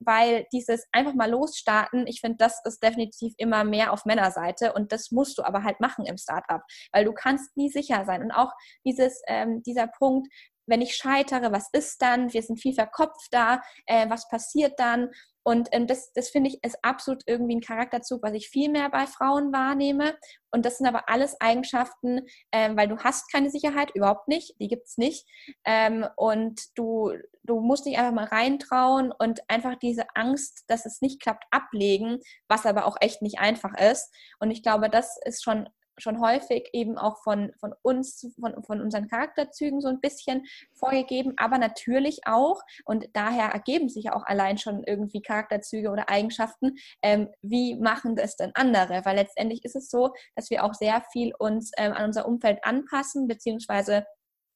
weil 0.00 0.46
dieses 0.52 0.84
einfach 0.92 1.14
mal 1.14 1.30
losstarten 1.30 2.03
ich 2.08 2.20
finde, 2.20 2.38
das 2.38 2.60
ist 2.64 2.82
definitiv 2.82 3.34
immer 3.38 3.64
mehr 3.64 3.92
auf 3.92 4.04
Männerseite 4.04 4.72
und 4.72 4.92
das 4.92 5.10
musst 5.10 5.38
du 5.38 5.42
aber 5.42 5.62
halt 5.62 5.80
machen 5.80 6.06
im 6.06 6.16
Startup, 6.16 6.62
weil 6.92 7.04
du 7.04 7.12
kannst 7.12 7.56
nie 7.56 7.70
sicher 7.70 8.04
sein. 8.04 8.22
Und 8.22 8.32
auch 8.32 8.52
dieses, 8.84 9.22
ähm, 9.28 9.62
dieser 9.62 9.86
Punkt, 9.86 10.28
wenn 10.66 10.80
ich 10.80 10.96
scheitere, 10.96 11.52
was 11.52 11.68
ist 11.72 12.00
dann? 12.00 12.32
Wir 12.32 12.42
sind 12.42 12.60
viel 12.60 12.74
verkopft 12.74 13.28
da, 13.30 13.60
äh, 13.86 14.08
was 14.08 14.28
passiert 14.28 14.78
dann? 14.78 15.10
Und 15.44 15.68
ähm, 15.72 15.86
das, 15.86 16.12
das 16.14 16.30
finde 16.30 16.50
ich 16.50 16.64
ist 16.64 16.78
absolut 16.82 17.22
irgendwie 17.26 17.56
ein 17.56 17.60
Charakterzug, 17.60 18.22
was 18.22 18.32
ich 18.32 18.48
viel 18.48 18.70
mehr 18.70 18.88
bei 18.88 19.06
Frauen 19.06 19.52
wahrnehme. 19.52 20.16
Und 20.50 20.64
das 20.64 20.78
sind 20.78 20.86
aber 20.86 21.08
alles 21.08 21.38
Eigenschaften, 21.40 22.22
ähm, 22.50 22.76
weil 22.76 22.88
du 22.88 22.98
hast 22.98 23.30
keine 23.30 23.50
Sicherheit, 23.50 23.90
überhaupt 23.94 24.26
nicht, 24.26 24.54
die 24.58 24.68
gibt 24.68 24.86
es 24.86 24.96
nicht. 24.96 25.26
Ähm, 25.64 26.06
und 26.16 26.62
du, 26.76 27.12
du 27.42 27.60
musst 27.60 27.84
dich 27.84 27.98
einfach 27.98 28.12
mal 28.12 28.24
reintrauen 28.24 29.12
und 29.12 29.40
einfach 29.48 29.76
diese 29.76 30.04
Angst, 30.14 30.64
dass 30.68 30.86
es 30.86 31.02
nicht 31.02 31.20
klappt, 31.20 31.44
ablegen, 31.50 32.20
was 32.48 32.64
aber 32.64 32.86
auch 32.86 32.96
echt 33.00 33.20
nicht 33.20 33.38
einfach 33.38 33.78
ist. 33.78 34.10
Und 34.38 34.50
ich 34.50 34.62
glaube, 34.62 34.88
das 34.88 35.18
ist 35.24 35.44
schon 35.44 35.68
schon 35.98 36.20
häufig 36.20 36.70
eben 36.72 36.98
auch 36.98 37.22
von, 37.22 37.52
von 37.58 37.74
uns, 37.82 38.26
von, 38.40 38.62
von 38.64 38.80
unseren 38.80 39.08
Charakterzügen 39.08 39.80
so 39.80 39.88
ein 39.88 40.00
bisschen 40.00 40.44
vorgegeben, 40.72 41.34
aber 41.36 41.58
natürlich 41.58 42.26
auch, 42.26 42.62
und 42.84 43.08
daher 43.12 43.50
ergeben 43.50 43.88
sich 43.88 44.04
ja 44.04 44.14
auch 44.14 44.24
allein 44.24 44.58
schon 44.58 44.84
irgendwie 44.84 45.22
Charakterzüge 45.22 45.90
oder 45.90 46.08
Eigenschaften, 46.08 46.76
ähm, 47.02 47.28
wie 47.42 47.76
machen 47.76 48.16
das 48.16 48.36
denn 48.36 48.52
andere? 48.54 49.04
Weil 49.04 49.16
letztendlich 49.16 49.64
ist 49.64 49.76
es 49.76 49.90
so, 49.90 50.12
dass 50.34 50.50
wir 50.50 50.64
auch 50.64 50.74
sehr 50.74 51.02
viel 51.12 51.32
uns 51.38 51.70
ähm, 51.76 51.92
an 51.92 52.06
unser 52.06 52.26
Umfeld 52.26 52.58
anpassen, 52.62 53.28
beziehungsweise 53.28 54.04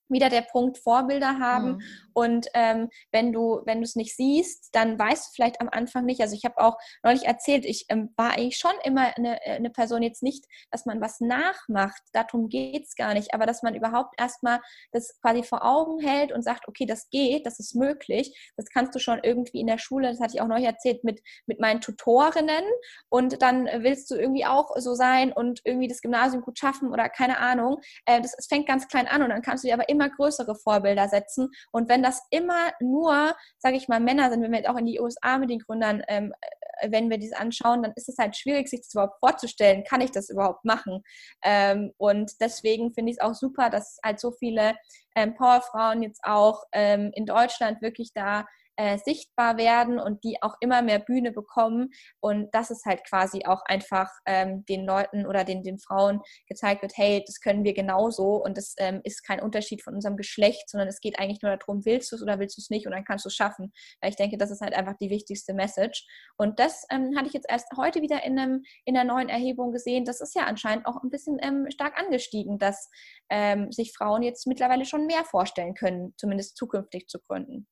wieder 0.08 0.28
der 0.28 0.42
Punkt 0.42 0.78
Vorbilder 0.78 1.38
haben. 1.38 1.72
Mhm. 1.72 1.82
Und 2.14 2.46
ähm, 2.54 2.88
wenn 3.12 3.32
du, 3.32 3.60
wenn 3.64 3.78
du 3.78 3.84
es 3.84 3.94
nicht 3.94 4.16
siehst, 4.16 4.70
dann 4.72 4.98
weißt 4.98 5.28
du 5.28 5.30
vielleicht 5.34 5.60
am 5.60 5.68
Anfang 5.70 6.04
nicht. 6.04 6.20
Also 6.20 6.34
ich 6.34 6.44
habe 6.44 6.58
auch 6.58 6.76
neulich 7.04 7.26
erzählt, 7.26 7.64
ich 7.64 7.86
ähm, 7.90 8.12
war 8.16 8.32
eigentlich 8.32 8.58
schon 8.58 8.72
immer 8.82 9.16
eine, 9.16 9.40
äh, 9.46 9.52
eine 9.52 9.70
Person 9.70 10.02
jetzt 10.02 10.22
nicht, 10.22 10.44
dass 10.70 10.84
man 10.84 11.00
was 11.00 11.20
nachmacht. 11.20 12.02
Darum 12.12 12.48
geht 12.48 12.86
es 12.86 12.96
gar 12.96 13.14
nicht, 13.14 13.34
aber 13.34 13.46
dass 13.46 13.62
man 13.62 13.76
überhaupt 13.76 14.14
erstmal 14.18 14.60
das 14.90 15.20
quasi 15.20 15.44
vor 15.44 15.64
Augen 15.64 16.00
hält 16.00 16.32
und 16.32 16.42
sagt, 16.42 16.66
okay, 16.66 16.86
das 16.86 17.08
geht, 17.10 17.46
das 17.46 17.60
ist 17.60 17.76
möglich. 17.76 18.52
Das 18.56 18.66
kannst 18.66 18.94
du 18.94 18.98
schon 18.98 19.20
irgendwie 19.22 19.60
in 19.60 19.68
der 19.68 19.78
Schule, 19.78 20.08
das 20.08 20.20
hatte 20.20 20.34
ich 20.34 20.40
auch 20.40 20.48
neulich 20.48 20.66
erzählt, 20.66 21.04
mit, 21.04 21.20
mit 21.46 21.60
meinen 21.60 21.80
Tutorinnen. 21.80 22.64
Und 23.08 23.42
dann 23.42 23.66
willst 23.66 24.10
du 24.10 24.16
irgendwie 24.16 24.44
auch 24.44 24.76
so 24.78 24.94
sein 24.94 25.32
und 25.32 25.60
irgendwie 25.64 25.88
das 25.88 26.00
Gymnasium 26.00 26.42
gut 26.42 26.58
schaffen 26.58 26.92
oder 26.92 27.08
keine 27.08 27.38
Ahnung. 27.38 27.80
Äh, 28.06 28.20
das, 28.20 28.34
das 28.34 28.46
fängt 28.46 28.66
ganz 28.66 28.88
klein 28.88 29.06
an 29.06 29.22
und 29.22 29.30
dann 29.30 29.42
kannst 29.42 29.62
du 29.62 29.68
dir 29.68 29.74
aber 29.74 29.88
immer 29.88 29.97
immer 29.98 30.10
größere 30.10 30.54
Vorbilder 30.54 31.08
setzen. 31.08 31.50
Und 31.72 31.88
wenn 31.88 32.02
das 32.02 32.22
immer 32.30 32.70
nur, 32.80 33.34
sage 33.58 33.76
ich 33.76 33.88
mal, 33.88 34.00
Männer 34.00 34.30
sind, 34.30 34.42
wenn 34.42 34.52
wir 34.52 34.58
jetzt 34.58 34.68
auch 34.68 34.76
in 34.76 34.86
die 34.86 35.00
USA 35.00 35.38
mit 35.38 35.50
den 35.50 35.58
Gründern, 35.58 36.02
ähm, 36.08 36.32
äh, 36.80 36.90
wenn 36.90 37.10
wir 37.10 37.18
dies 37.18 37.32
anschauen, 37.32 37.82
dann 37.82 37.92
ist 37.96 38.08
es 38.08 38.18
halt 38.18 38.36
schwierig, 38.36 38.68
sich 38.68 38.80
das 38.80 38.94
überhaupt 38.94 39.18
vorzustellen. 39.18 39.84
Kann 39.84 40.00
ich 40.00 40.12
das 40.12 40.30
überhaupt 40.30 40.64
machen? 40.64 41.02
Ähm, 41.42 41.92
und 41.96 42.32
deswegen 42.40 42.92
finde 42.92 43.10
ich 43.10 43.18
es 43.18 43.24
auch 43.24 43.34
super, 43.34 43.70
dass 43.70 43.98
halt 44.04 44.20
so 44.20 44.30
viele 44.30 44.76
ähm, 45.16 45.34
Powerfrauen 45.34 46.02
jetzt 46.02 46.20
auch 46.22 46.62
ähm, 46.72 47.10
in 47.14 47.26
Deutschland 47.26 47.82
wirklich 47.82 48.12
da 48.14 48.46
äh, 48.78 48.96
sichtbar 48.98 49.56
werden 49.56 49.98
und 49.98 50.22
die 50.22 50.40
auch 50.40 50.54
immer 50.60 50.82
mehr 50.82 51.00
Bühne 51.00 51.32
bekommen 51.32 51.90
und 52.20 52.54
dass 52.54 52.70
es 52.70 52.84
halt 52.86 53.04
quasi 53.04 53.44
auch 53.44 53.62
einfach 53.66 54.08
ähm, 54.24 54.64
den 54.66 54.86
Leuten 54.86 55.26
oder 55.26 55.42
den, 55.42 55.64
den 55.64 55.78
Frauen 55.78 56.20
gezeigt 56.48 56.82
wird, 56.82 56.92
hey, 56.96 57.24
das 57.26 57.40
können 57.40 57.64
wir 57.64 57.74
genauso 57.74 58.36
und 58.36 58.56
das 58.56 58.74
ähm, 58.78 59.00
ist 59.02 59.24
kein 59.26 59.40
Unterschied 59.40 59.82
von 59.82 59.94
unserem 59.94 60.16
Geschlecht, 60.16 60.70
sondern 60.70 60.88
es 60.88 61.00
geht 61.00 61.18
eigentlich 61.18 61.42
nur 61.42 61.56
darum, 61.56 61.84
willst 61.84 62.12
du 62.12 62.16
es 62.16 62.22
oder 62.22 62.38
willst 62.38 62.56
du 62.56 62.60
es 62.60 62.70
nicht 62.70 62.86
und 62.86 62.92
dann 62.92 63.04
kannst 63.04 63.24
du 63.24 63.28
es 63.28 63.34
schaffen. 63.34 63.72
Weil 64.00 64.10
ich 64.10 64.16
denke, 64.16 64.38
das 64.38 64.52
ist 64.52 64.60
halt 64.60 64.74
einfach 64.74 64.94
die 65.00 65.10
wichtigste 65.10 65.54
Message. 65.54 66.06
Und 66.36 66.60
das 66.60 66.84
ähm, 66.90 67.14
hatte 67.16 67.26
ich 67.26 67.32
jetzt 67.32 67.50
erst 67.50 67.66
heute 67.76 68.00
wieder 68.00 68.24
in, 68.24 68.38
einem, 68.38 68.62
in 68.84 68.96
einer 68.96 69.12
neuen 69.12 69.28
Erhebung 69.28 69.72
gesehen. 69.72 70.04
Das 70.04 70.20
ist 70.20 70.36
ja 70.36 70.44
anscheinend 70.44 70.86
auch 70.86 71.02
ein 71.02 71.10
bisschen 71.10 71.38
ähm, 71.42 71.66
stark 71.70 71.98
angestiegen, 71.98 72.58
dass 72.58 72.88
ähm, 73.28 73.72
sich 73.72 73.92
Frauen 73.92 74.22
jetzt 74.22 74.46
mittlerweile 74.46 74.84
schon 74.84 75.06
mehr 75.06 75.24
vorstellen 75.24 75.74
können, 75.74 76.14
zumindest 76.16 76.56
zukünftig 76.56 77.08
zu 77.08 77.18
gründen. 77.18 77.66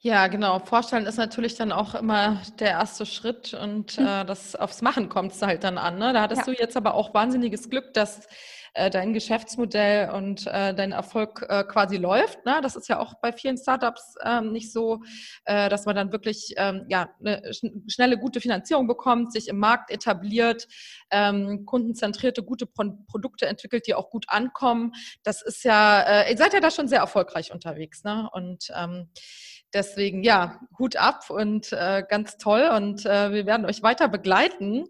Ja, 0.00 0.26
genau. 0.26 0.58
Vorstellen 0.58 1.06
ist 1.06 1.16
natürlich 1.16 1.54
dann 1.54 1.72
auch 1.72 1.94
immer 1.94 2.42
der 2.58 2.70
erste 2.70 3.06
Schritt 3.06 3.54
und 3.54 3.92
hm. 3.92 4.06
äh, 4.06 4.24
das 4.26 4.54
aufs 4.54 4.82
Machen 4.82 5.08
kommt 5.08 5.32
es 5.32 5.40
halt 5.40 5.64
dann 5.64 5.78
an. 5.78 5.98
Ne? 5.98 6.12
Da 6.12 6.20
hattest 6.20 6.46
ja. 6.46 6.52
du 6.52 6.60
jetzt 6.60 6.76
aber 6.76 6.92
auch 6.92 7.14
wahnsinniges 7.14 7.70
Glück, 7.70 7.94
dass 7.94 8.28
äh, 8.74 8.90
dein 8.90 9.12
Geschäftsmodell 9.12 10.10
und 10.10 10.46
äh, 10.46 10.74
dein 10.74 10.92
Erfolg 10.92 11.46
äh, 11.48 11.64
quasi 11.64 11.96
läuft. 11.96 12.44
Ne? 12.44 12.60
Das 12.62 12.76
ist 12.76 12.88
ja 12.88 12.98
auch 12.98 13.14
bei 13.14 13.32
vielen 13.32 13.56
Startups 13.56 14.16
ähm, 14.24 14.52
nicht 14.52 14.72
so, 14.72 15.00
äh, 15.44 15.68
dass 15.68 15.86
man 15.86 15.96
dann 15.96 16.12
wirklich 16.12 16.54
ähm, 16.56 16.84
ja, 16.88 17.08
eine 17.20 17.42
schnelle, 17.88 18.18
gute 18.18 18.40
Finanzierung 18.40 18.86
bekommt, 18.86 19.32
sich 19.32 19.48
im 19.48 19.58
Markt 19.58 19.90
etabliert, 19.90 20.68
ähm, 21.10 21.64
kundenzentrierte, 21.66 22.42
gute 22.42 22.66
Pro 22.66 22.84
Produkte 23.06 23.46
entwickelt, 23.46 23.86
die 23.86 23.94
auch 23.94 24.10
gut 24.10 24.26
ankommen. 24.28 24.92
Das 25.22 25.40
ist 25.40 25.64
ja, 25.64 26.00
äh, 26.00 26.30
ihr 26.30 26.36
seid 26.36 26.52
ja 26.52 26.60
da 26.60 26.70
schon 26.70 26.88
sehr 26.88 26.98
erfolgreich 26.98 27.52
unterwegs. 27.52 28.04
Ne? 28.04 28.28
Und 28.32 28.70
ähm, 28.76 29.08
Deswegen, 29.74 30.22
ja, 30.22 30.60
Hut 30.78 30.96
ab 30.96 31.30
und 31.30 31.72
äh, 31.72 32.04
ganz 32.08 32.36
toll 32.36 32.70
und 32.76 33.04
äh, 33.04 33.32
wir 33.32 33.44
werden 33.44 33.66
euch 33.66 33.82
weiter 33.82 34.08
begleiten. 34.08 34.88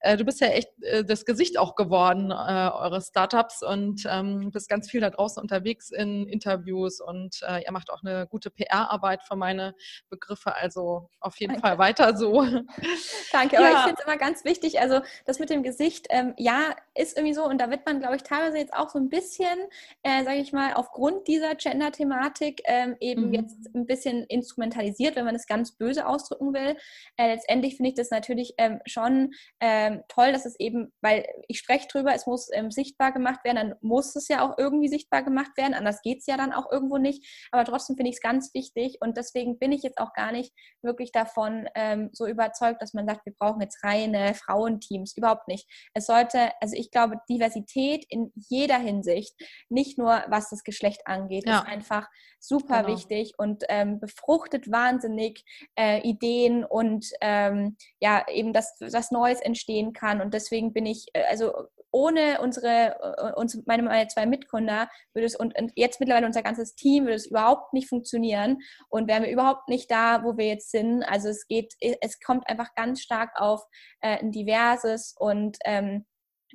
Äh, 0.00 0.16
du 0.16 0.24
bist 0.24 0.40
ja 0.40 0.48
echt 0.48 0.68
äh, 0.82 1.04
das 1.04 1.24
Gesicht 1.24 1.58
auch 1.58 1.74
geworden, 1.74 2.30
äh, 2.30 2.34
eures 2.34 3.08
Startups 3.08 3.62
und 3.62 4.06
ähm, 4.08 4.50
bist 4.52 4.68
ganz 4.68 4.90
viel 4.90 5.00
da 5.00 5.10
draußen 5.10 5.40
unterwegs 5.42 5.90
in 5.90 6.28
Interviews 6.28 7.00
und 7.00 7.40
äh, 7.48 7.64
ihr 7.64 7.72
macht 7.72 7.90
auch 7.90 8.02
eine 8.04 8.26
gute 8.26 8.50
PR-Arbeit 8.50 9.22
für 9.24 9.36
meine 9.36 9.74
Begriffe, 10.10 10.54
also 10.54 11.08
auf 11.20 11.40
jeden 11.40 11.54
Danke. 11.54 11.66
Fall 11.66 11.78
weiter 11.78 12.16
so. 12.16 12.42
Danke, 13.32 13.58
aber 13.58 13.70
ja. 13.70 13.78
ich 13.78 13.84
finde 13.84 13.96
es 13.98 14.06
immer 14.06 14.18
ganz 14.18 14.44
wichtig, 14.44 14.80
also 14.80 15.00
das 15.24 15.38
mit 15.38 15.50
dem 15.50 15.62
Gesicht, 15.62 16.06
ähm, 16.10 16.34
ja, 16.36 16.76
ist 16.94 17.16
irgendwie 17.16 17.34
so 17.34 17.44
und 17.44 17.58
da 17.58 17.70
wird 17.70 17.86
man, 17.86 18.00
glaube 18.00 18.16
ich, 18.16 18.22
teilweise 18.22 18.58
jetzt 18.58 18.74
auch 18.74 18.90
so 18.90 18.98
ein 18.98 19.08
bisschen, 19.08 19.58
sage 20.04 20.38
ich 20.38 20.52
mal, 20.52 20.74
aufgrund 20.74 21.26
dieser 21.26 21.54
Gender-Thematik 21.54 22.62
ähm, 22.64 22.96
eben 23.00 23.28
mhm. 23.28 23.34
jetzt 23.34 23.74
ein 23.74 23.86
bisschen 23.86 24.25
instrumentalisiert, 24.28 25.16
wenn 25.16 25.24
man 25.24 25.34
es 25.34 25.46
ganz 25.46 25.76
böse 25.76 26.06
ausdrücken 26.06 26.54
will. 26.54 26.76
Äh, 27.16 27.34
letztendlich 27.34 27.76
finde 27.76 27.90
ich 27.90 27.96
das 27.96 28.10
natürlich 28.10 28.54
ähm, 28.58 28.80
schon 28.86 29.30
ähm, 29.60 30.02
toll, 30.08 30.32
dass 30.32 30.46
es 30.46 30.58
eben, 30.58 30.92
weil 31.00 31.26
ich 31.48 31.58
spreche 31.58 31.88
drüber, 31.88 32.14
es 32.14 32.26
muss 32.26 32.48
ähm, 32.52 32.70
sichtbar 32.70 33.12
gemacht 33.12 33.44
werden, 33.44 33.56
dann 33.56 33.74
muss 33.80 34.14
es 34.16 34.28
ja 34.28 34.46
auch 34.46 34.58
irgendwie 34.58 34.88
sichtbar 34.88 35.22
gemacht 35.22 35.52
werden, 35.56 35.74
anders 35.74 36.02
geht 36.02 36.18
es 36.18 36.26
ja 36.26 36.36
dann 36.36 36.52
auch 36.52 36.70
irgendwo 36.70 36.98
nicht. 36.98 37.48
Aber 37.50 37.64
trotzdem 37.64 37.96
finde 37.96 38.10
ich 38.10 38.16
es 38.16 38.22
ganz 38.22 38.52
wichtig 38.54 38.98
und 39.00 39.16
deswegen 39.16 39.58
bin 39.58 39.72
ich 39.72 39.82
jetzt 39.82 39.98
auch 39.98 40.12
gar 40.12 40.32
nicht 40.32 40.52
wirklich 40.82 41.12
davon 41.12 41.68
ähm, 41.74 42.10
so 42.12 42.26
überzeugt, 42.26 42.82
dass 42.82 42.94
man 42.94 43.06
sagt, 43.06 43.26
wir 43.26 43.34
brauchen 43.38 43.60
jetzt 43.60 43.82
reine 43.82 44.34
Frauenteams. 44.34 45.16
Überhaupt 45.16 45.48
nicht. 45.48 45.68
Es 45.94 46.06
sollte, 46.06 46.50
also 46.60 46.76
ich 46.76 46.90
glaube, 46.90 47.16
Diversität 47.28 48.04
in 48.08 48.32
jeder 48.34 48.78
Hinsicht, 48.78 49.34
nicht 49.68 49.98
nur 49.98 50.24
was 50.28 50.50
das 50.50 50.62
Geschlecht 50.62 51.02
angeht, 51.06 51.44
ja. 51.46 51.60
ist 51.60 51.66
einfach 51.66 52.08
super 52.40 52.82
genau. 52.82 52.96
wichtig 52.96 53.34
und 53.38 53.64
ähm, 53.68 54.00
befruchtet 54.06 54.70
wahnsinnig 54.70 55.44
äh, 55.78 56.00
Ideen 56.00 56.64
und 56.64 57.10
ähm, 57.20 57.76
ja, 58.00 58.24
eben, 58.28 58.52
dass 58.52 58.76
was 58.80 59.10
Neues 59.10 59.40
entstehen 59.40 59.92
kann. 59.92 60.20
Und 60.20 60.34
deswegen 60.34 60.72
bin 60.72 60.86
ich, 60.86 61.06
äh, 61.12 61.24
also 61.28 61.52
ohne 61.90 62.40
unsere, 62.40 62.96
äh, 63.00 63.32
uns, 63.40 63.58
meine, 63.66 63.82
meine 63.82 64.08
zwei 64.08 64.26
Mitgründer 64.26 64.88
würde 65.14 65.26
es 65.26 65.36
und, 65.36 65.54
jetzt 65.74 66.00
mittlerweile 66.00 66.26
unser 66.26 66.42
ganzes 66.42 66.74
Team 66.74 67.04
würde 67.04 67.14
es 67.14 67.26
überhaupt 67.26 67.72
nicht 67.72 67.88
funktionieren 67.88 68.58
und 68.88 69.08
wären 69.08 69.22
wir 69.22 69.30
überhaupt 69.30 69.68
nicht 69.68 69.90
da, 69.90 70.22
wo 70.22 70.36
wir 70.36 70.46
jetzt 70.46 70.70
sind. 70.70 71.02
Also 71.04 71.28
es 71.28 71.46
geht, 71.46 71.74
es 71.80 72.20
kommt 72.20 72.48
einfach 72.48 72.74
ganz 72.74 73.00
stark 73.00 73.30
auf 73.40 73.62
äh, 74.00 74.18
ein 74.18 74.32
diverses 74.32 75.14
und 75.18 75.56
ähm, 75.64 76.04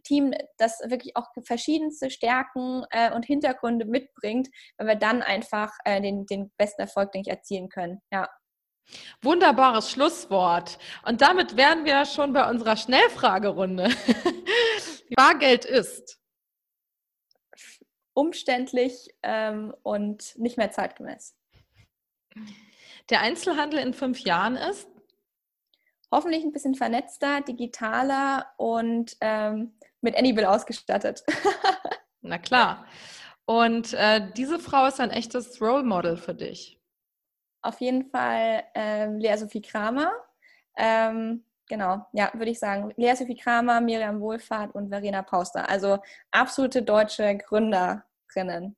Team, 0.04 0.34
das 0.58 0.80
wirklich 0.86 1.16
auch 1.16 1.28
verschiedenste 1.44 2.10
Stärken 2.10 2.84
äh, 2.92 3.14
und 3.14 3.26
Hintergründe 3.26 3.86
mitbringt, 3.86 4.50
weil 4.78 4.88
wir 4.88 4.96
dann 4.96 5.22
einfach 5.22 5.72
äh, 5.86 6.02
den, 6.02 6.26
den 6.26 6.52
besten 6.58 6.82
Erfolg, 6.82 7.12
denke 7.12 7.30
ich, 7.30 7.36
erzielen 7.36 7.70
können. 7.70 8.02
Ja. 8.12 8.30
Wunderbares 9.22 9.90
Schlusswort. 9.92 10.78
Und 11.06 11.22
damit 11.22 11.56
wären 11.56 11.86
wir 11.86 12.06
schon 12.06 12.34
bei 12.34 12.50
unserer 12.50 12.76
Schnellfragerunde. 12.76 13.90
Bargeld 15.16 15.66
ist 15.66 16.20
umständlich 18.14 19.08
ähm, 19.24 19.74
und 19.84 20.38
nicht 20.38 20.58
mehr 20.58 20.72
zeitgemäß. 20.72 21.36
Der 23.10 23.22
Einzelhandel 23.22 23.80
in 23.80 23.94
fünf 23.94 24.20
Jahren 24.20 24.56
ist? 24.56 24.88
Hoffentlich 26.12 26.44
ein 26.44 26.52
bisschen 26.52 26.76
vernetzter, 26.76 27.42
digitaler 27.42 28.54
und 28.58 29.16
ähm, 29.22 29.78
mit 30.02 30.18
Anybill 30.18 30.46
ausgestattet. 30.46 31.24
Na 32.22 32.38
klar. 32.38 32.86
Und 33.46 33.94
äh, 33.94 34.32
diese 34.36 34.60
Frau 34.60 34.86
ist 34.86 35.00
ein 35.00 35.12
echtes 35.12 35.62
Role 35.62 35.84
Model 35.84 36.18
für 36.18 36.34
dich. 36.34 36.80
Auf 37.64 37.80
jeden 37.82 38.10
Fall 38.10 38.64
ähm, 38.76 39.18
Lea 39.20 39.38
Sophie 39.38 39.62
Kramer. 39.62 40.12
Ähm, 40.78 41.44
genau, 41.68 42.06
ja, 42.14 42.32
würde 42.34 42.52
ich 42.52 42.60
sagen. 42.60 42.94
Lea 42.98 43.16
Sophie 43.16 43.36
Kramer, 43.36 43.82
Miriam 43.82 44.20
Wohlfahrt 44.20 44.74
und 44.74 44.90
Verena 44.90 45.22
Pauster. 45.22 45.70
Also 45.70 46.00
absolute 46.32 46.82
deutsche 46.82 47.38
Gründerinnen. 47.38 48.76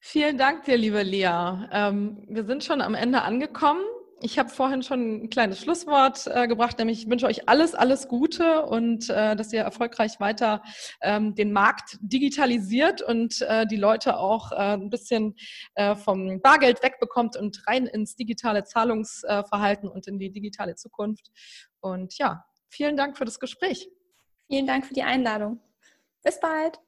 Vielen 0.00 0.38
Dank 0.38 0.64
dir, 0.64 0.76
liebe 0.76 1.02
Lea. 1.02 1.68
Ähm, 1.72 2.24
wir 2.28 2.44
sind 2.44 2.64
schon 2.64 2.80
am 2.80 2.94
Ende 2.94 3.22
angekommen 3.22 3.82
ich 4.20 4.38
habe 4.38 4.48
vorhin 4.48 4.82
schon 4.82 5.24
ein 5.24 5.30
kleines 5.30 5.60
Schlusswort 5.60 6.26
äh, 6.26 6.48
gebracht, 6.48 6.78
nämlich 6.78 7.02
ich 7.02 7.10
wünsche 7.10 7.26
euch 7.26 7.48
alles, 7.48 7.74
alles 7.74 8.08
Gute 8.08 8.64
und 8.66 9.08
äh, 9.10 9.36
dass 9.36 9.52
ihr 9.52 9.60
erfolgreich 9.60 10.18
weiter 10.20 10.62
ähm, 11.02 11.34
den 11.34 11.52
Markt 11.52 11.98
digitalisiert 12.00 13.02
und 13.02 13.42
äh, 13.42 13.66
die 13.66 13.76
Leute 13.76 14.18
auch 14.18 14.52
äh, 14.52 14.74
ein 14.74 14.90
bisschen 14.90 15.36
äh, 15.74 15.94
vom 15.94 16.40
Bargeld 16.40 16.82
wegbekommt 16.82 17.36
und 17.36 17.62
rein 17.66 17.86
ins 17.86 18.16
digitale 18.16 18.64
Zahlungsverhalten 18.64 19.88
und 19.88 20.06
in 20.08 20.18
die 20.18 20.32
digitale 20.32 20.74
Zukunft. 20.74 21.30
Und 21.80 22.18
ja, 22.18 22.44
vielen 22.68 22.96
Dank 22.96 23.16
für 23.16 23.24
das 23.24 23.38
Gespräch. 23.38 23.88
Vielen 24.48 24.66
Dank 24.66 24.86
für 24.86 24.94
die 24.94 25.02
Einladung. 25.02 25.60
Bis 26.22 26.40
bald. 26.40 26.80